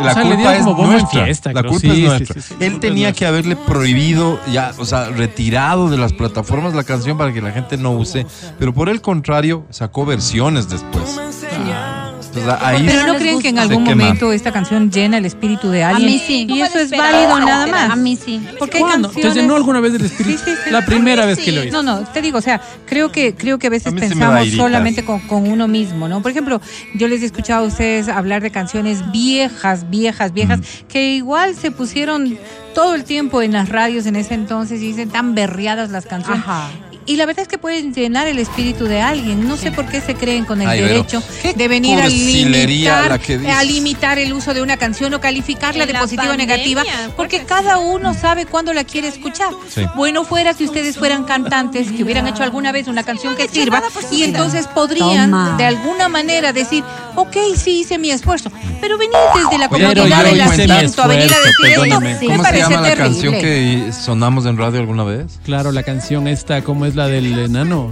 [0.00, 1.24] La O sea, le culpa es como nuestra.
[1.24, 2.42] fiesta, la culpa Sí, es nuestra.
[2.42, 3.18] sí, sí, la Él tenía nuestra.
[3.18, 7.52] que haberle prohibido, ya, o sea, retirado de las plataformas la canción para que la
[7.52, 8.26] gente no use.
[8.58, 11.16] Pero por el contrario, sacó versiones después.
[11.18, 11.95] O
[12.44, 14.04] sea, ahí Pero no creen que en algún quema.
[14.04, 16.10] momento esta canción llena el espíritu de alguien.
[16.10, 16.42] mí sí.
[16.42, 17.90] Y ¿Cómo eso es válido nada más.
[17.90, 18.40] A mí sí.
[18.58, 19.08] Porque ¿Cuándo?
[19.08, 20.38] Te llenó alguna vez del espíritu.
[20.44, 20.70] Sí, sí, sí.
[20.70, 21.82] La primera vez que lo hizo.
[21.82, 25.04] No, no, te digo, o sea, creo que creo que a veces A pensamos solamente
[25.04, 26.22] con, con uno mismo, ¿no?
[26.22, 26.60] Por ejemplo,
[26.94, 31.70] yo les he escuchado a ustedes hablar de canciones viejas, viejas, viejas, que igual se
[31.70, 32.38] pusieron
[32.74, 36.42] todo el tiempo en las radios en ese entonces y dicen tan berreadas las canciones.
[36.44, 36.68] Ajá.
[37.06, 39.46] Y la verdad es que pueden llenar el espíritu de alguien.
[39.46, 41.22] No sé por qué se creen con el Ay, derecho
[41.54, 45.98] de venir a limitar, a limitar el uso de una canción o calificarla En de
[45.98, 46.82] positiva o negativa,
[47.16, 49.50] porque cada uno sabe cuándo la quiere escuchar.
[49.68, 49.86] Sí.
[49.94, 53.82] Bueno fuera si ustedes fueran cantantes que hubieran hecho alguna vez una canción que sirva
[54.10, 55.56] y entonces podrían Toma.
[55.56, 56.82] de alguna manera decir,
[57.14, 58.50] ok, sí hice mi esfuerzo,
[58.80, 62.58] pero venir desde la comodidad del asiento a venir a decir esto, me ¿Cómo se
[62.58, 65.38] llama la canción que sonamos en radio alguna vez?
[65.44, 67.90] Claro, la canción esta, ¿cómo es la del enano?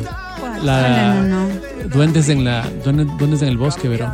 [0.62, 1.48] La No, no,
[1.88, 4.12] Duendes en la duendes, duendes en el bosque, Verón.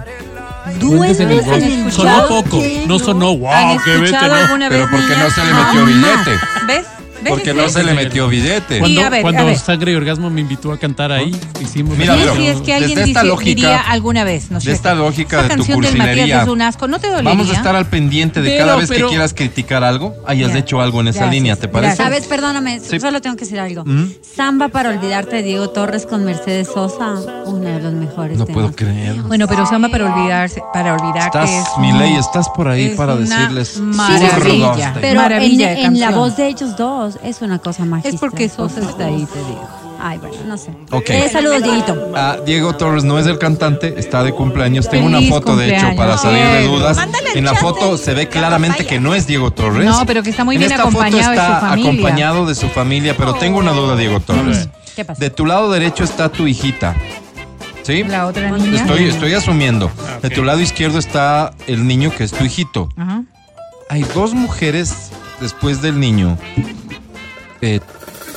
[0.80, 1.90] Duendes en el bosque.
[1.90, 4.68] Sonó poco, no sonó wow, ¿Han qué vete, no.
[4.68, 6.30] Pero porque no se le metió billete.
[6.66, 6.86] ¿Ves?
[7.28, 8.78] Porque no se le metió billete.
[8.78, 9.54] Cuando, ver, cuando.
[9.56, 12.72] Sangre y Orgasmo me invitó a cantar ahí, hicimos Mira, Sí, pero sí, es que
[12.74, 14.70] alguien desde esta dice- lógica- diría alguna vez, no sé.
[14.70, 17.08] de esta lógica Esa de tu canción del Matías cursilería, es un asco, ¿no te
[17.08, 17.30] dolería?
[17.30, 20.58] Vamos a estar al pendiente de Pero, cada vez que quieras criticar algo, hayas Ya.
[20.58, 21.96] hecho algo en esa Gracias, línea, ¿te parece?
[21.96, 22.26] ¿Sabes?
[22.26, 22.98] Perdóname, Sí.
[23.00, 23.84] solo tengo que decir algo.
[23.84, 24.12] ¿Mm?
[24.36, 27.14] Samba para olvidarte de Diego Torres con Mercedes Sosa,
[27.46, 28.62] uno de los mejores No temas.
[28.62, 29.14] puedo creer.
[29.22, 32.96] Bueno, pero Samba para olvidarse, para olvidarte Estás, es mi ley, estás por ahí es
[32.96, 33.78] para decirles.
[33.80, 34.92] maravilla.
[34.94, 38.14] Pero en, Maravilla de en la voz de ellos dos es una cosa magistral.
[38.14, 39.68] Es porque Sosa Sosa está ahí, te digo.
[40.02, 40.70] Ay, bueno, no sé.
[40.92, 41.10] Ok.
[41.10, 42.12] Eh, saludos, Dieguito.
[42.14, 44.88] Ah, Diego Torres no es el cantante, está de cumpleaños.
[44.88, 46.96] Tengo una foto, de hecho, para salir de dudas.
[46.96, 49.84] mándale En la foto de se ve la claramente que no es Diego Torres.
[49.84, 51.90] No, pero que está muy en bien esta acompañado de foto su está familia.
[51.90, 54.68] acompañado de su familia, pero tengo una duda, Diego Torres.
[54.96, 55.20] ¿Qué pasa?
[55.20, 56.96] De tu lado derecho está tu hijita.
[57.82, 58.04] ¿Sí?
[58.04, 58.80] La otra niña.
[58.80, 59.90] Estoy, estoy asumiendo.
[60.06, 62.88] Ah, De tu lado izquierdo está el niño que es tu hijito.
[62.96, 63.22] Ajá.
[63.88, 66.38] Hay dos mujeres después del niño.
[67.62, 67.80] Eh,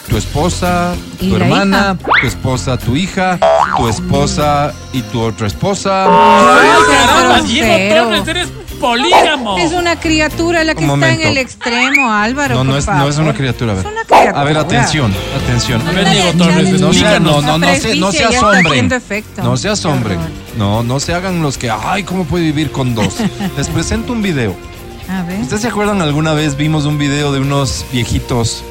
[0.09, 3.39] tu esposa, ¿Y tu hermana, tu esposa, tu hija,
[3.78, 6.05] tu esposa y tu otra esposa.
[6.07, 8.49] ¡Ay, caramba, Pero- Diego Torres, eres
[8.82, 9.57] polígamo!
[9.57, 11.21] Es una criatura la que Un está momento.
[11.21, 12.55] en el extremo, Álvaro.
[12.55, 13.71] No, no por es, no es una criatura.
[13.71, 14.41] A ver, Es una criatura.
[14.41, 15.88] a ver atención, atención.
[15.88, 18.38] A ver, Diego Torres, No, sea, no, no, no, se, no presbicia se ya está
[18.49, 18.67] asombren.
[18.67, 19.43] haciendo efecto.
[19.43, 20.19] No se asombren.
[20.57, 23.15] No, no se hagan los que, ay, ¿cómo puede vivir con dos?
[23.57, 24.53] Les presento un video.
[25.09, 25.39] A ver.
[25.39, 28.63] ¿Ustedes se acuerdan alguna vez vimos un video de unos viejitos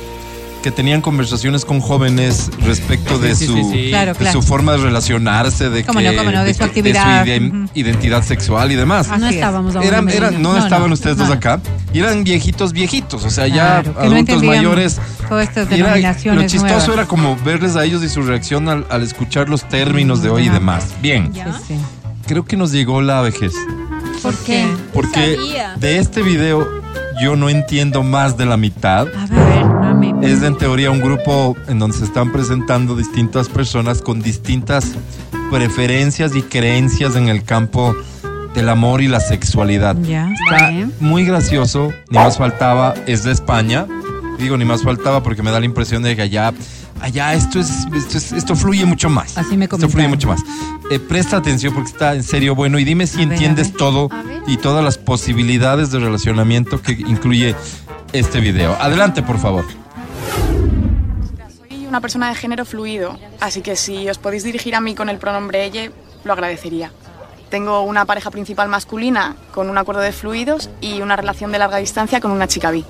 [0.63, 3.89] que tenían conversaciones con jóvenes respecto de, sí, su, sí, sí.
[3.91, 4.41] Claro, de claro.
[4.41, 7.27] su forma de relacionarse, de, que, no, cómo no, de su actividad.
[7.27, 9.09] ide- identidad sexual y demás.
[9.11, 9.35] Así no es.
[9.35, 11.27] estábamos aún Eran, eran- no, No, estaban no, ustedes no.
[11.27, 11.61] dos acá
[11.93, 15.01] y eran viejitos, viejitos, o sea, ya Claro, que no adultos mayores.
[15.29, 16.89] Todas estas Y era- denominaciones lo chistoso nuevas.
[16.95, 20.47] era como verles a ellos y su reacción al, al escuchar los términos de hoy
[20.47, 20.85] y demás.
[21.03, 21.53] Bien, ¿Ya?
[21.55, 21.75] Sí, sí.
[22.27, 23.53] creo que nos llegó la vejez.
[24.23, 24.67] ¿Por qué?
[24.95, 25.75] Porque sabía.
[25.77, 26.67] de este video
[27.21, 29.07] yo no entiendo más de la mitad.
[29.09, 29.82] A ver.
[30.23, 34.93] Es en teoría un grupo en donde se están presentando distintas personas con distintas
[35.51, 37.95] preferencias y creencias en el campo
[38.55, 39.97] del amor y la sexualidad.
[40.03, 40.29] Ya.
[40.51, 43.87] Está muy gracioso, ni más faltaba, es de España.
[44.39, 46.53] Digo, ni más faltaba porque me da la impresión de que allá,
[47.01, 49.37] allá esto es, esto es- esto fluye mucho más.
[49.39, 50.11] Así me Esto fluye comentaron.
[50.11, 50.41] mucho más.
[50.91, 53.77] Eh, presta atención porque está en serio bueno y dime si A entiendes ver.
[53.79, 54.09] todo
[54.47, 57.55] y todas las posibilidades de relacionamiento que incluye
[58.13, 58.77] este video.
[58.81, 59.65] Adelante, por favor.
[61.93, 65.19] Una persona de género fluido, así que si os podéis dirigir a mí con el
[65.19, 65.91] pronombre ella,
[66.25, 66.91] lo agradecería.
[67.51, 71.77] Tengo una pareja principal masculina con un acuerdo de fluidos y una relación de larga
[71.77, 72.87] distancia con una chica bi.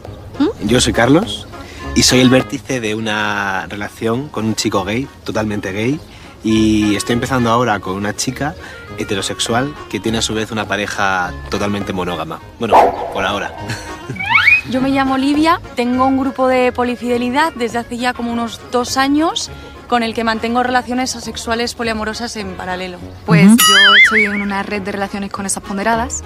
[0.62, 1.48] Yo soy Carlos
[1.96, 5.98] y soy el vértice de una relación con un chico gay, totalmente gay,
[6.44, 8.54] y estoy empezando ahora con una chica
[8.98, 12.38] heterosexual que tiene a su vez una pareja totalmente monógama.
[12.60, 12.76] Bueno,
[13.12, 13.52] por ahora.
[14.70, 18.96] Yo me llamo Olivia, tengo un grupo de polifidelidad desde hace ya como unos dos
[18.96, 19.50] años
[19.88, 22.98] con el que mantengo relaciones sexuales poliamorosas en paralelo.
[23.26, 26.22] Pues yo estoy en una red de relaciones con esas ponderadas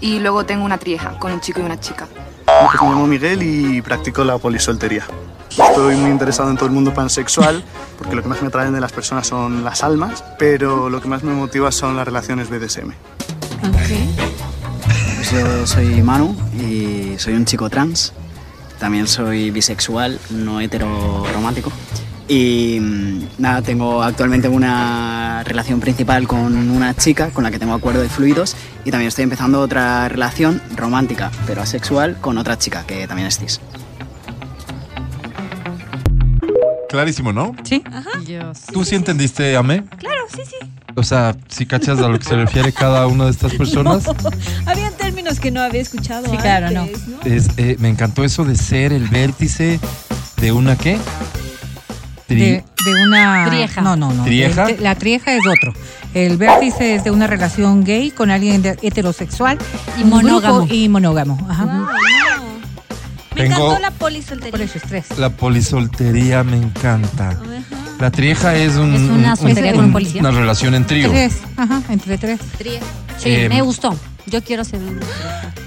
[0.00, 2.06] y luego tengo una trieja con un chico y una chica.
[2.46, 5.04] Pues me llamo Miguel y practico la polisoltería.
[5.50, 7.64] Estoy muy interesado en todo el mundo pansexual
[7.98, 11.08] porque lo que más me atraen de las personas son las almas, pero lo que
[11.08, 12.92] más me motiva son las relaciones BDSM.
[13.72, 14.29] Pues
[15.32, 18.12] yo soy Manu y soy un chico trans.
[18.78, 21.70] También soy bisexual, no hetero romántico.
[22.26, 27.74] Y mm, nada, tengo actualmente una relación principal con una chica con la que tengo
[27.74, 32.84] acuerdo de fluidos y también estoy empezando otra relación romántica, pero asexual, con otra chica
[32.86, 33.60] que también es cis.
[36.88, 37.54] Clarísimo, ¿no?
[37.62, 37.84] Sí.
[38.24, 38.62] Dios.
[38.72, 39.84] ¿Tú sí entendiste, Ame?
[39.98, 40.56] Claro, sí, sí.
[40.96, 44.04] O sea, si cachas a lo que se refiere cada una de estas personas.
[44.66, 46.82] Habían términos que no había escuchado Sí, claro, no.
[46.82, 47.18] antes, ¿no?
[47.24, 49.78] Es, eh, me encantó eso de ser el vértice
[50.38, 50.98] de una qué?
[52.28, 53.46] Tri- De, de una.
[53.48, 53.80] Trieja.
[53.82, 54.24] No, no, no.
[54.24, 54.64] ¿Trieja?
[54.70, 55.72] El- la trieja es otro.
[56.14, 59.58] El vértice es de una relación gay con alguien de- heterosexual
[59.98, 60.66] Y monógamo.
[60.70, 61.38] Y monógamo.
[61.48, 61.64] Ajá.
[61.64, 61.90] Wow, no.
[63.36, 64.50] Me Tengo- encantó la polisoltería.
[64.50, 65.18] Por eso es tres.
[65.18, 67.30] La polisoltería me encanta.
[67.30, 67.42] Ajá.
[68.00, 70.20] La trieja es un, Es una un- soltería un- con un policía.
[70.20, 71.10] una relación en trío.
[71.10, 71.34] Tres.
[71.56, 72.40] Ajá, entre tres.
[73.18, 73.94] Sí, Eh, me gustó.
[74.26, 75.00] Yo quiero ser un...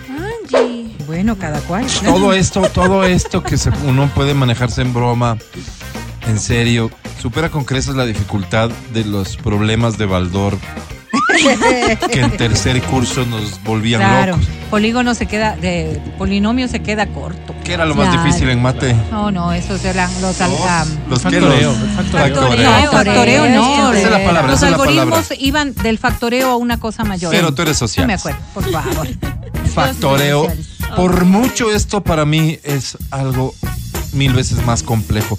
[0.09, 0.95] Angie.
[1.05, 1.85] Bueno, cada cual.
[2.03, 5.37] Todo esto, todo esto que se- uno puede manejarse en broma,
[6.27, 6.89] en serio,
[7.21, 10.57] supera con creces la dificultad de los problemas de Baldor
[12.11, 14.31] que en tercer curso nos volvían Claro.
[14.37, 14.47] locos.
[14.69, 15.55] Polígono se queda.
[15.55, 17.53] De, polinomio se queda corto.
[17.63, 18.95] ¿Qué era lo más difícil en mate?
[19.11, 20.41] No, no, esos eran los.
[20.41, 22.35] al- am, Los Factoreo, factoreo.
[22.35, 22.85] factoreo.
[22.85, 23.93] no, factoreo no.
[23.93, 25.35] Esa es la palabra, Los la algoritmos palabra.
[25.39, 27.31] iban del factoreo a una cosa mayor.
[27.31, 28.05] Pero tú eres social.
[28.05, 29.07] No me acuerdo, por favor.
[29.73, 30.47] Factoreo.
[30.95, 33.55] Por mucho esto para mí es algo
[34.13, 35.37] mil veces más complejo.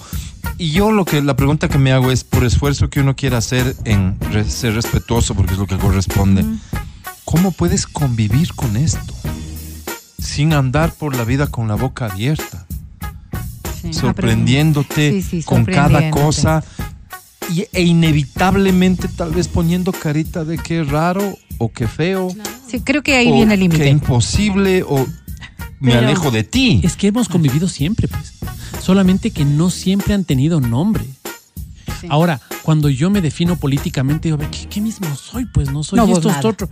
[0.58, 3.38] Y yo lo que la pregunta que me hago es por esfuerzo que uno quiera
[3.38, 6.44] hacer en re- ser respetuoso porque es lo que corresponde.
[7.24, 9.14] ¿Cómo puedes convivir con esto
[10.22, 12.66] sin andar por la vida con la boca abierta,
[13.90, 16.62] sorprendiéndote Sí, sí, con cada cosa
[17.52, 22.28] y- e inevitablemente tal vez poniendo carita de qué raro o qué feo?
[22.68, 23.88] Sí, creo que ahí o viene el Qué límite.
[23.88, 25.06] imposible o
[25.80, 26.80] me Pero- alejo de ti.
[26.82, 28.34] Es que hemos convivido siempre, pues.
[28.82, 31.04] Solamente que no siempre han tenido nombre.
[32.08, 35.46] Ahora, cuando yo me defino políticamente, digo, ¿qué, qué mismo soy?
[35.46, 36.68] Pues no soy No, esto, esto, otro.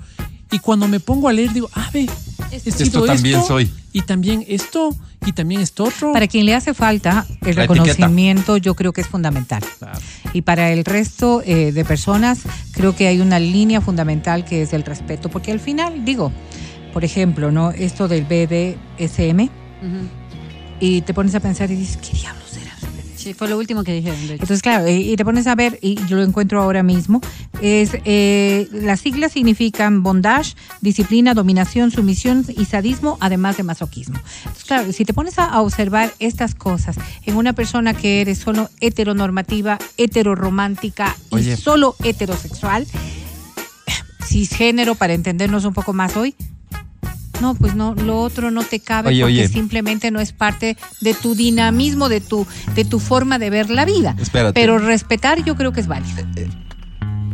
[0.51, 2.07] Y cuando me pongo a leer, digo, ah, ve,
[2.51, 3.71] he Esto también esto, soy.
[3.95, 4.95] Y también esto,
[5.25, 6.13] y también esto otro.
[6.13, 9.63] Para quien le hace falta el La reconocimiento, yo creo que es fundamental.
[10.35, 12.41] Y para el resto eh, de personas,
[12.73, 16.31] creo que hay una línea fundamental que es el respeto, porque al final, digo,
[16.93, 17.71] por ejemplo, ¿no?
[17.71, 19.49] Esto del BDSM,
[20.81, 22.73] y te pones a pensar y dices, ¿qué diablos era?
[23.17, 24.19] Sí, fue lo último que dijeron.
[24.19, 24.33] de hecho.
[24.35, 27.21] Entonces, claro, y, y te pones a ver, y yo lo encuentro ahora mismo,
[27.61, 34.19] es eh, las siglas significan bondage, disciplina, dominación, sumisión y sadismo, además de masoquismo.
[34.39, 38.39] Entonces, claro, si te pones a, a observar estas cosas en una persona que eres
[38.39, 41.57] solo heteronormativa, heteroromántica y Oye.
[41.57, 42.89] solo heterosexual,
[44.25, 46.35] cisgénero, para entendernos un poco más hoy,
[47.41, 49.49] No, pues no, lo otro no te cabe Oye, porque oye.
[49.49, 53.85] simplemente no es parte de tu dinamismo, de tu, de tu forma de ver la
[53.85, 54.15] vida.
[54.21, 54.53] Espérate.
[54.61, 56.23] Pero respetar yo creo que es válido.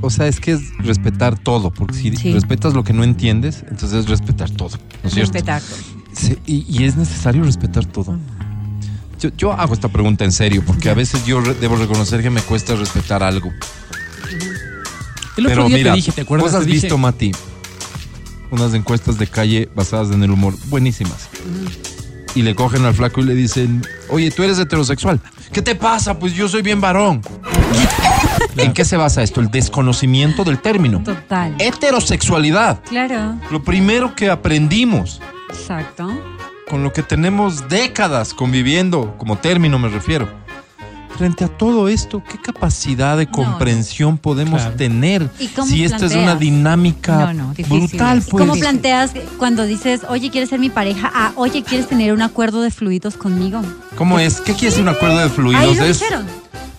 [0.00, 2.32] O sea, es que es respetar todo, porque si Sí.
[2.32, 5.32] respetas lo que no entiendes, entonces es respetar todo, ¿no es cierto?
[5.32, 5.78] Respetar todo.
[6.12, 8.16] Sí, y, y es necesario respetar todo.
[9.20, 12.30] Yo, yo hago esta pregunta en serio, porque a veces yo re- debo reconocer que
[12.30, 13.50] me cuesta respetar algo.
[15.36, 16.52] El otro Pero día mira, te dije, ¿te acuerdas?
[16.52, 17.32] vos has Te dije- visto, Mati,
[18.50, 21.28] unas encuestas de calle basadas en el humor, buenísimas.
[22.34, 25.20] Y le cogen al flaco y le dicen, oye, tú eres heterosexual.
[25.52, 26.18] ¿Qué te pasa?
[26.18, 27.22] Pues yo soy bien varón.
[28.56, 29.40] ¿En qué se basa esto?
[29.40, 31.02] El desconocimiento del término.
[31.02, 31.54] Total.
[31.58, 32.80] Heterosexualidad.
[32.88, 33.36] Claro.
[33.50, 35.20] Lo primero que aprendimos,
[35.50, 36.08] Exacto.
[36.68, 40.28] con lo que tenemos décadas conviviendo, como término me refiero.
[41.18, 44.76] Frente a todo esto, ¿qué capacidad de comprensión podemos Claro.
[44.76, 46.22] tener ¿Y cómo si esta es planteas?
[46.22, 48.18] una dinámica No, no, difícil brutal?
[48.18, 48.26] es.
[48.28, 48.40] Pues?
[48.40, 51.10] ¿Cómo planteas cuando dices, oye, ¿quieres ser mi pareja?
[51.12, 53.62] Ah, oye, ¿quieres tener un acuerdo de fluidos conmigo?
[53.96, 54.36] ¿Cómo es?
[54.40, 55.60] ¿Qué quiere decir un acuerdo de fluidos?
[55.60, 56.24] Ahí lo Es- dijeron.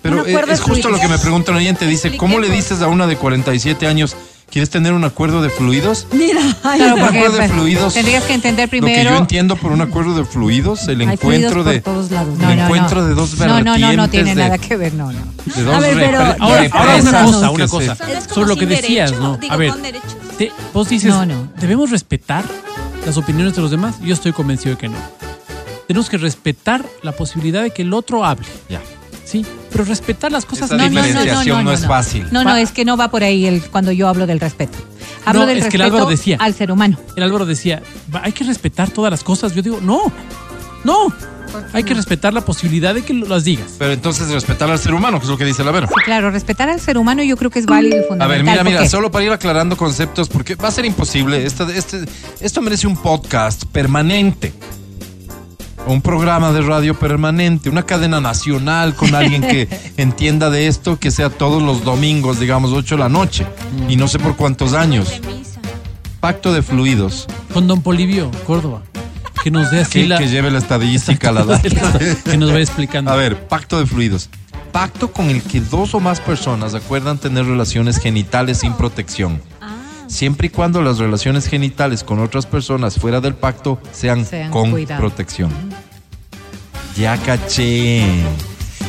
[0.02, 1.86] pero es justo lo que me pregunta un oyente.
[1.86, 4.16] Dice, ¿cómo le dices a una de 47 años,
[4.52, 6.08] ¿quieres tener un acuerdo de fluidos?
[6.12, 7.94] Mira, Claro, un acuerdo de fluidos.
[7.94, 9.10] tendrías que entender Lo que primero.
[9.12, 12.34] yo entiendo por un acuerdo de fluidos, el Hay encuentro de, todos lados.
[12.36, 13.08] el No, no, encuentro no.
[13.08, 15.20] de dos No, no, no, no vertientes tiene de- nada que ver, no, no.
[15.46, 17.98] de dos A ver, pero- Ahora, ahora una cosa, una cosa.
[18.34, 19.38] Sobre lo que decías, derecho, ¿no?
[19.38, 19.74] digo, A ver,
[20.38, 21.48] te- vos dices, No, no.
[21.60, 22.44] ¿debemos respetar
[23.06, 23.96] las opiniones de los demás?
[24.02, 24.98] Yo estoy convencido de que no.
[25.88, 28.46] Tenemos que respetar la posibilidad de que el otro hable.
[28.70, 28.80] Ya.
[29.30, 32.26] Sí, pero respetar las cosas Esa no, no, no, diferenciación no, es fácil.
[32.32, 34.78] No, no, es que no va por ahí el, cuando yo hablo del respeto.
[35.26, 36.38] Hablo No, del es que el respeto Álvaro decía.
[36.40, 36.98] al ser humano.
[37.16, 37.84] El Álvaro decía,
[38.14, 39.54] "Va, hay que respetar todas las cosas.
[39.54, 40.12] Yo digo, no,
[40.84, 41.14] no.
[41.74, 43.72] Hay que respetar la posibilidad de que lo- las digas.
[43.80, 45.88] Pero entonces respetar al ser humano, que es lo que dice la Vero.
[45.88, 48.46] Sí, claro, respetar al ser humano yo creo que es válido y A fundamental.
[48.46, 51.44] ver, mira, mira, solo para ir aclarando conceptos, porque va a ser imposible.
[51.46, 52.06] Este, este,
[52.40, 54.54] esto merece un podcast permanente.
[55.88, 61.10] Un programa de radio permanente, una cadena nacional con alguien que entienda de esto, que
[61.10, 63.48] sea todos los domingos, digamos, 8 de la noche.
[63.88, 65.20] Y no sé por cuántos años.
[66.20, 67.28] Pacto de fluidos.
[67.54, 68.82] Con Don Polivio, Córdoba.
[69.44, 70.18] Que nos dé así Que, la...
[70.18, 72.00] que lleve la estadística a la data.
[72.26, 73.12] que nos vaya explicando.
[73.12, 74.30] A ver, pacto de fluidos.
[74.72, 79.42] Pacto con el que dos o más personas acuerdan tener relaciones genitales sin protección.
[80.10, 84.72] Siempre y cuando las relaciones genitales con otras personas fuera del pacto sean, Sean con
[84.72, 85.00] cuidado.
[85.02, 85.52] protección.
[86.98, 88.04] Ya caché.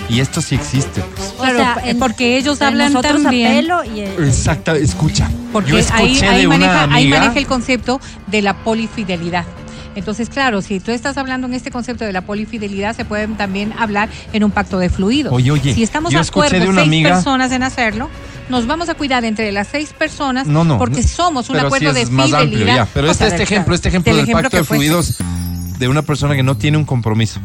[0.09, 1.03] Y esto sí existe.
[1.15, 1.35] pues.
[1.39, 3.69] O Claro, sea, p- en- porque ellos hablan también.
[3.95, 5.31] y el- Exacta, escucha.
[5.53, 7.21] Porque Yo escuché ahí, ahí de maneja, una ahí amiga.
[7.21, 9.45] maneja el concepto de la polifidelidad.
[9.95, 13.73] Entonces, claro, si tú estás hablando en este concepto de la polifidelidad, se pueden también
[13.79, 15.33] hablar en un pacto de fluidos.
[15.33, 18.09] Oye, oye, si estamos yo de escuché acuerdo de una seis amiga- personas en hacerlo,
[18.51, 20.77] nos vamos a cuidar entre las seis personas No, no.
[20.79, 22.59] porque somos un acuerdo sí de es más fidelidad.
[22.61, 22.87] amplio, ya.
[22.93, 25.17] Pero O este, sea, este ejemplo, este ejemplo del del ejemplo pacto de fluidos
[25.79, 27.41] de una persona que no tiene un compromiso.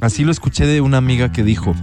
[0.00, 1.74] Así lo escuché de una amiga que dijo,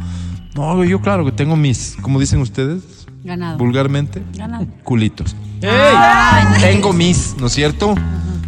[0.56, 2.82] no, yo claro que tengo mis, como dicen ustedes,
[3.24, 3.58] Ganado.
[3.58, 4.68] vulgarmente, Ganado.
[4.84, 5.36] culitos.
[5.64, 6.58] Ay, no.
[6.60, 7.96] Tengo mis, ¿no es cierto?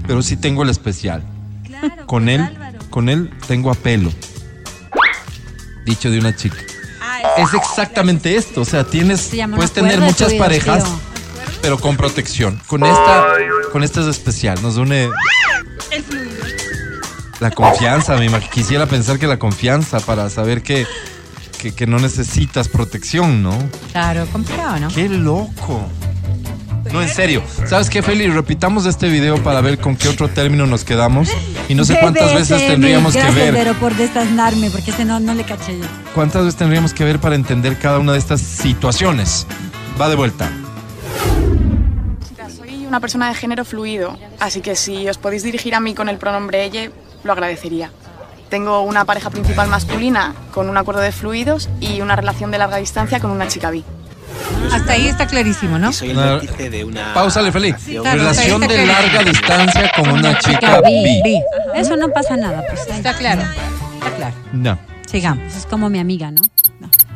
[0.06, 1.24] Pero sí tengo el especial.
[2.06, 2.46] con él,
[2.90, 4.12] con él tengo apelo.
[5.86, 6.58] Dicho de una chica.
[7.38, 11.00] Es exactamente esto, o sea, tienes, puedes tener muchas parejas, tío.
[11.62, 12.62] pero con protección.
[12.68, 13.26] Con esta,
[13.72, 15.10] con esta es especial, nos une
[17.40, 20.88] la confianza, me quisiera pensar que la confianza para saber que,
[21.60, 23.58] que, que no necesitas protección, ¿no?
[23.92, 24.88] Claro, complicado, ¿no?
[24.90, 25.90] ¡Qué loco!
[26.96, 27.44] No, en serio.
[27.68, 28.26] ¿Sabes qué, Feli?
[28.28, 31.28] Repitamos este video para ver con qué otro término nos quedamos.
[31.68, 33.54] Y no sé cuántas veces tendríamos que Gracias, ver.
[33.54, 35.84] Vero, por desasnarme, porque ese no, no le caché yo.
[36.14, 39.46] ¿Cuántas veces tendríamos que ver para entender cada una de estas situaciones?
[40.00, 40.50] Va de vuelta.
[42.56, 46.08] Soy una persona de género fluido, así que si os podéis dirigir a mí con
[46.08, 46.92] el pronombre ella,
[47.26, 47.92] lo agradecería.
[48.50, 52.78] Tengo una pareja principal masculina con un acuerdo de fluidos y una relación de larga
[52.78, 53.84] distancia con una chica bi.
[54.72, 55.92] Hasta ahí está clarísimo, ¿no?
[55.94, 57.14] Soy el Una- de una...
[57.14, 57.74] Pausale, Feli.
[57.74, 58.86] Claro, Relación de claro.
[58.86, 61.22] larga distancia con una chica bi.
[61.76, 62.88] Eso no pasa nada, pues.
[62.88, 63.42] Está claro.
[63.42, 64.36] Está claro.
[64.54, 64.78] No.
[65.10, 65.56] Sigamos.
[65.56, 66.42] Es como mi amiga, ¿no?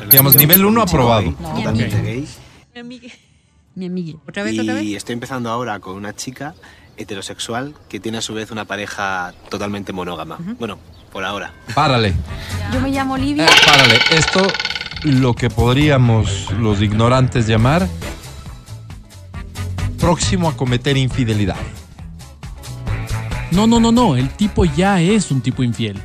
[0.09, 1.23] Digamos, nivel uno aprobado.
[1.23, 2.03] Gay, Totalmente Ok.
[2.03, 2.27] gay.
[3.75, 4.17] Mi amiga.
[4.27, 4.83] ¿Otra vez, otra vez?
[4.83, 6.53] Y estoy empezando ahora con una chica
[6.97, 10.37] heterosexual que tiene a su vez una pareja totalmente monógama.
[10.59, 10.77] Bueno,
[11.11, 11.51] por ahora.
[11.73, 12.13] Párale.
[12.73, 13.45] Yo me llamo Olivia.
[13.45, 13.99] Eh, párale.
[14.11, 14.41] Esto,
[15.03, 17.87] lo que podríamos los ignorantes llamar
[19.99, 21.55] próximo a cometer infidelidad.
[23.51, 24.15] No, no, no, no.
[24.15, 26.01] El tipo ya es un tipo infiel.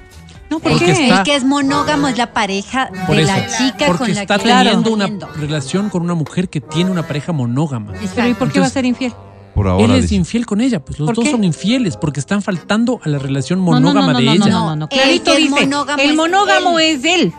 [0.51, 0.93] No, ¿por Porque qué?
[0.93, 3.33] está- El que es monógamo es la pareja Por de eso.
[3.33, 6.91] la chica porque con la está que teniendo una relación con una mujer que tiene
[6.91, 7.93] una pareja monógama.
[8.15, 9.13] Pero ¿y por qué va a ser infiel?
[9.55, 9.85] Por ahora.
[9.85, 10.15] Él es dice.
[10.17, 11.31] infiel con ella, pues los ¿Por dos qué?
[11.31, 14.33] son infieles porque están faltando a la relación No, no, no, monógama no, de no,
[14.33, 14.47] ella.
[14.47, 16.87] No, no, no, El Clarito dice, monógamo el es monógamo él.
[16.97, 17.33] es él.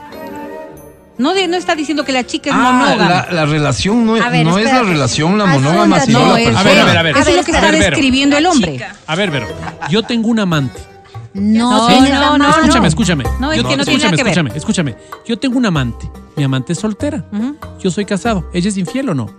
[1.18, 3.10] No, de- no está diciendo que la chica es Ah, monógama.
[3.10, 6.40] la, la relación no, ver, no es la relación la Haz monógama, sino no, la
[6.40, 6.60] es persona.
[6.60, 7.18] A ver, a ver, a ver.
[7.18, 8.86] Eso es lo que A está describiendo el hombre.
[9.08, 9.48] A ver, Vero,
[9.90, 10.80] yo tengo un amante.
[11.34, 13.24] No, No, no, Escúchame, escúchame.
[13.40, 14.32] No, es Yo- que no tiene nada que ver.
[14.32, 14.96] escúchame, escúchame.
[15.26, 16.10] Yo tengo un amante.
[16.38, 17.26] Mi amante es soltera.
[17.82, 18.50] Yo soy casado.
[18.54, 19.30] ¿Ella es infiel o no?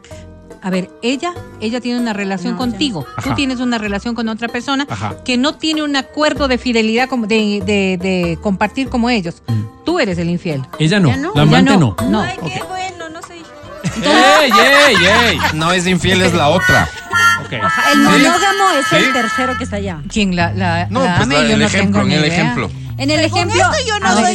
[0.66, 3.04] A ver, ella, ella tiene una relación No, contigo.
[3.22, 3.34] Tú Ajá.
[3.36, 5.14] tienes una relación con otra persona Ajá.
[5.24, 9.44] que no tiene un acuerdo de fidelidad como de, de- de compartir como ellos.
[9.84, 10.62] Tú eres el infiel.
[10.80, 11.06] Ella no.
[11.08, 11.32] Ella no.
[11.36, 11.96] La Ella amante no.
[12.10, 12.20] No.
[12.20, 13.34] Ay, qué bueno, no sé.
[14.02, 14.96] ¡Ey, ey,
[15.30, 15.38] ey!
[15.54, 16.88] No es infiel, es la otra.
[17.48, 18.96] El monógamo es ¿Sí?
[18.96, 19.98] el tercero que está allá.
[20.12, 22.40] ¿Quién la, la, No, la pues la- Yo el no ejemplo, tengo en el idea.
[22.42, 22.70] ejemplo.
[22.98, 23.62] En el Según ejemplo.
[23.62, 24.32] esto yo no soy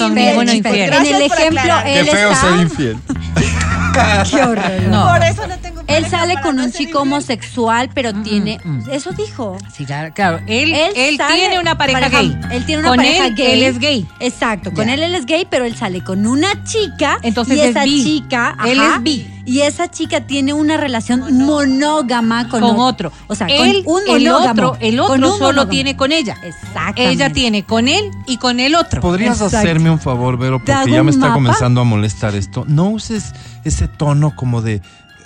[0.58, 0.94] infiel.
[0.94, 2.41] En el ejemplo, él Qué feo está.
[2.49, 2.98] ser infiel.
[4.32, 4.72] Qué horror.
[4.90, 5.10] No.
[5.10, 8.59] Por eso no tengo Él sale con un chico homosexual, pero tiene.
[8.91, 9.57] Eso dijo.
[9.73, 10.39] Sí, claro, claro.
[10.47, 12.38] Él, él, sale- tiene una pareja, gay.
[12.51, 13.51] Él tiene una con pareja él, gay.
[13.51, 14.07] Él es gay.
[14.19, 14.72] Exacto.
[14.73, 17.19] Con él él es gay, pero él sale con una chica.
[17.22, 18.03] Entonces y es esa bi.
[18.03, 18.57] chica.
[18.65, 19.27] Él ajá, es bi.
[19.43, 23.11] Y esa chica tiene una relación monógama con, otro.
[23.27, 25.69] O sea, él, con un el otro, el otro solo monógamo.
[25.69, 26.38] tiene con ella.
[26.43, 27.11] Exactamente.
[27.11, 29.01] Ella tiene con él y con el otro.
[29.01, 29.57] ¿Podrías Exacto.
[29.57, 30.61] hacerme un favor, Vero?
[30.63, 31.34] ¿Te hago Porque ya me está mapa?
[31.34, 32.65] comenzando a molestar esto.
[32.68, 34.81] No uses ese tono como de.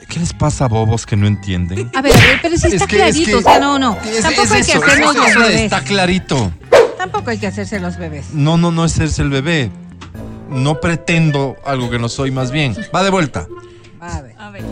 [0.10, 1.92] ¿Qué les pasa a bobos que no entienden?
[1.96, 3.30] A ver, a ver, pero sí Es está que- es clarito.
[3.32, 3.98] que- o sea, no, no.
[4.06, 5.62] Es- Tampoco es hay eso, que hacernos eso- los bebés.
[5.62, 6.52] Está clarito.
[6.98, 8.34] Tampoco hay que hacerse los bebés.
[8.34, 9.70] No, no, no es serse el bebé.
[10.50, 12.76] No pretendo algo que no soy, más bien.
[12.96, 13.48] Va de vuelta.
[14.00, 14.36] A ver.
[14.38, 14.64] A ver.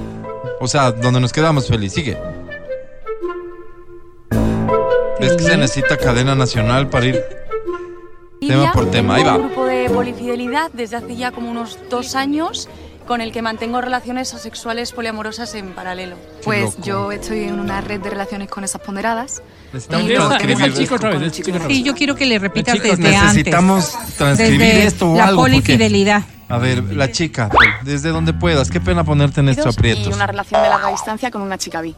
[0.60, 1.94] O sea, donde nos quedamos feliz.
[1.94, 2.18] Sigue.
[5.20, 7.24] ¿Ves que se necesita cadena nacional para ir
[8.40, 9.16] tema por tema?
[9.16, 9.36] Ahí va.
[9.36, 12.68] un grupo de polifidelidad desde hace ya como unos dos años
[13.08, 16.16] con el que mantengo relaciones asexuales poliamorosas en paralelo.
[16.44, 19.42] Pues yo estoy en una red de relaciones con esas ponderadas.
[19.74, 21.78] Necesitamos Y transcribir chico otra vez, con el un chico chico otra vez.
[21.78, 24.16] Sí, yo quiero que le repitas desde Necesitamos antes.
[24.16, 25.42] transcribir Desde esto o la algo.
[25.42, 26.24] porque- polifidelidad.
[26.50, 27.50] A ver, la chica,
[27.84, 28.70] desde donde puedas.
[28.70, 30.14] Qué pena ponerte en estos y aprietos.
[30.14, 31.96] una relación de larga distancia con una chica bi.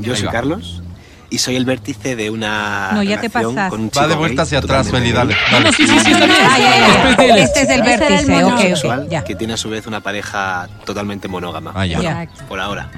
[0.00, 0.28] Yo soy.
[0.28, 0.82] Carlos
[1.30, 4.42] y soy el vértice de una No, ya te con un Va chico de vuelta
[4.42, 5.36] hacia atrás, Feli, dale.
[5.52, 6.38] No, no, sí, sí, sí, está bien.
[6.42, 7.36] Ah, ya, ya.
[7.44, 8.54] Este es el el vértice, ok, monógamo.
[8.56, 9.24] ok, sexual, ya.
[9.24, 11.72] que tiene a su vez una pareja totalmente monógama.
[11.74, 11.86] Ah.
[11.86, 12.44] Exacto.
[12.48, 12.90] Por ahora.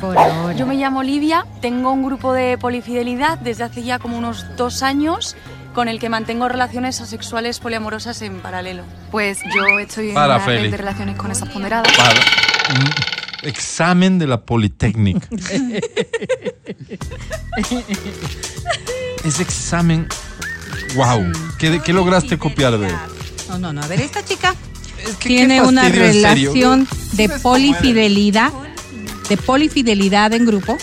[0.00, 0.54] Por ahora.
[0.54, 4.82] Yo me llamo Olivia, tengo un grupo de polifidelidad desde hace ya como unos dos
[4.82, 5.36] años
[5.74, 8.82] con el que mantengo relaciones asexuales poliamorosas en paralelo.
[9.12, 10.62] Pues yo estoy en Para, una Feli.
[10.62, 11.92] red de relaciones con esas ponderadas.
[11.96, 12.14] Para-
[12.80, 12.90] mm,
[13.42, 15.28] Examen de la Politécnica.
[19.24, 20.06] Ese examen.
[20.94, 21.32] Wow.
[21.58, 22.94] ¿Qué, qué lograste copiar, Bel?
[23.48, 23.82] No, no, no.
[23.82, 24.54] A ver, esta chica
[25.02, 28.52] Es que tiene una relación de polifidelidad,
[29.28, 30.76] de polifidelidad en grupo,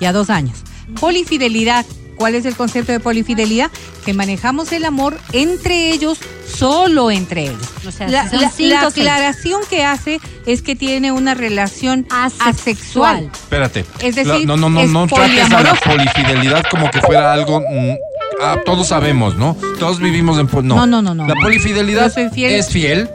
[0.00, 0.58] ya dos años.
[1.00, 1.84] Polifidelidad,
[2.16, 3.70] ¿cuál es el concepto de polifidelidad?
[4.04, 7.62] Que manejamos el amor entre ellos, solo entre ellos.
[7.86, 9.06] O sea, La, si son la- cinco la o seis.
[9.06, 12.48] aclaración que hace es que tiene una relación Asexual.
[12.54, 13.30] asexual.
[13.32, 13.84] Espérate.
[14.00, 17.60] Es decir, no, no, no, es no trates a la polifidelidad como que fuera algo.
[17.60, 17.94] mm,
[18.42, 19.56] ah, todos sabemos, ¿no?
[19.78, 20.48] Todos vivimos en.
[20.66, 21.26] No, No, no, no, no.
[21.26, 22.52] La polifidelidad fiel.
[22.52, 23.10] es fiel,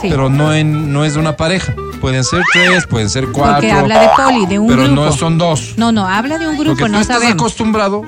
[0.00, 0.08] Sí.
[0.08, 1.74] pero no, en, no es de una pareja.
[2.00, 3.56] Pueden ser tres, pueden ser cuatro.
[3.56, 5.04] Porque habla de poli, de un pero grupo.
[5.04, 5.74] no son dos.
[5.76, 7.34] No, no, habla de un grupo, tú no estás sabemos.
[7.34, 8.02] acostumbrado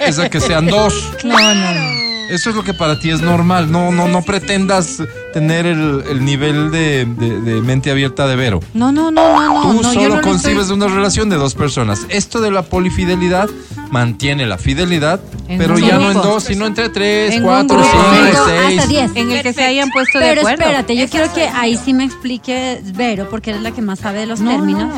[0.00, 0.94] es a que sean dos.
[1.24, 2.10] No, no, no.
[2.30, 3.72] Eso es lo que para ti es normal.
[3.72, 5.02] No, no, no pretendas
[5.32, 8.60] tener el, el nivel de, de- de mente abierta de Vero.
[8.72, 9.62] No, no, no, no, no.
[9.62, 12.06] Tú no, yo solo no concibes estoy- una relación de dos personas.
[12.08, 13.50] Esto de la polifidelidad
[13.90, 17.90] mantiene la fidelidad, En pero ya no en dos, sino entre tres, En cuatro, grupo.
[17.90, 18.78] cinco, seis.
[18.78, 19.10] hasta diez.
[19.16, 20.62] En el que se hayan puesto de Pero acuerdo.
[20.62, 24.20] espérate, yo quiero que ahí sí me explique Vero, porque eres la que más sabe
[24.20, 24.88] de los No, términos.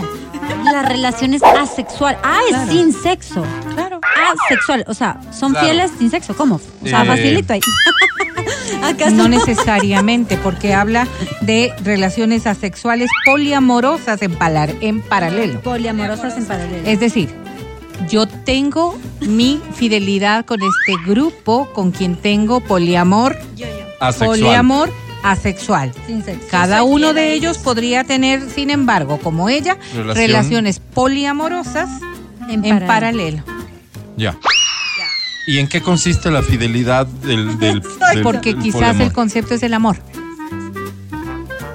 [0.65, 2.17] La relación es asexual.
[2.23, 2.73] Ah, es Claro.
[2.73, 3.45] sin sexo.
[3.75, 4.01] Claro.
[4.49, 4.85] Asexual.
[4.89, 5.67] O sea, son Claro.
[5.67, 6.35] fieles sin sexo.
[6.37, 6.57] ¿Cómo?
[6.83, 7.07] O sea, Eh.
[7.07, 7.61] facilito ahí.
[8.83, 11.07] ¿Acaso No necesariamente, porque habla
[11.43, 15.61] de relaciones asexuales poliamorosas en, palar- en paralelo.
[15.61, 16.89] Poliamorosas en paralelo.
[16.89, 17.29] Es decir,
[18.09, 23.37] yo tengo mi fidelidad con este grupo con quien tengo poliamor,
[24.01, 24.31] Asexual.
[24.41, 24.91] poliamor
[25.23, 25.93] asexual.
[26.07, 26.47] sin sexo.
[26.51, 30.15] Cada uno de ellos podría tener, sin embargo, como ella, Relación.
[30.27, 31.89] relaciones poliamorosas
[32.49, 32.87] En en paralelo.
[32.87, 33.45] paralelo.
[34.17, 34.37] Ya.
[35.47, 37.83] ¿Y en qué consiste la fidelidad del, del,
[38.15, 39.03] del- Porque del quizás poliamor?
[39.03, 39.97] el concepto es el amor.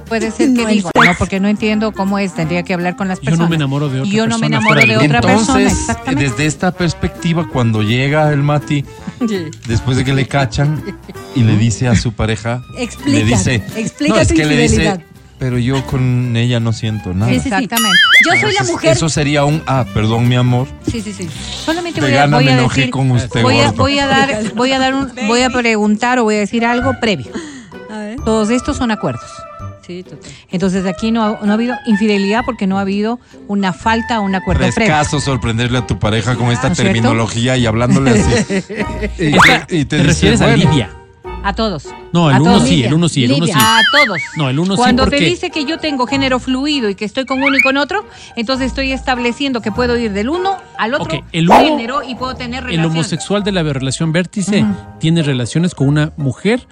[0.08, 3.08] Puede ser que No digo, no, porque no entiendo cómo es, tendría que hablar con
[3.08, 3.46] las Yo personas.
[3.46, 6.30] no me enamoro de otra Yo no me persona enamoro de otra persona, Entonces, exactamente.
[6.30, 8.86] desde esta perspectiva, cuando llega el Mati,
[9.68, 10.84] después de que le cachan
[11.36, 14.58] y le dice a su pareja, Explica, le dice, explica no, es tu que le
[14.58, 15.00] dice.
[15.40, 17.32] Pero yo con ella no siento nada.
[17.32, 17.48] Sí, sí, sí.
[17.50, 17.98] Exactamente.
[18.26, 18.94] Yo soy la mujer.
[18.94, 20.68] Eso sería un, ah, perdón, mi amor.
[20.92, 21.30] Sí, sí, sí.
[21.64, 24.08] Solamente voy a, gana voy me a enojé decir, con usted, voy a, voy a
[24.08, 27.32] dar, voy a dar un, voy a preguntar o voy a decir algo previo.
[28.26, 29.30] Todos estos son acuerdos.
[29.88, 30.20] Sí, total.
[30.52, 34.24] Entonces aquí no ha, no ha habido infidelidad porque no ha habido una falta o
[34.24, 34.74] un acuerdo previo.
[34.74, 36.94] Frescaso sorprenderle a tu pareja con esta ¿No es cierto?
[36.94, 38.64] terminología y hablándole así.
[39.18, 40.90] y, Esta- te, y te ¿Te dice, refieres a Lidia?
[41.44, 41.86] A todos.
[42.12, 42.68] No, el A uno todos.
[42.68, 43.54] sí, el uno sí, el uno sí.
[43.56, 44.18] A todos.
[44.36, 47.26] No, el uno sí Cuando te dice que yo tengo género fluido y que estoy
[47.26, 48.06] con uno y con otro,
[48.36, 52.36] entonces estoy estableciendo que puedo ir del uno al otro el uno- género y puedo
[52.36, 52.92] tener El relaciones.
[52.92, 54.66] homosexual de la relación vértice
[55.00, 56.68] tiene relaciones con una mujer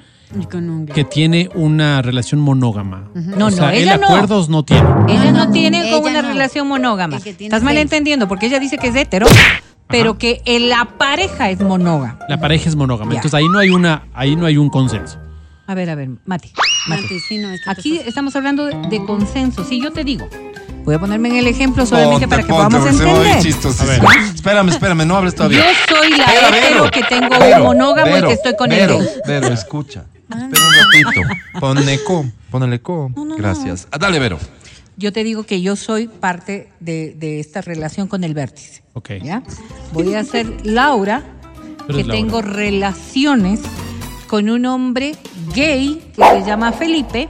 [0.93, 3.09] que tiene una relación monógama.
[3.13, 4.07] No, o sea, no, él ella no.
[4.07, 4.87] acuerdos no tiene.
[5.07, 6.27] Ella no, no, tiene ella con una no.
[6.29, 7.17] relación monógama.
[7.17, 9.27] Estás es malentendiendo porque ella dice que es hetero,
[9.87, 12.19] pero que en la pareja es monógama.
[12.27, 13.11] La pareja es monógama.
[13.11, 13.17] Ya.
[13.17, 15.19] Entonces ahí no hay una, ahí no hay un consenso.
[15.67, 16.51] A ver, a ver, Mati.
[16.87, 17.01] Mati.
[17.01, 19.63] Mati, sí, no, esto te Aquí estamos hablando de, de consenso.
[19.63, 20.27] Si yo te digo,
[20.83, 23.41] voy a ponerme en el ejemplo solamente ponte, para que ponte, podamos va a entender.
[23.41, 24.07] chistosísimo.
[24.35, 25.59] Espérame, espérame, no hables todavía.
[25.59, 29.09] Yo soy la hetero que tengo un monógamo Vero, y que estoy con él.
[29.25, 30.05] Vero, escucha.
[30.29, 31.59] Espera un ratito.
[31.59, 33.11] Pon eco, pon el eco.
[33.37, 33.87] Gracias.
[33.91, 34.39] Ah, dale, Vero.
[34.97, 38.81] Yo te digo que yo soy parte de, de esta relación con el vértice.
[38.93, 39.11] Ok.
[39.21, 39.43] ¿ya?
[39.91, 41.21] Voy a ser Laura,
[41.85, 42.13] Pero que Laura.
[42.13, 43.59] tengo relaciones
[44.27, 45.15] con un hombre
[45.53, 47.27] gay que se llama Felipe.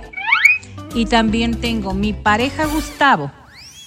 [0.93, 3.31] Y también tengo mi pareja Gustavo.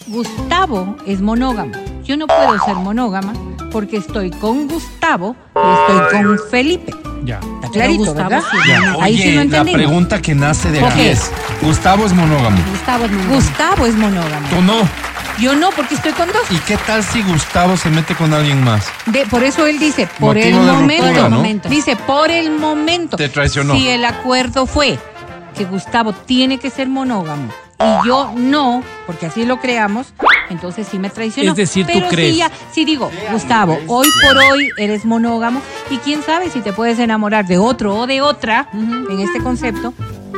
[0.08, 1.72] Gustavo es monógamo.
[2.04, 3.32] Yo no puedo ser monógama
[3.70, 6.94] porque estoy con Gustavo y estoy con Felipe.
[7.24, 7.40] Ya.
[7.56, 8.44] Está clarito, Gustavo ¿verdad?
[8.50, 9.72] sí es Ya, Ahí Oye, sí lo la entendí.
[9.74, 11.30] pregunta que nace de aquí es:
[11.60, 12.56] Gustavo es monógamo.
[12.70, 13.34] Gustavo es monógamo.
[13.34, 14.48] Gustavo es monógamo.
[14.48, 15.08] ¿Tú no?
[15.38, 16.50] Yo no, porque estoy con dos.
[16.50, 18.86] ¿Y qué tal si Gustavo se mete con alguien más?
[19.06, 21.04] De- por eso él dice, por Motivo el de momento.
[21.06, 21.36] ruptura, ¿no?
[21.36, 21.68] momento.
[21.68, 23.16] Dice, por el momento.
[23.16, 23.74] Te traicionó.
[23.74, 24.98] Si el acuerdo fue
[25.56, 30.08] que Gustavo tiene que ser monógamo y yo no, porque así lo creamos,
[30.50, 31.50] entonces sí me traicionó.
[31.52, 32.32] Es decir, tú crees.
[32.32, 35.60] Si, ya, si digo, Gustavo, hoy por hoy eres monógamo
[35.90, 39.94] y quién sabe si te puedes enamorar de otro o de otra en este concepto.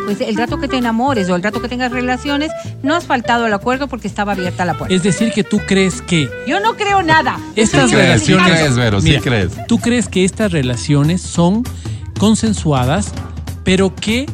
[0.07, 2.51] Pues el rato que te enamores o el rato que tengas relaciones,
[2.83, 4.93] no has faltado al acuerdo porque estaba abierta la puerta.
[4.95, 7.39] Es decir, que tú crees que Yo no creo nada.
[7.55, 8.59] estas Sí crees, sí relaciones.
[8.59, 9.67] crees, Vero, sí Mira, crees.
[9.69, 11.63] Tú crees que estas relaciones son
[12.19, 13.13] consensuadas,
[13.65, 14.27] pero que.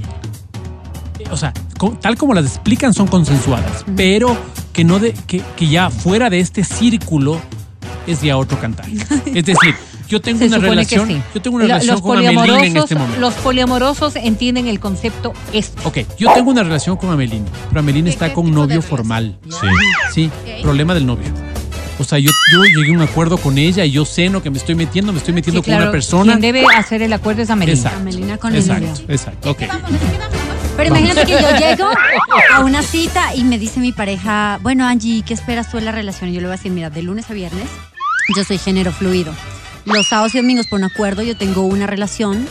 [1.31, 1.53] O sea,
[2.01, 4.37] tal como las explican, son consensuadas, pero
[4.73, 7.41] que no de, que, que ya fuera de este círculo
[8.07, 8.87] es ya otro cantar.
[9.27, 9.75] Es decir,
[10.09, 11.21] yo tengo Se una relación, sí.
[11.35, 13.21] yo tengo una Lo- relación los con Amelín en este momento.
[13.21, 15.81] Los poliamorosos entienden el concepto este.
[15.85, 19.37] Ok, yo tengo una relación con Amelín, pero Amelín está con novio formal.
[19.49, 19.67] Sí.
[20.15, 20.31] Sí,
[20.63, 21.27] problema del novio.
[21.99, 24.43] O sea, yo, yo llegué a un acuerdo con ella y yo sé en lo
[24.43, 26.33] que me estoy metiendo, me estoy metiendo Sí, con claro, una persona.
[26.39, 27.77] Quien debe hacer el acuerdo es Amelina.
[27.79, 27.99] Exacto.
[27.99, 29.05] Amelina con el Exacto, novio.
[29.09, 29.51] exacto.
[29.51, 29.63] Ok.
[30.77, 31.89] Pero imagínate que yo llego
[32.53, 35.93] a una cita y me dice mi pareja, bueno Angie, ¿qué esperas tú en la
[35.93, 36.31] relación?
[36.31, 37.69] Y yo le voy a decir, mira, de lunes a viernes
[38.35, 39.33] yo soy género fluido.
[39.85, 42.47] Los sábados y domingos por un acuerdo yo tengo una relación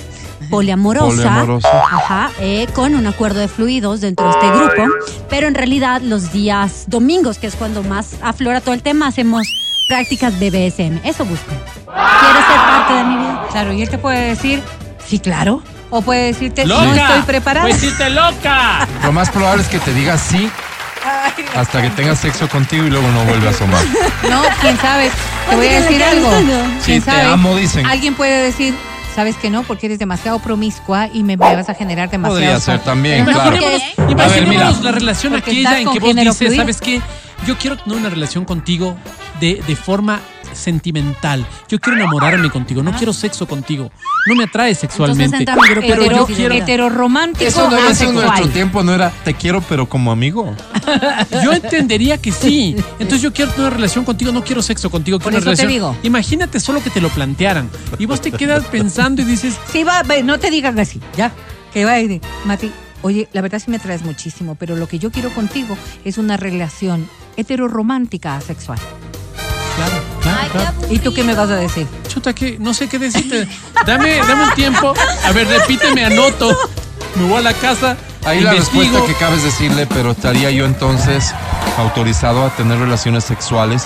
[0.50, 1.84] poliamorosa, Poliamorosa.
[1.92, 4.94] Ajá, eh, con un acuerdo de fluidos dentro de este grupo,
[5.30, 9.48] pero en realidad los días domingos, que es cuando más aflora todo el tema, hacemos
[9.88, 11.02] prácticas BBSM.
[11.04, 11.52] Eso busco.
[11.86, 13.48] ¿Quieres ser parte de mi vida?
[13.52, 14.62] Claro, y él te puede decir,
[15.06, 15.62] sí, claro.
[15.90, 16.84] O puede decirte, ¡Loca!
[16.86, 17.68] no estoy preparada.
[17.68, 18.88] Pues decirte loca!
[19.04, 20.50] Lo más probable es que te diga sí
[21.56, 23.84] hasta que tenga sexo contigo y luego no vuelve a asomar.
[24.30, 25.12] No, quién sabe.
[25.50, 26.32] Te voy a decir ¿le algo.
[26.80, 27.22] Sí, ¿Quién te sabe?
[27.24, 27.86] amo, dicen.
[27.86, 28.74] Alguien puede decir,
[29.14, 32.40] sabes que no, porque eres demasiado promiscua y me, me vas a generar demasiado.
[32.40, 33.52] Podría ser también, No, claro.
[33.52, 34.84] ver, Imaginémonos mira.
[34.84, 36.56] la relación Porque aquella en que vos dices, fluido.
[36.56, 37.02] ¿sabes qué?
[37.46, 38.98] Yo quiero tener una relación contigo
[39.40, 40.20] de, de forma
[40.56, 41.46] sentimental.
[41.70, 43.92] Yo quiero enamorarme contigo, no quiero sexo contigo.
[44.28, 45.38] No me atrae sexualmente.
[45.40, 46.56] mi grupo Pero Hetero, yo quiero...
[46.56, 48.54] heteroromántico Eso no era eso en nuestro asexual.
[48.54, 50.56] tiempo, no era te quiero pero como amigo.
[51.44, 52.76] Yo entendería que sí.
[53.00, 55.64] Entonces yo quiero tener una relación contigo, no quiero sexo contigo, Por quiero una te
[55.64, 55.72] relación.
[55.72, 55.98] digo.
[56.04, 57.70] Imagínate solo que te lo plantearan.
[58.00, 61.32] Y vos te quedas pensando y dices, Sí, va, ve, no te digan así, ya.
[61.74, 62.72] Que va y Mati,
[63.02, 66.38] oye, la verdad sí me traes muchísimo, pero lo que yo quiero contigo es una
[66.38, 67.08] relación
[67.38, 68.80] heteroromántica asexual.
[69.76, 70.15] claro.
[70.90, 71.88] ¿Y tú qué me vas a decir?
[72.08, 73.48] Chuta, que no sé qué decirte.
[73.86, 74.94] Dame, dame un tiempo.
[75.26, 76.56] A ver, repíteme, anoto.
[77.16, 77.98] Me voy a la casa.
[78.26, 81.34] Ahí la respuesta que cabes decirle, pero estaría yo entonces
[81.78, 83.86] autorizado a tener relaciones sexuales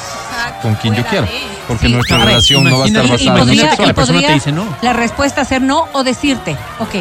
[0.62, 1.28] con quien yo quiera.
[1.68, 3.88] Porque Sí, nuestra relación no va a estar imagínate- basada en imagínate el que sexo.
[3.88, 4.66] la persona podría te dice no.
[4.82, 6.96] La respuesta ser no o decirte, ok.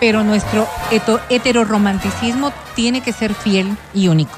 [0.00, 4.36] Pero nuestro heto- heteroromanticismo tiene que ser fiel y único.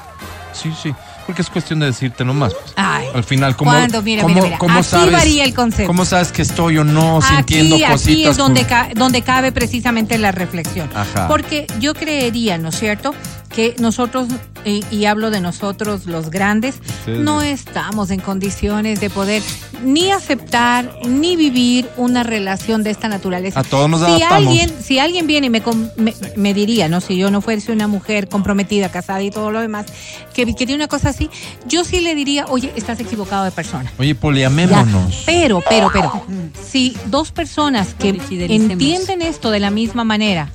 [0.53, 0.93] Sí, sí.
[1.25, 2.53] Porque es cuestión de decirte nomás.
[2.53, 2.73] pues.
[2.75, 3.07] Ay.
[3.13, 4.57] Al final, ¿cómo, cómo, mira, mira.
[4.59, 5.87] cómo Así sabes, varía el concepto.
[5.87, 8.01] ¿Cómo sabes que estoy o no sintiendo cositas?
[8.03, 10.89] aquí es donde, ca- donde cabe precisamente la reflexión.
[10.93, 11.27] Ajá.
[11.27, 13.13] Porque yo creería, ¿no es cierto?,
[13.49, 14.27] que nosotros,
[14.65, 16.75] y, y hablo de nosotros los grandes,
[17.07, 19.41] no estamos en condiciones de poder
[19.83, 23.59] ni aceptar ni vivir una relación de esta naturaleza.
[23.59, 24.47] A todos nos si adaptamos.
[24.47, 25.61] alguien, si alguien viene y me,
[25.97, 29.61] me, me diría, no, si yo no fuese una mujer comprometida, casada y todo lo
[29.61, 29.85] demás,
[30.33, 31.29] que, que tiene una cosa así,
[31.67, 33.91] yo sí le diría, oye, estás equivocado de persona.
[33.97, 35.23] Oye, poliamémonos.
[35.25, 36.23] Pero, pero, pero,
[36.67, 40.49] si dos personas que entienden esto de la misma manera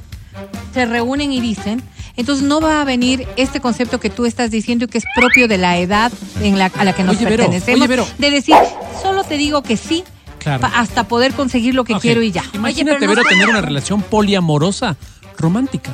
[0.74, 1.82] se reúnen y dicen,
[2.16, 5.48] entonces no va a venir este concepto que tú estás diciendo y que es propio
[5.48, 6.12] de la edad
[6.42, 8.06] en la, a la que nos Oye, Vero, pertenecemos, oye, Vero.
[8.18, 8.54] de decir,
[9.02, 10.04] solo te digo que sí,
[10.38, 10.66] Claro.
[10.74, 12.42] hasta poder conseguir lo que quiero y ya.
[12.54, 14.96] Imagínate, Vero, tener una relación poliamorosa,
[15.36, 15.90] romántica,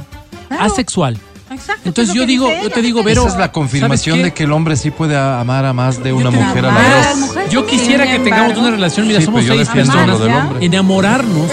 [0.51, 1.19] asexual.
[1.51, 1.83] Exacto.
[1.85, 3.23] Entonces yo digo, yo te digo, Vero.
[3.23, 6.03] Esa es la confirmación ¿sabes de que el hombre sí puede a- amar a más
[6.03, 7.51] de una mujer a la vez.
[7.51, 10.65] Yo quisiera que tengamos una relación, mira, Sí, somos pues yo seis personas, del hombre.
[10.67, 11.51] enamorarnos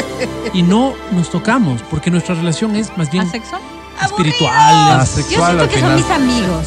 [0.53, 3.61] y no nos tocamos, porque nuestra relación es más bien ¿Asexual?
[4.01, 4.87] Espiritual.
[4.97, 6.65] Yo Asexual siento al que son mis amigos.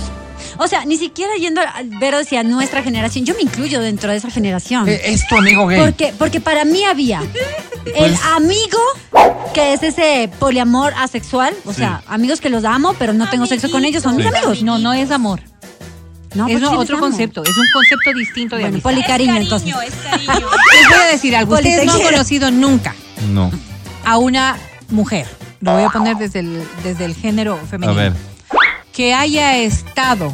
[0.59, 3.27] O sea, ni siquiera yendo a ver hacia nuestra generación.
[3.27, 4.89] Yo me incluyo dentro de esa generación.
[4.89, 5.78] Eh, Es tu amigo gay.
[5.81, 7.20] Porque, porque para mí había
[7.85, 8.78] el Pues- amigo
[9.53, 11.55] que es ese poliamor asexual.
[11.66, 14.35] O sea, amigos que los amo, pero no tengo sexo con ellos, son mis Sí.
[14.35, 14.62] amigos.
[14.62, 15.40] No, no es amor.
[16.35, 17.07] No, es sí otro amo.
[17.07, 18.90] concepto, es un concepto distinto de Bueno, amistad.
[18.90, 19.74] policariño entonces.
[20.15, 20.27] Les
[20.89, 22.94] voy a decir algo, ustedes te no han conocido nunca
[23.31, 23.51] No.
[24.05, 24.57] a una
[24.90, 25.27] mujer,
[25.67, 28.13] lo voy a poner desde el, desde el género A femenino, ver.
[28.93, 30.33] que haya estado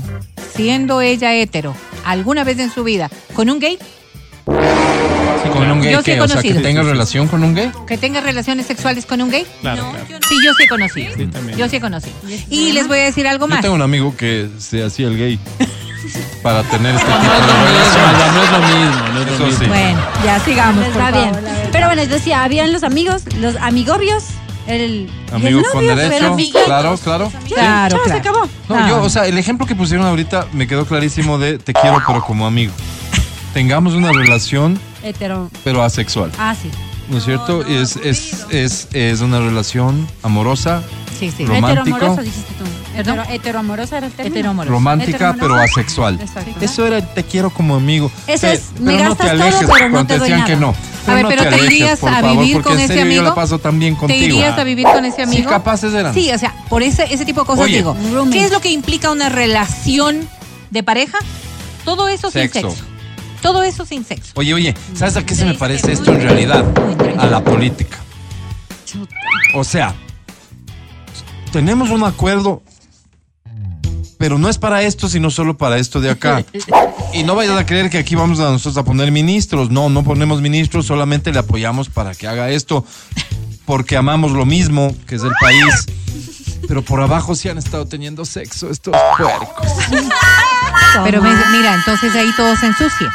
[0.55, 3.79] siendo ella hetero alguna vez en su vida con un gay,
[4.45, 6.63] Con un gay Yo sí he que, o sea, que conocido.
[6.63, 7.71] tenga relación con un gay.
[7.87, 9.47] que tenga relaciones sexuales con un gay.
[9.61, 10.21] Claro, claro.
[10.29, 11.15] Sí, yo sí he conocido.
[11.17, 11.59] Sí, también.
[11.59, 12.15] Yo sí he conocido.
[12.51, 13.61] Y les voy a decir algo Yo más.
[13.63, 15.39] tengo un amigo que se hacía el gay
[16.43, 18.35] para tener este No tipo de relación.
[18.35, 19.59] no es lo mismo, no es lo mismo.
[19.65, 19.67] sí.
[19.69, 21.33] Bueno, ya sigamos, Está bien.
[21.73, 24.25] Pero bueno, yo decía, habían los amigos, los amigobios,
[24.66, 26.36] el, y Amigo el con derecho.
[26.64, 27.32] Claro, claro.
[27.48, 28.20] Claro, Chao, se claro.
[28.20, 28.48] acabó.
[28.68, 28.86] No, Ah.
[28.89, 32.22] yo, o sea, el ejemplo que pusieron ahorita me quedó clarísimo de te quiero, pero
[32.22, 32.72] como amigo.
[33.55, 35.51] Tengamos una relación, Hetero.
[35.64, 36.30] pero asexual.
[36.39, 36.70] Ah, sí.
[37.10, 37.66] ¿No es cierto?
[37.66, 40.82] es, es, es, es una relación amorosa,
[41.18, 41.44] Sí, sí.
[41.44, 42.64] Dijiste tú.
[42.97, 44.35] Hetero- heteroamoroso era el término.
[44.36, 44.73] Heteroamoroso.
[44.73, 46.20] romántica, pero asexual.
[46.20, 46.52] Exacto.
[46.60, 48.10] Eso era te quiero como amigo.
[48.27, 50.47] Eso es, me pero no te gastas todo, alejes pero no cuando te doy decían
[50.47, 50.74] que no.
[51.06, 53.02] A ver, no pero te alejes, irías a favor, vivir porque con en ese serio
[53.05, 53.23] Yo amigo.
[53.24, 54.24] la paso tan bien ¿Te contigo.
[54.24, 55.43] irías a vivir con ese amigo?
[55.43, 56.14] Sí, capaces eran.
[56.14, 57.78] Sí, o sea, por ese, ese tipo de cosas Oye.
[57.78, 57.97] digo.
[58.12, 58.39] Roommate.
[58.39, 60.28] ¿Qué es lo que implica una relación
[60.70, 61.19] de pareja?
[61.85, 62.60] Todo eso Sexo.
[62.60, 62.85] sin sexo.
[63.40, 64.31] Todo eso sin sexo.
[64.36, 66.64] Oye, oye, ¿sabes a qué se me parece esto en realidad?
[67.19, 67.98] A la política.
[69.56, 69.94] O sea,
[71.52, 72.62] tenemos un acuerdo,
[74.23, 76.44] pero no es para esto, sino solo para esto de acá.
[77.12, 79.69] Y no vayas a creer que aquí vamos a nosotros a poner ministros.
[79.70, 82.86] No, no ponemos ministros, solamente le apoyamos para que haga esto,
[83.66, 85.86] porque amamos lo mismo, que es el país.
[86.69, 89.66] Pero por abajo sí han estado teniendo sexo estos puercos.
[91.05, 93.12] Pero me- mira, entonces ahí todo se ensucia.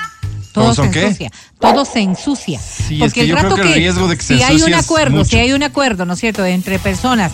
[0.52, 1.32] Todo ¿Todos se ensucia.
[1.58, 2.60] Todo se ensucia.
[2.60, 4.44] Sí, es Porque que el yo creo rato que el riesgo de que se si
[4.44, 7.32] hay un acuerdo, si hay un acuerdo, ¿no es cierto?, entre personas,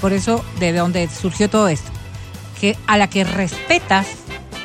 [0.00, 1.92] por eso de donde surgió todo esto,
[2.62, 4.06] que a la que respetas,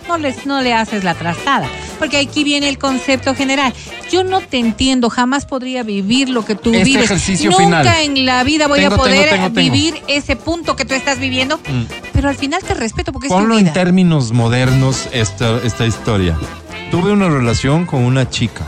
[0.07, 1.67] no, les, no le haces la trastada.
[1.97, 3.73] Porque aquí viene el concepto general.
[4.11, 7.05] Yo no te entiendo, jamás podría vivir lo que tú Este vives.
[7.05, 7.87] ejercicio Nunca final.
[8.03, 9.55] en la vida voy Tengo, a poder tengo, tengo.
[9.59, 11.85] vivir ese punto que tú estás viviendo, Mm.
[12.13, 16.37] pero al final te respeto porque es tu Ponlo en términos modernos esta, esta historia.
[16.91, 18.63] Tuve una relación con una chica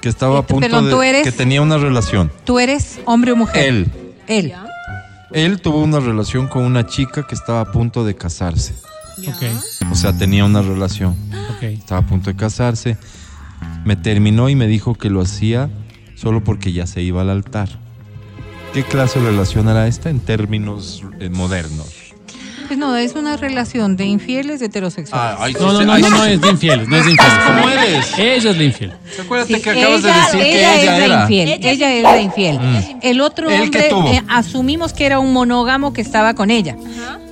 [0.00, 1.22] que estaba a punto Perdón, ¿tú de eres?
[1.22, 2.32] que tenía una relación.
[2.44, 3.64] ¿Tú eres hombre o mujer?
[3.64, 3.92] Él.
[4.26, 4.52] Él.
[5.32, 8.74] Él tuvo una relación con una chica que estaba a punto de casarse.
[9.26, 11.16] Ok, O sea, tenía una relación.
[11.56, 11.62] ok.
[11.64, 12.96] Estaba a punto de casarse.
[13.84, 15.68] Me terminó y me dijo que lo hacía
[16.14, 17.68] solo porque ya se iba al altar.
[18.72, 21.94] ¿Qué clase de relación era esta en términos eh, modernos?
[22.68, 25.58] Pues no, es una relación de infieles heterosexuales.
[25.60, 27.38] No, no, no, no, no es de infieles, no es de infieles.
[27.46, 28.18] ¿Cómo eres?
[28.18, 28.92] Ella es la infiel.
[29.20, 31.06] Acuérdate Sí, que acabas de ella- decir que ella es era.
[31.08, 31.48] la infiel.
[31.62, 32.58] Ella, es la infiel.
[32.60, 32.98] Mm.
[33.02, 36.76] El otro ¿Él qué hombre eh, asumimos que era un monógamo que estaba con ella.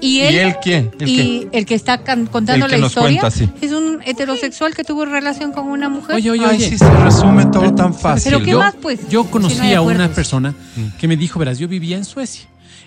[0.01, 0.91] Y ¿Y él, él quién?
[0.99, 3.49] ¿El y el que está contando El que la nos historia cuenta, sí.
[3.61, 6.17] es un heterosexual que tuvo relación con una mujer.
[6.17, 6.69] Oye, oye, Ay, oye.
[6.71, 8.33] sí se resume todo tan fácil.
[8.33, 9.01] Pero ¿qué yo, más, pues?
[9.11, 10.97] Yo Si conocí no a una persona Mm.
[10.99, 12.47] que me dijo, verás, yo vivía en Suecia.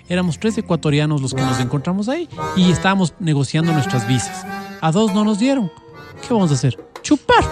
[0.10, 2.27] Éramos tres ecuatorianos los que nos encontramos ahí
[2.57, 4.44] y estábamos negociando nuestras visas.
[4.81, 5.72] A dos no nos dieron.
[6.27, 6.77] ¿Qué vamos a hacer?
[7.03, 7.44] Chupar.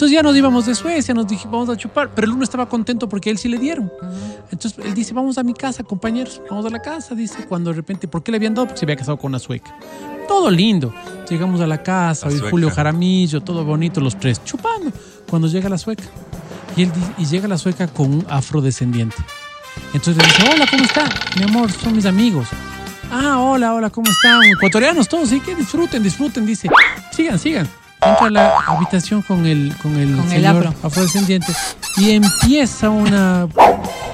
[0.00, 2.10] Entonces ya nos íbamos de Suecia, nos dijimos, vamos a chupar.
[2.14, 3.92] Pero el uno estaba contento porque a él sí le dieron.
[4.50, 6.40] Entonces él dice, vamos a mi casa, compañeros.
[6.48, 8.66] Vamos a la casa, dice, cuando de repente, ¿por qué le habían dado?
[8.66, 9.76] Porque se había casado con una sueca.
[10.26, 10.92] Todo lindo.
[11.28, 12.50] Llegamos a la casa, La hoy sueca.
[12.50, 14.90] Julio Jaramillo, todo bonito, los tres, chupando.
[15.28, 16.04] Cuando llega la sueca.
[16.76, 19.16] Y, él, y llega la sueca con un afrodescendiente.
[19.92, 21.08] Entonces le dice, hola, ¿cómo está?
[21.36, 22.48] Mi amor, son mis amigos.
[23.10, 24.40] Ah, hola, hola, ¿cómo están?
[24.44, 26.68] Ecuatorianos todos, sí, que disfruten, disfruten, dice.
[27.12, 27.68] Sigan, sigan.
[28.02, 30.74] Entra a la habitación con el, con el Con el señor afro.
[30.82, 31.52] afrodescendiente
[31.98, 33.46] y empieza una...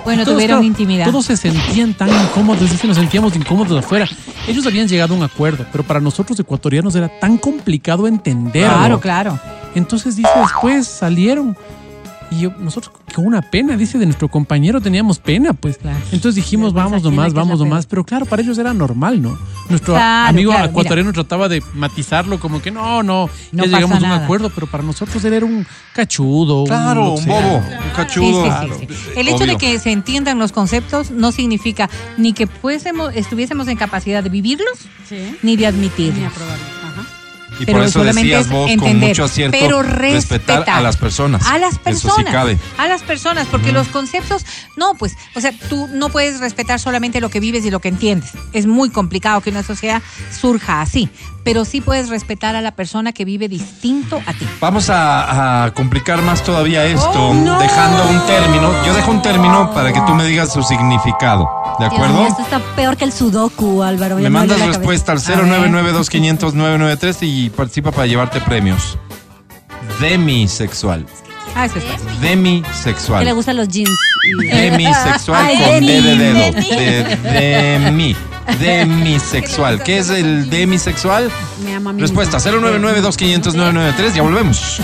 [0.04, 1.06] Bueno, Todos, tuvieron claro, intimidad.
[1.06, 4.08] Todos se sentían tan incómodos, es que nos sentíamos incómodos afuera.
[4.46, 8.68] Ellos habían llegado a un acuerdo, pero para nosotros ecuatorianos era tan complicado entender.
[8.68, 9.38] Claro, claro.
[9.74, 11.56] Entonces dice, después salieron
[12.30, 15.78] y yo, nosotros con una pena, dice, de nuestro compañero teníamos pena, pues.
[16.12, 19.38] Entonces dijimos, vamos nomás, vamos nomás, pero claro, para ellos era normal, ¿no?
[19.68, 24.02] Nuestro Claro, amigo claro, ecuatoriano trataba de matizarlo como que no, no, No ya llegamos
[24.02, 26.64] a un acuerdo, pero para nosotros él era un cachudo.
[26.64, 27.40] Claro, un sea.
[27.40, 28.26] bobo, un cachudo.
[28.26, 28.78] Sí, sí, Claro.
[28.78, 28.88] sí.
[29.16, 29.46] El hecho Obvio.
[29.46, 31.88] de que se entiendan los conceptos no significa
[32.18, 34.78] ni que fuésemos, estuviésemos en capacidad de vivirlos,
[35.42, 36.32] ni de admitirlos.
[37.58, 40.12] Y Pero por eso solamente decías es vos con entender, mucho acierto pero respetar
[40.58, 40.78] respetar.
[40.78, 41.46] a las personas.
[41.46, 42.16] A las Eso personas.
[42.18, 42.58] sí cabe.
[42.78, 44.44] A las personas, porque los conceptos,
[44.76, 47.88] no, pues, o sea, tú no puedes respetar solamente lo que vives y lo que
[47.88, 48.30] entiendes.
[48.52, 50.02] Es muy complicado que una sociedad
[50.38, 51.08] surja así,
[51.44, 54.46] pero sí puedes respetar a la persona que vive distinto a ti.
[54.60, 57.58] Vamos a, a complicar más todavía esto, Oh, no.
[57.58, 58.84] dejando un término.
[58.84, 61.48] Yo dejo un término para que tú me digas su significado.
[61.78, 62.26] ¿De Dios acuerdo?
[62.26, 64.16] esto está peor que el sudoku, Álvaro.
[64.16, 65.42] Me mandas respuesta al cabeza.
[65.42, 65.70] A ver.
[65.70, 68.98] 0992500 y participa para llevarte premios.
[70.00, 71.06] Demisexual.
[71.54, 72.06] Ah, eso es fácil.
[72.06, 73.34] Que le Demisexual.
[73.34, 73.90] gustan los jeans.
[74.50, 76.38] Demisexual Ay, con D de dedo.
[76.52, 76.68] Demi.
[76.68, 78.16] De, demi.
[78.60, 79.82] Demisexual.
[79.82, 81.30] ¿Qué es el demisexual?
[81.64, 82.60] Me ama a mí Respuesta mismo.
[82.68, 84.80] 0992500 Ya volvemos.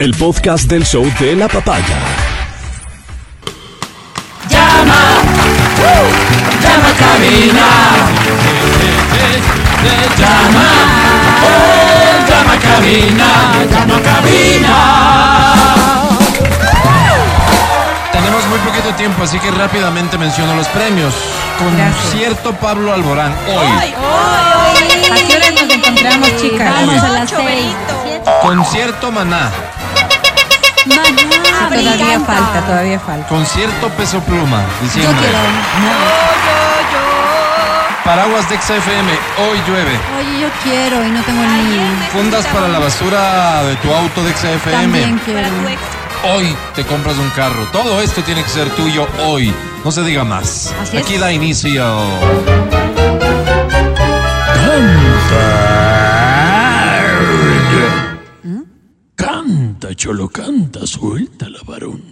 [0.00, 1.98] El podcast del show de la papaya.
[4.48, 4.94] Llama
[6.88, 7.66] a cabina.
[10.16, 10.68] Llama.
[11.44, 13.28] Oh, llama a cabina.
[13.70, 14.76] Llama a cabina.
[18.10, 21.12] Tenemos muy poquito tiempo, así que rápidamente menciono los premios.
[21.58, 23.36] Concierto Pablo Alborán.
[23.48, 23.92] Hoy.
[25.10, 26.72] ¿A qué hora nos encontramos, chicas?
[26.86, 27.76] Vamos a las seis.
[28.40, 29.50] Concierto Maná.
[30.88, 33.28] Todavía falta, todavía falta.
[33.28, 34.62] Concierto Peso Pluma.
[34.82, 35.28] Diciembre.
[38.04, 39.10] Paraguas de XFM.
[39.38, 39.98] Hoy llueve.
[40.18, 42.08] Oye, yo quiero y no tengo ni.
[42.12, 44.72] Fundas para la basura de tu auto de XFM.
[44.72, 45.48] También quiero.
[46.22, 47.66] Hoy te compras un carro.
[47.72, 49.54] Todo esto tiene que ser tuyo hoy.
[49.84, 50.74] No se diga más.
[50.82, 51.02] Así es.
[51.02, 51.84] Aquí da inicio.
[54.54, 55.99] Canta,
[59.88, 62.02] cholo, canta, suéltala, varón.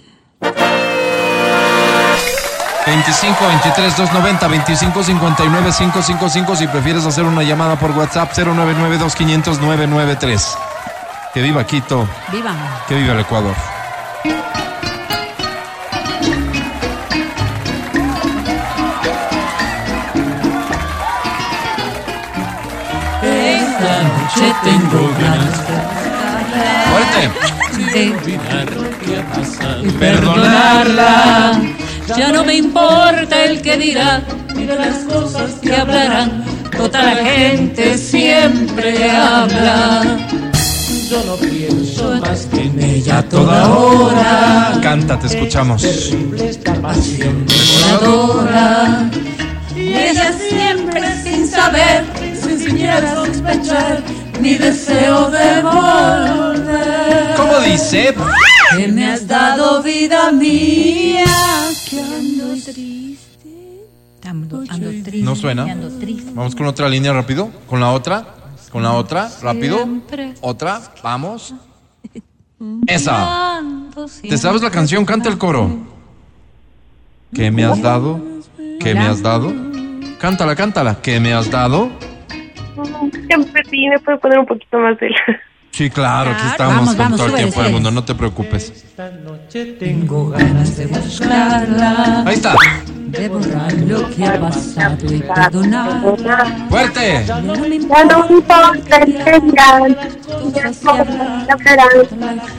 [2.87, 9.61] 25 23 290 25 59 555 si prefieres hacer una llamada por WhatsApp 099 2500
[9.61, 10.59] 993.
[11.35, 12.55] Que viva Quito, Viva.
[12.89, 13.55] que viva el Ecuador.
[23.23, 25.89] Esta noche tengo ganas
[26.91, 27.58] Fuerte.
[27.79, 28.13] De
[29.99, 31.61] perdonarla.
[32.17, 34.23] Ya no me importa el que dirá,
[34.55, 36.45] ni de las cosas que hablarán.
[36.77, 40.03] Toda la gente siempre habla.
[41.11, 44.79] Yo no pienso más que en ella toda hora.
[44.83, 45.83] Canta, te escuchamos.
[45.83, 49.11] Terrible esta pasión devoradora.
[49.75, 52.05] Y ella siempre sin saber,
[52.43, 54.03] sin siquiera sospechar,
[54.41, 57.37] mi deseo de volver.
[57.37, 58.15] ¿Cómo dice?
[58.77, 61.25] Que me has dado vida mía,
[61.89, 63.87] que ando triste.
[64.25, 65.23] Ando, ando triste.
[65.23, 65.65] No suena.
[65.65, 66.31] ando triste.
[66.35, 67.51] Vamos con otra línea rápido.
[67.67, 68.35] Con la otra.
[68.71, 69.31] Con la otra.
[69.43, 69.79] Rápido.
[69.79, 70.35] Siempre.
[70.41, 70.83] Otra.
[71.03, 71.55] Vamos.
[72.87, 73.63] Esa.
[74.23, 75.05] ¿Te sabes la canción?
[75.05, 75.71] Canta el coro.
[77.35, 78.21] ¿Qué me has dado?
[78.81, 79.53] ¿Qué me has dado?
[80.19, 81.01] Cántala, cántala.
[81.01, 81.91] ¿Qué me has dado?
[83.27, 85.11] Siempre sí, me puede poner un poquito más de
[85.71, 88.85] Sí, claro, aquí estamos Vamos, con vamos, todo el tiempo del mundo, no te preocupes.
[89.79, 92.25] Tengo ganas de buscarla.
[92.27, 92.57] Ahí está.
[93.07, 96.69] De borrar lo que ha pasado y perdonar.
[96.69, 97.25] ¡Fuerte!
[97.27, 99.25] Ya no me importa el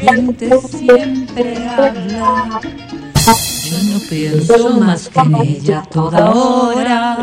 [0.02, 2.62] La gente siempre habla.
[3.66, 7.18] Yo no pienso más que en ella toda hora.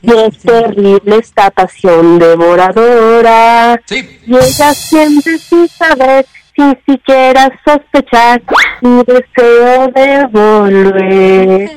[0.00, 3.80] Y es terrible esta pasión devoradora.
[3.90, 8.42] Y ella siempre sin saber, sin siquiera sospechar,
[8.80, 11.70] mi deseo de volver.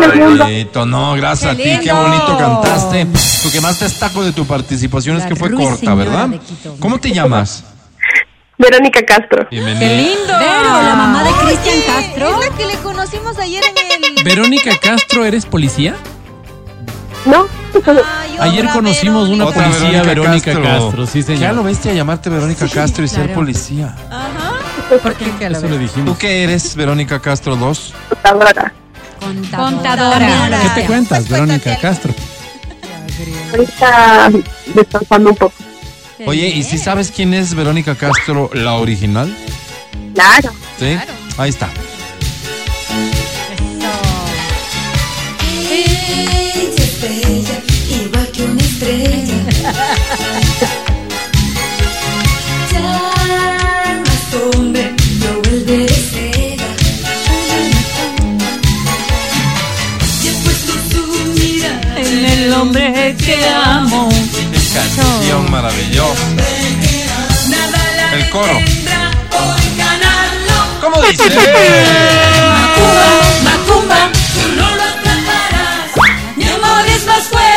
[0.00, 3.06] Qué bonito, no, gracias a ti, qué bonito cantaste.
[3.44, 6.28] Lo que más destaco de tu participación es que fue corta, ¿verdad?
[6.80, 7.64] ¿Cómo te llamas?
[8.58, 9.46] Verónica Castro.
[9.50, 9.88] Bienvenida.
[9.88, 10.34] lindo!
[10.38, 12.28] Pero la mamá de Cristian Castro.
[12.28, 14.22] Es la que le conocimos ayer en el...
[14.22, 15.96] Verónica Castro, ¿eres policía?
[17.24, 17.46] ¿No?
[18.40, 21.06] Ayer conocimos una Otra policía, Verónica, Castro.
[21.06, 21.40] sí, señor.
[21.40, 23.94] ¿Qué a lo bestia llamarte Verónica Castro y ser policía?
[25.02, 25.70] ¿Por qué a Eso vez?
[25.70, 26.14] le dijimos.
[26.14, 27.94] ¿Tú qué eres, Verónica Castro 2?
[28.08, 28.72] Contadora.
[29.54, 30.60] Contadora.
[30.74, 32.14] ¿Qué te cuentas, Verónica Castro?
[33.52, 34.30] Ahorita
[34.74, 35.54] descansando un poco.
[36.26, 39.34] Oye, ¿y si sabes quién es Verónica Castro, la original?
[40.14, 40.50] Claro.
[40.78, 40.98] ¿Sí?
[41.38, 41.68] Ahí está.
[45.70, 46.39] Ella
[62.60, 64.08] hombre que amo.
[64.74, 66.26] Canción maravillosa.
[68.12, 68.60] El coro.
[70.80, 71.24] ¿Cómo dice?
[72.54, 73.08] Macumba,
[73.44, 75.90] Macumba, tú no lo atraparás.
[76.36, 77.49] Mi amor es más fuerte.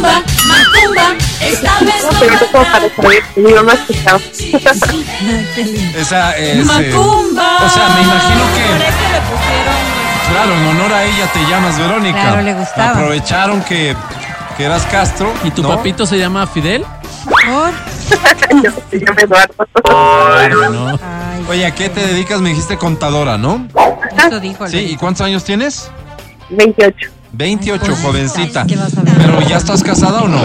[0.00, 3.22] Macumba, Macumba, esta vez No, no pero no puedo para saber.
[3.36, 4.18] Mi mamá ha escuchado.
[5.96, 6.58] Esa es.
[6.58, 7.58] eh, Macumba.
[7.64, 8.86] o sea, me imagino que.
[10.32, 12.20] Claro, en honor a ella te llamas Verónica.
[12.20, 12.90] Claro, le gustaba.
[12.90, 13.96] Aprovecharon que,
[14.56, 15.32] que eras Castro.
[15.44, 15.68] ¿Y tu ¿no?
[15.68, 16.84] papito se llama Fidel?
[17.24, 17.72] Por.
[18.62, 19.54] Yo llama Eduardo.
[20.72, 20.90] No.
[20.90, 22.40] Ay, Oye, ¿a qué te dedicas?
[22.40, 23.66] Me dijiste contadora, ¿no?
[24.26, 24.66] Eso dijo.
[24.68, 25.90] Sí, ¿y cuántos años tienes?
[26.50, 27.10] 28.
[27.32, 28.66] 28, jovencita.
[28.66, 30.40] Pero ¿ya estás casada o no?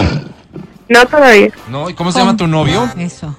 [0.88, 1.50] No todavía.
[1.68, 2.88] No, ¿y cómo se llama tu novio?
[2.98, 3.34] Eso.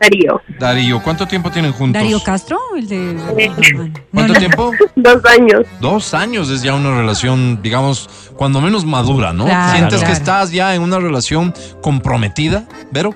[0.00, 0.40] Darío.
[0.58, 1.02] Darío.
[1.02, 2.00] ¿Cuánto tiempo tienen juntos?
[2.00, 4.00] Darío Castro, el de.
[4.12, 4.72] ¿Cuánto tiempo?
[4.96, 5.66] Dos años.
[5.80, 9.44] Dos años es ya una relación, digamos, cuando menos madura, ¿no?
[9.44, 13.14] Claro, ¿Sientes que estás ya en una relación comprometida, Vero?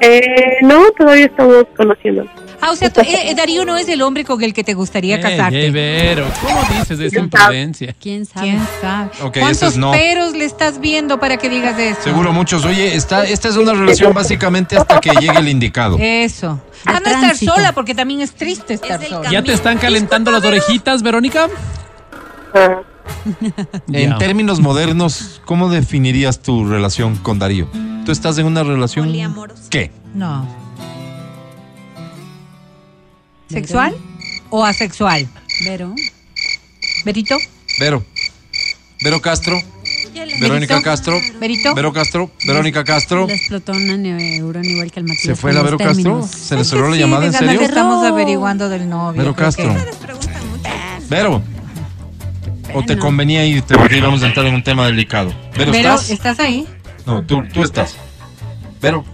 [0.00, 2.24] Eh, no, todavía estamos conociendo.
[2.66, 4.72] Ah, o sea, tú- eh, eh, Darío no es el hombre con el que te
[4.72, 5.66] gustaría Ey, casarte.
[5.66, 7.94] ey, Vero, ¿cómo dices de esa imprudencia?
[8.00, 8.46] ¿Quién sabe?
[8.46, 9.10] ¿Quién sabe?
[9.38, 9.90] ¿Cuántos es no.
[9.92, 12.00] peros le estás viendo para que digas eso?
[12.02, 12.64] Seguro muchos.
[12.64, 15.98] Oye, está, esta es una relación básicamente hasta que llegue el indicado.
[16.00, 16.58] Eso.
[16.86, 19.30] De A no estar sola, porque también es triste estar sola.
[19.30, 21.48] ¿Ya te están calentando las orejitas, Verónica?
[22.54, 22.80] Ah,
[23.92, 27.68] En términos modernos, ¿cómo definirías tu relación con Darío?
[28.06, 29.12] ¿Tú estás en una relación?
[29.68, 29.90] ¿Qué?
[30.14, 30.63] No.
[33.54, 33.96] ¿Sexual
[34.50, 35.28] o asexual?
[35.64, 35.94] Vero.
[37.04, 37.36] ¿Berito?
[37.78, 38.04] Vero.
[39.02, 39.60] Vero Castro.
[40.40, 41.20] Verónica Castro.
[41.40, 41.74] ¿Berito?
[41.74, 42.30] Vero Castro.
[42.46, 43.26] Verónica Castro.
[43.26, 45.22] Le explotó una neurona igual que al Matías.
[45.22, 45.94] ¿Se fue con la los Vero Castro?
[46.02, 46.30] términos.
[46.30, 47.60] ¿Se le cerró la llamada en serio?
[47.60, 49.18] estamos averiguando del novio.
[49.20, 49.74] Vero creo Castro.
[49.74, 51.42] que- Vero.
[52.74, 55.32] ¿O te convenía irte porque íbamos a entrar en un tema delicado?
[55.56, 56.10] Vero, Pero, ¿estás?
[56.10, 56.66] ¿estás ahí?
[57.06, 57.96] No, tú, tú estás.
[58.80, 59.04] Vero,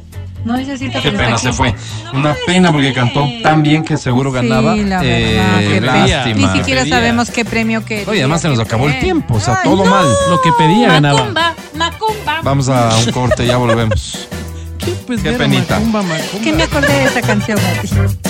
[0.44, 1.74] No necesita qué pena, se fue.
[2.14, 4.74] Una pena porque cantó tan bien que seguro ganaba.
[4.74, 6.52] Sí, la Eh, lástima.
[6.52, 6.96] Ni siquiera Pedía.
[6.96, 8.04] sabemos qué premio que.
[8.06, 10.06] Oye, además se nos acabó el tiempo, o sea, todo mal.
[10.30, 11.20] Lo que pedía ganaba.
[11.20, 12.40] Macumba, Macumba.
[12.42, 14.28] Vamos a un corte, ya volvemos.
[14.78, 15.78] ¿Qué, pues, penita.
[15.78, 16.42] Macumba, Macumba.
[16.44, 17.58] ¿Qué me acordé de esa canción?
[17.62, 18.29] Mati?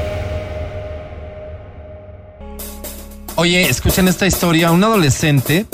[3.41, 4.69] Oye, escuchen esta historia.
[4.69, 5.65] Una adolescente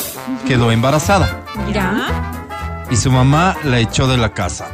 [0.48, 2.32] quedó embarazada Ya.
[2.90, 4.70] y su mamá la echó de la casa.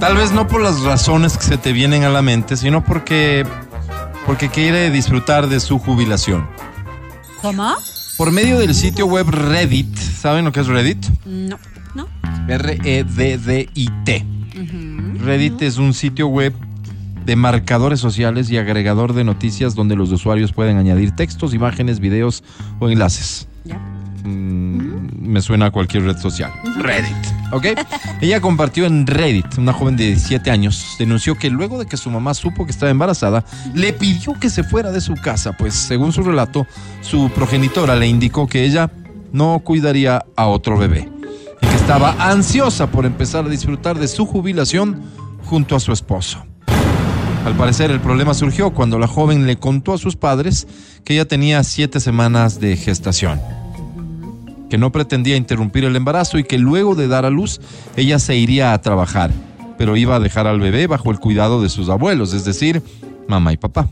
[0.00, 3.44] Tal vez no por las razones que se te vienen a la mente, sino porque,
[4.24, 6.48] porque quiere disfrutar de su jubilación.
[7.42, 7.74] ¿Cómo?
[8.16, 11.04] Por medio del sitio web Reddit, ¿saben lo que es Reddit?
[11.26, 11.58] No.
[11.94, 12.08] No.
[12.48, 14.26] R-E-D-D-I-T.
[15.22, 16.54] Reddit es un sitio web
[17.24, 22.42] de marcadores sociales y agregador de noticias donde los usuarios pueden añadir textos, imágenes, videos
[22.78, 23.48] o enlaces.
[24.24, 26.52] Mm, me suena a cualquier red social.
[26.78, 27.16] Reddit.
[27.50, 27.66] ¿Ok?
[28.20, 32.10] Ella compartió en Reddit, una joven de 17 años, denunció que luego de que su
[32.10, 33.44] mamá supo que estaba embarazada,
[33.74, 36.66] le pidió que se fuera de su casa, pues según su relato,
[37.00, 38.90] su progenitora le indicó que ella
[39.32, 41.08] no cuidaría a otro bebé
[41.60, 45.02] y que estaba ansiosa por empezar a disfrutar de su jubilación
[45.44, 46.44] junto a su esposo.
[47.44, 50.68] Al parecer el problema surgió cuando la joven le contó a sus padres
[51.04, 53.40] que ella tenía siete semanas de gestación.
[54.70, 57.60] que no pretendía interrumpir el embarazo y que luego de dar a luz
[57.94, 59.30] ella se iría a trabajar,
[59.76, 62.82] pero iba a dejar al bebé bajo el cuidado de sus abuelos, es decir,
[63.28, 63.88] mamá y papá.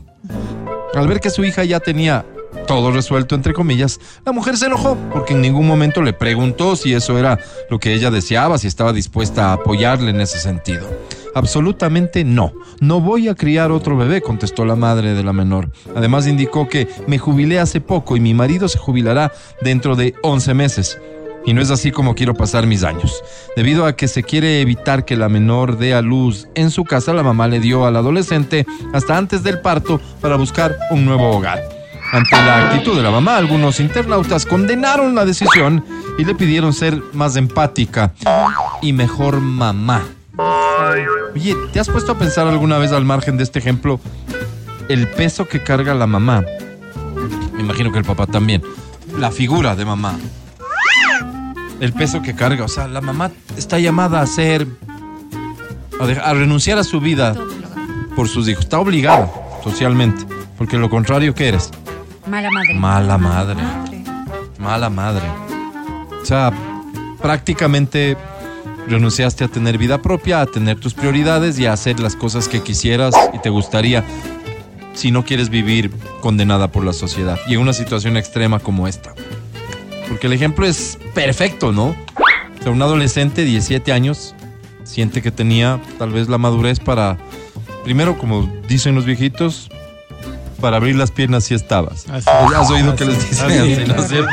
[0.95, 2.25] Al ver que su hija ya tenía
[2.71, 6.93] todo resuelto, entre comillas, la mujer se enojó porque en ningún momento le preguntó si
[6.93, 7.37] eso era
[7.69, 10.87] lo que ella deseaba, si estaba dispuesta a apoyarle en ese sentido.
[11.35, 12.53] Absolutamente no.
[12.79, 15.69] No voy a criar otro bebé, contestó la madre de la menor.
[15.97, 20.53] Además indicó que me jubilé hace poco y mi marido se jubilará dentro de 11
[20.53, 20.97] meses.
[21.45, 23.21] Y no es así como quiero pasar mis años.
[23.57, 27.11] Debido a que se quiere evitar que la menor dé a luz en su casa,
[27.11, 31.80] la mamá le dio al adolescente hasta antes del parto para buscar un nuevo hogar.
[32.11, 35.85] Ante la actitud de la mamá, algunos internautas condenaron la decisión
[36.17, 38.13] y le pidieron ser más empática
[38.81, 40.03] y mejor mamá.
[41.33, 44.01] Oye, ¿te has puesto a pensar alguna vez al margen de este ejemplo
[44.89, 46.43] el peso que carga la mamá?
[47.53, 48.61] Me imagino que el papá también.
[49.17, 50.17] La figura de mamá.
[51.79, 52.65] El peso que carga.
[52.65, 54.67] O sea, la mamá está llamada a ser.
[55.99, 57.35] a, renunciar a su vida
[58.17, 58.65] por sus hijos.
[58.65, 59.31] Está obligada
[59.63, 60.25] socialmente.
[60.57, 61.71] Porque lo contrario, ¿qué eres?
[62.27, 62.73] Mala madre.
[62.75, 63.61] Mala madre.
[64.59, 65.27] Mala madre.
[66.21, 66.51] O sea,
[67.21, 68.17] prácticamente
[68.87, 72.61] renunciaste a tener vida propia, a tener tus prioridades y a hacer las cosas que
[72.61, 74.03] quisieras y te gustaría
[74.93, 75.91] si no quieres vivir
[76.21, 79.13] condenada por la sociedad y en una situación extrema como esta.
[80.07, 81.95] Porque el ejemplo es perfecto, ¿no?
[82.59, 84.35] O sea, un adolescente de 17 años
[84.83, 87.17] siente que tenía tal vez la madurez para,
[87.83, 89.69] primero, como dicen los viejitos,
[90.61, 92.05] para abrir las piernas si estabas.
[92.09, 92.29] Así.
[92.29, 93.13] ¿Has oído que Así.
[93.13, 93.57] les dicen Así.
[93.73, 94.29] así, ¿no es cierto?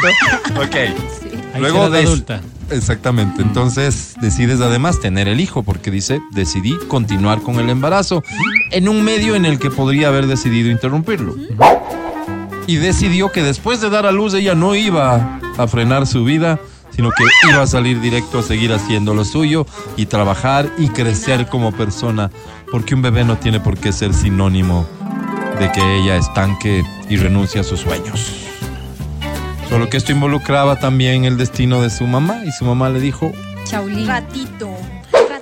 [0.62, 1.58] Ok.
[1.58, 2.40] Luego de adulta.
[2.70, 3.42] Exactamente.
[3.42, 8.22] Entonces decides además tener el hijo porque dice, decidí continuar con el embarazo
[8.70, 11.34] en un medio en el que podría haber decidido interrumpirlo.
[12.66, 16.60] Y decidió que después de dar a luz ella no iba a frenar su vida,
[16.94, 21.46] sino que iba a salir directo a seguir haciendo lo suyo y trabajar y crecer
[21.46, 22.30] como persona,
[22.70, 24.86] porque un bebé no tiene por qué ser sinónimo
[25.58, 28.48] de que ella estanque y renuncie a sus sueños.
[29.68, 33.32] Solo que esto involucraba también el destino de su mamá y su mamá le dijo,
[33.64, 34.06] Chaulín.
[34.06, 34.70] Ratito.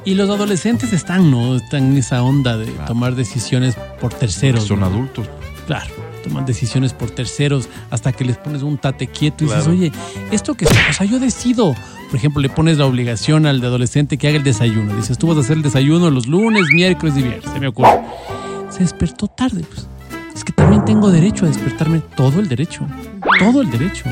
[0.05, 1.57] Y los adolescentes están, ¿no?
[1.57, 4.65] Están en esa onda de tomar decisiones por terceros.
[4.65, 4.87] son ¿no?
[4.87, 5.29] adultos.
[5.67, 5.93] Claro,
[6.25, 9.93] toman decisiones por terceros hasta que les pones un tate quieto y dices, oye,
[10.31, 11.75] esto que, o sea, yo decido.
[12.09, 14.95] Por ejemplo, le pones la obligación al de adolescente que haga el desayuno.
[14.97, 18.01] Dices, tú vas a hacer el desayuno los lunes, miércoles y viernes, se me ocurre.
[18.71, 19.89] Se despertó tarde, pues.
[20.37, 22.87] Es que también tengo derecho a despertarme, todo el derecho,
[23.39, 24.05] todo el derecho.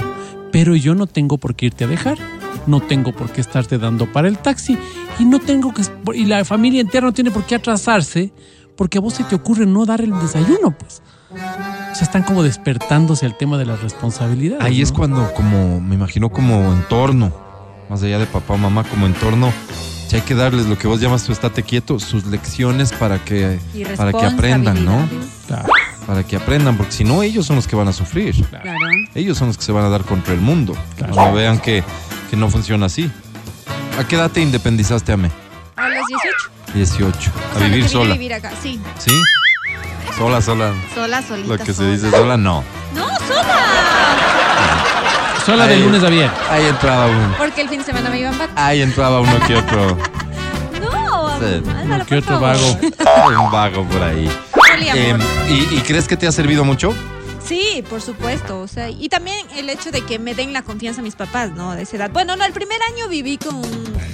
[0.50, 2.16] Pero yo no tengo por qué irte a dejar,
[2.66, 4.78] no tengo por qué estarte dando para el taxi
[5.18, 5.82] y no tengo que
[6.14, 8.32] y la familia entera no tiene por qué atrasarse
[8.74, 11.02] porque a vos se te ocurre no dar el desayuno, pues.
[11.30, 14.64] O sea, están como despertándose al tema de las responsabilidades.
[14.64, 17.32] Ahí es cuando, como, me imagino como entorno,
[17.90, 19.52] más allá de papá o mamá, como entorno,
[20.08, 23.58] si hay que darles lo que vos llamas tu estate quieto, sus lecciones para que,
[23.96, 25.06] para que aprendan, ¿no?
[25.48, 25.93] responsabilidades.
[26.06, 28.34] Para que aprendan, porque si no, ellos son los que van a sufrir.
[28.46, 28.70] Claro.
[29.14, 30.76] Ellos son los que se van a dar contra el mundo.
[30.98, 31.82] Cuando vean que,
[32.30, 33.10] que no funciona así.
[33.98, 35.30] ¿A qué edad te independizaste, Ame?
[35.76, 36.36] A los 18.
[36.74, 37.30] 18.
[37.32, 38.10] O A sea, vivir vine sola.
[38.10, 38.78] a vivir acá, sí.
[38.98, 39.12] ¿Sí?
[40.18, 40.72] Sola, sola.
[40.94, 41.48] Sola, solita.
[41.56, 42.62] Lo que se dice sola, no.
[42.94, 43.56] No, sola.
[45.46, 46.38] Sola de Ahí- lunes a viernes.
[46.50, 47.34] Ahí entraba uno.
[47.38, 49.98] Porque el fin de semana me iban a Ahí entraba uno que otro.
[52.06, 53.38] Que por otro favor.
[53.44, 54.30] Un vago por ahí.
[54.94, 56.94] Em, ¿y, y crees que te ha servido mucho?
[57.44, 58.60] Sí, por supuesto.
[58.60, 61.50] O sea, y también el hecho de que me den la confianza a mis papás,
[61.52, 61.74] ¿no?
[61.74, 62.10] De esa edad.
[62.10, 63.60] Bueno, no, el primer año viví con,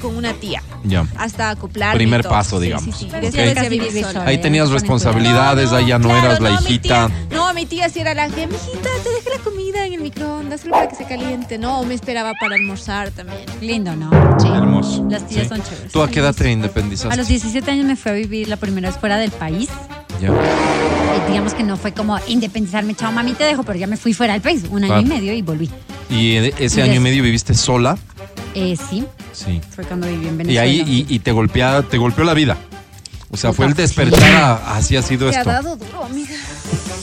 [0.01, 0.63] con una tía.
[0.83, 1.07] Ya.
[1.17, 1.97] Hasta acoplarme.
[1.97, 2.85] Primer paso, Sí, digamos.
[2.85, 3.11] Sí, sí.
[3.11, 4.13] Sola.
[4.13, 4.25] sola.
[4.27, 7.09] Ahí tenías responsabilidades, ahí ya no, eras la no, mi hijita.
[7.09, 10.01] tía- no, mi tía sí era la que, mijita, te dejé la comida en el
[10.01, 11.59] microondas solo para que se caliente.
[11.59, 13.41] No, me esperaba para almorzar también.
[13.61, 14.11] Lindo, ¿no?
[14.45, 15.07] Hermoso.
[15.09, 15.49] Las tías Sí.
[15.51, 15.93] son chéveres.
[15.93, 17.13] ¿Tú a qué edad te independizaste?
[17.15, 19.69] A los 17 años me fui a vivir la primera vez fuera del país.
[20.21, 20.29] Ya.
[20.29, 20.33] Eh,
[21.29, 24.33] digamos que no fue como independizarme, chao mami, te dejo, pero ya me fui fuera
[24.35, 25.03] del país, un año Claro.
[25.03, 25.71] y medio y volví.
[26.11, 27.97] ¿Y ese Y año y medio viviste sola?
[28.55, 29.61] Eh, sí, Sí.
[29.75, 30.63] fue cuando viví en Y Venezuela.
[30.63, 32.57] ahí y, y te golpea, te golpeó la vida.
[33.33, 34.27] O sea, fue el despertar sí.
[34.35, 35.51] a así ha sido Te ha esto.
[35.51, 36.35] dado duro, amiga.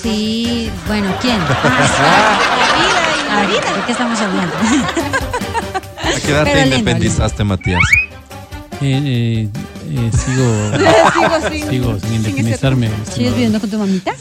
[0.03, 1.37] Sí, bueno, ¿quién?
[1.39, 3.77] La vida y A la vida.
[3.77, 4.53] ¿de qué estamos hablando?
[6.03, 7.79] ¿A qué edad te lindo, independizaste, Matías?
[8.81, 9.49] Eh, eh,
[9.89, 10.71] eh, sigo,
[11.13, 12.89] Sigo sin- sigo sin independizarme.
[13.13, 14.13] ¿Sigues viviendo con tu mamita?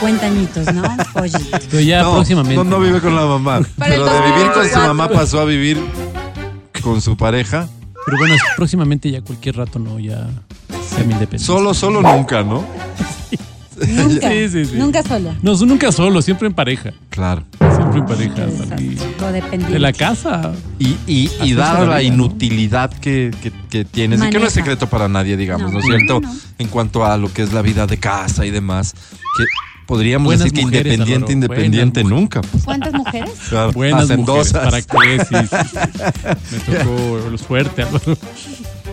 [0.00, 0.82] 50 añitos, ¿no?
[1.12, 1.58] Pollito.
[1.70, 2.56] Pero ya no, próximamente.
[2.56, 3.60] No, no vive con la mamá.
[3.78, 4.94] Pero de vivir con su 2024.
[4.94, 5.78] mamá pasó a vivir
[6.82, 7.68] con su pareja.
[8.06, 10.26] Pero bueno, próximamente ya cualquier rato no, ya
[10.88, 11.46] sea mi independencia.
[11.46, 12.64] Solo, solo nunca, ¿no?
[13.86, 14.28] Nunca.
[14.30, 14.72] Sí, sí, sí.
[14.74, 15.34] Nunca solo.
[15.40, 16.90] No, nunca solo, siempre en pareja.
[17.10, 17.44] Claro.
[18.06, 20.52] Pareja de la casa.
[20.78, 22.14] Y, y, y dada la la vida, ¿no?
[22.24, 25.84] inutilidad que, que, que tienes, y que no es secreto para nadie, digamos, ¿no, es
[25.84, 26.20] cierto?
[26.58, 28.94] En cuanto a lo que es la vida de casa y demás,
[29.36, 29.44] que
[29.86, 32.40] podríamos Buenas decir que mujeres, independiente, Álvaro, independiente nunca.
[32.42, 32.64] pues.
[32.64, 33.30] ¿Cuántas mujeres?
[33.48, 34.52] Claro, Buenas mujeres.
[34.52, 35.24] ¿para qué?
[35.24, 36.66] Sí, sí, sí.
[36.70, 37.82] Me tocó lo suerte.
[37.82, 38.16] Álvaro.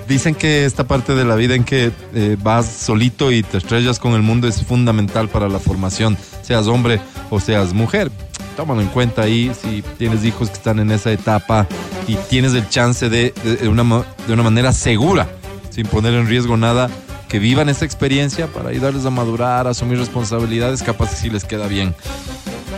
[0.07, 3.97] Dicen que esta parte de la vida en que eh, vas solito y te estrellas
[3.97, 6.99] con el mundo es fundamental para la formación, seas hombre
[7.31, 8.11] o seas mujer.
[8.55, 11.67] Tómalo en cuenta ahí si tienes hijos que están en esa etapa
[12.07, 15.27] y tienes el chance de, de, una, de una manera segura,
[15.69, 16.89] sin poner en riesgo nada,
[17.27, 21.43] que vivan esa experiencia para ayudarles a madurar, a asumir responsabilidades, capaz que sí les
[21.43, 21.93] queda bien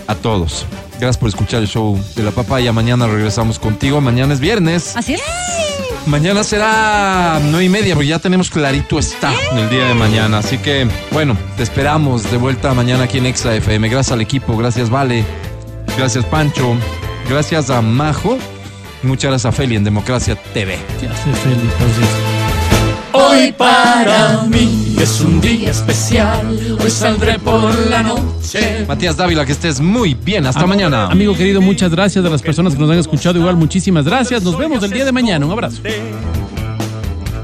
[0.08, 0.66] a todos.
[0.94, 2.74] Gracias por escuchar el show de la papaya.
[2.74, 4.02] Mañana regresamos contigo.
[4.02, 4.96] Mañana es viernes.
[4.96, 5.22] Así es.
[6.08, 10.38] Mañana será nueve y media, porque ya tenemos clarito está en el día de mañana.
[10.38, 13.90] Así que, bueno, te esperamos de vuelta mañana aquí en Exa FM.
[13.90, 15.26] Gracias al equipo, gracias Vale,
[15.98, 16.76] gracias Pancho,
[17.30, 18.38] gracias a Majo
[19.04, 20.78] muchas gracias a Feli en Democracia TV.
[21.00, 21.70] ¿Qué hace Feli?
[23.14, 26.78] Hoy para mí es un día especial.
[26.84, 28.86] Hoy saldré por la noche.
[28.88, 30.46] Matías Dávila, que estés muy bien.
[30.46, 31.06] Hasta Am- mañana.
[31.08, 33.40] Amigo querido, muchas gracias a las personas que nos han escuchado.
[33.40, 34.44] Igual, muchísimas gracias.
[34.44, 35.46] Nos vemos el día de mañana.
[35.46, 35.82] Un abrazo.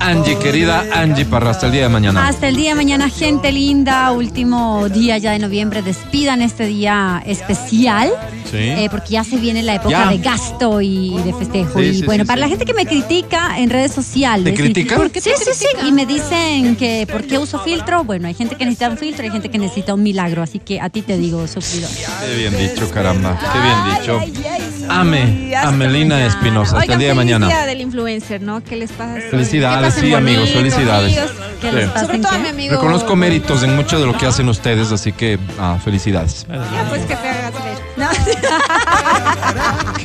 [0.03, 2.27] Angie, querida Angie Parra, hasta el día de mañana.
[2.27, 4.11] Hasta el día de mañana, gente linda.
[4.11, 5.81] Último día ya de noviembre.
[5.81, 8.11] Despidan este día especial.
[8.51, 8.59] Sí.
[8.59, 10.09] eh, porque ya se viene la época Ya.
[10.11, 11.79] de gasto y de festejo.
[11.79, 12.41] Sí, y sí, bueno, sí, para sí.
[12.41, 14.43] la gente que me critica en redes sociales.
[14.45, 14.97] ¿Te critican?
[14.97, 15.65] y- ¿Por qué sí, sí, sí.
[15.87, 18.03] Y me dicen que ¿por qué uso filtro?
[18.03, 20.43] Bueno, hay gente que necesita un filtro y hay gente que necesita un milagro.
[20.43, 21.89] Así que a ti te digo, sufridor.
[21.89, 23.39] Qué bien dicho, caramba.
[23.39, 23.99] Qué bien
[24.29, 24.43] dicho.
[24.87, 26.77] Ame, Amelina Espinosa.
[26.77, 27.47] Hasta el día de mañana.
[27.47, 28.63] día del influencer, ¿no?
[28.63, 29.19] ¿Qué les pasa?
[29.31, 31.17] Felicidades, pasen sí, amigos, bonito, felicidades.
[31.17, 31.31] amigos.
[31.61, 31.75] Que Sí.
[31.75, 32.75] les pasen Sobre todo a mi amigo.
[32.75, 36.45] Reconozco méritos en mucho de lo que hacen ustedes, así que ah, felicidades.
[36.49, 37.77] Ya, pues que te hagas ver.
[37.95, 38.09] No,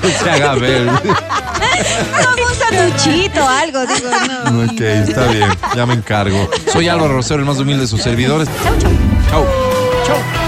[0.01, 0.85] Que se haga ver.
[0.86, 4.10] no, un sanduchito, algo, digo,
[4.51, 4.65] no.
[4.73, 6.48] ok, está bien, ya me encargo.
[6.73, 8.48] Soy Álvaro Rosero, el más humilde de sus servidores.
[8.62, 9.44] Chau,
[10.06, 10.47] chau.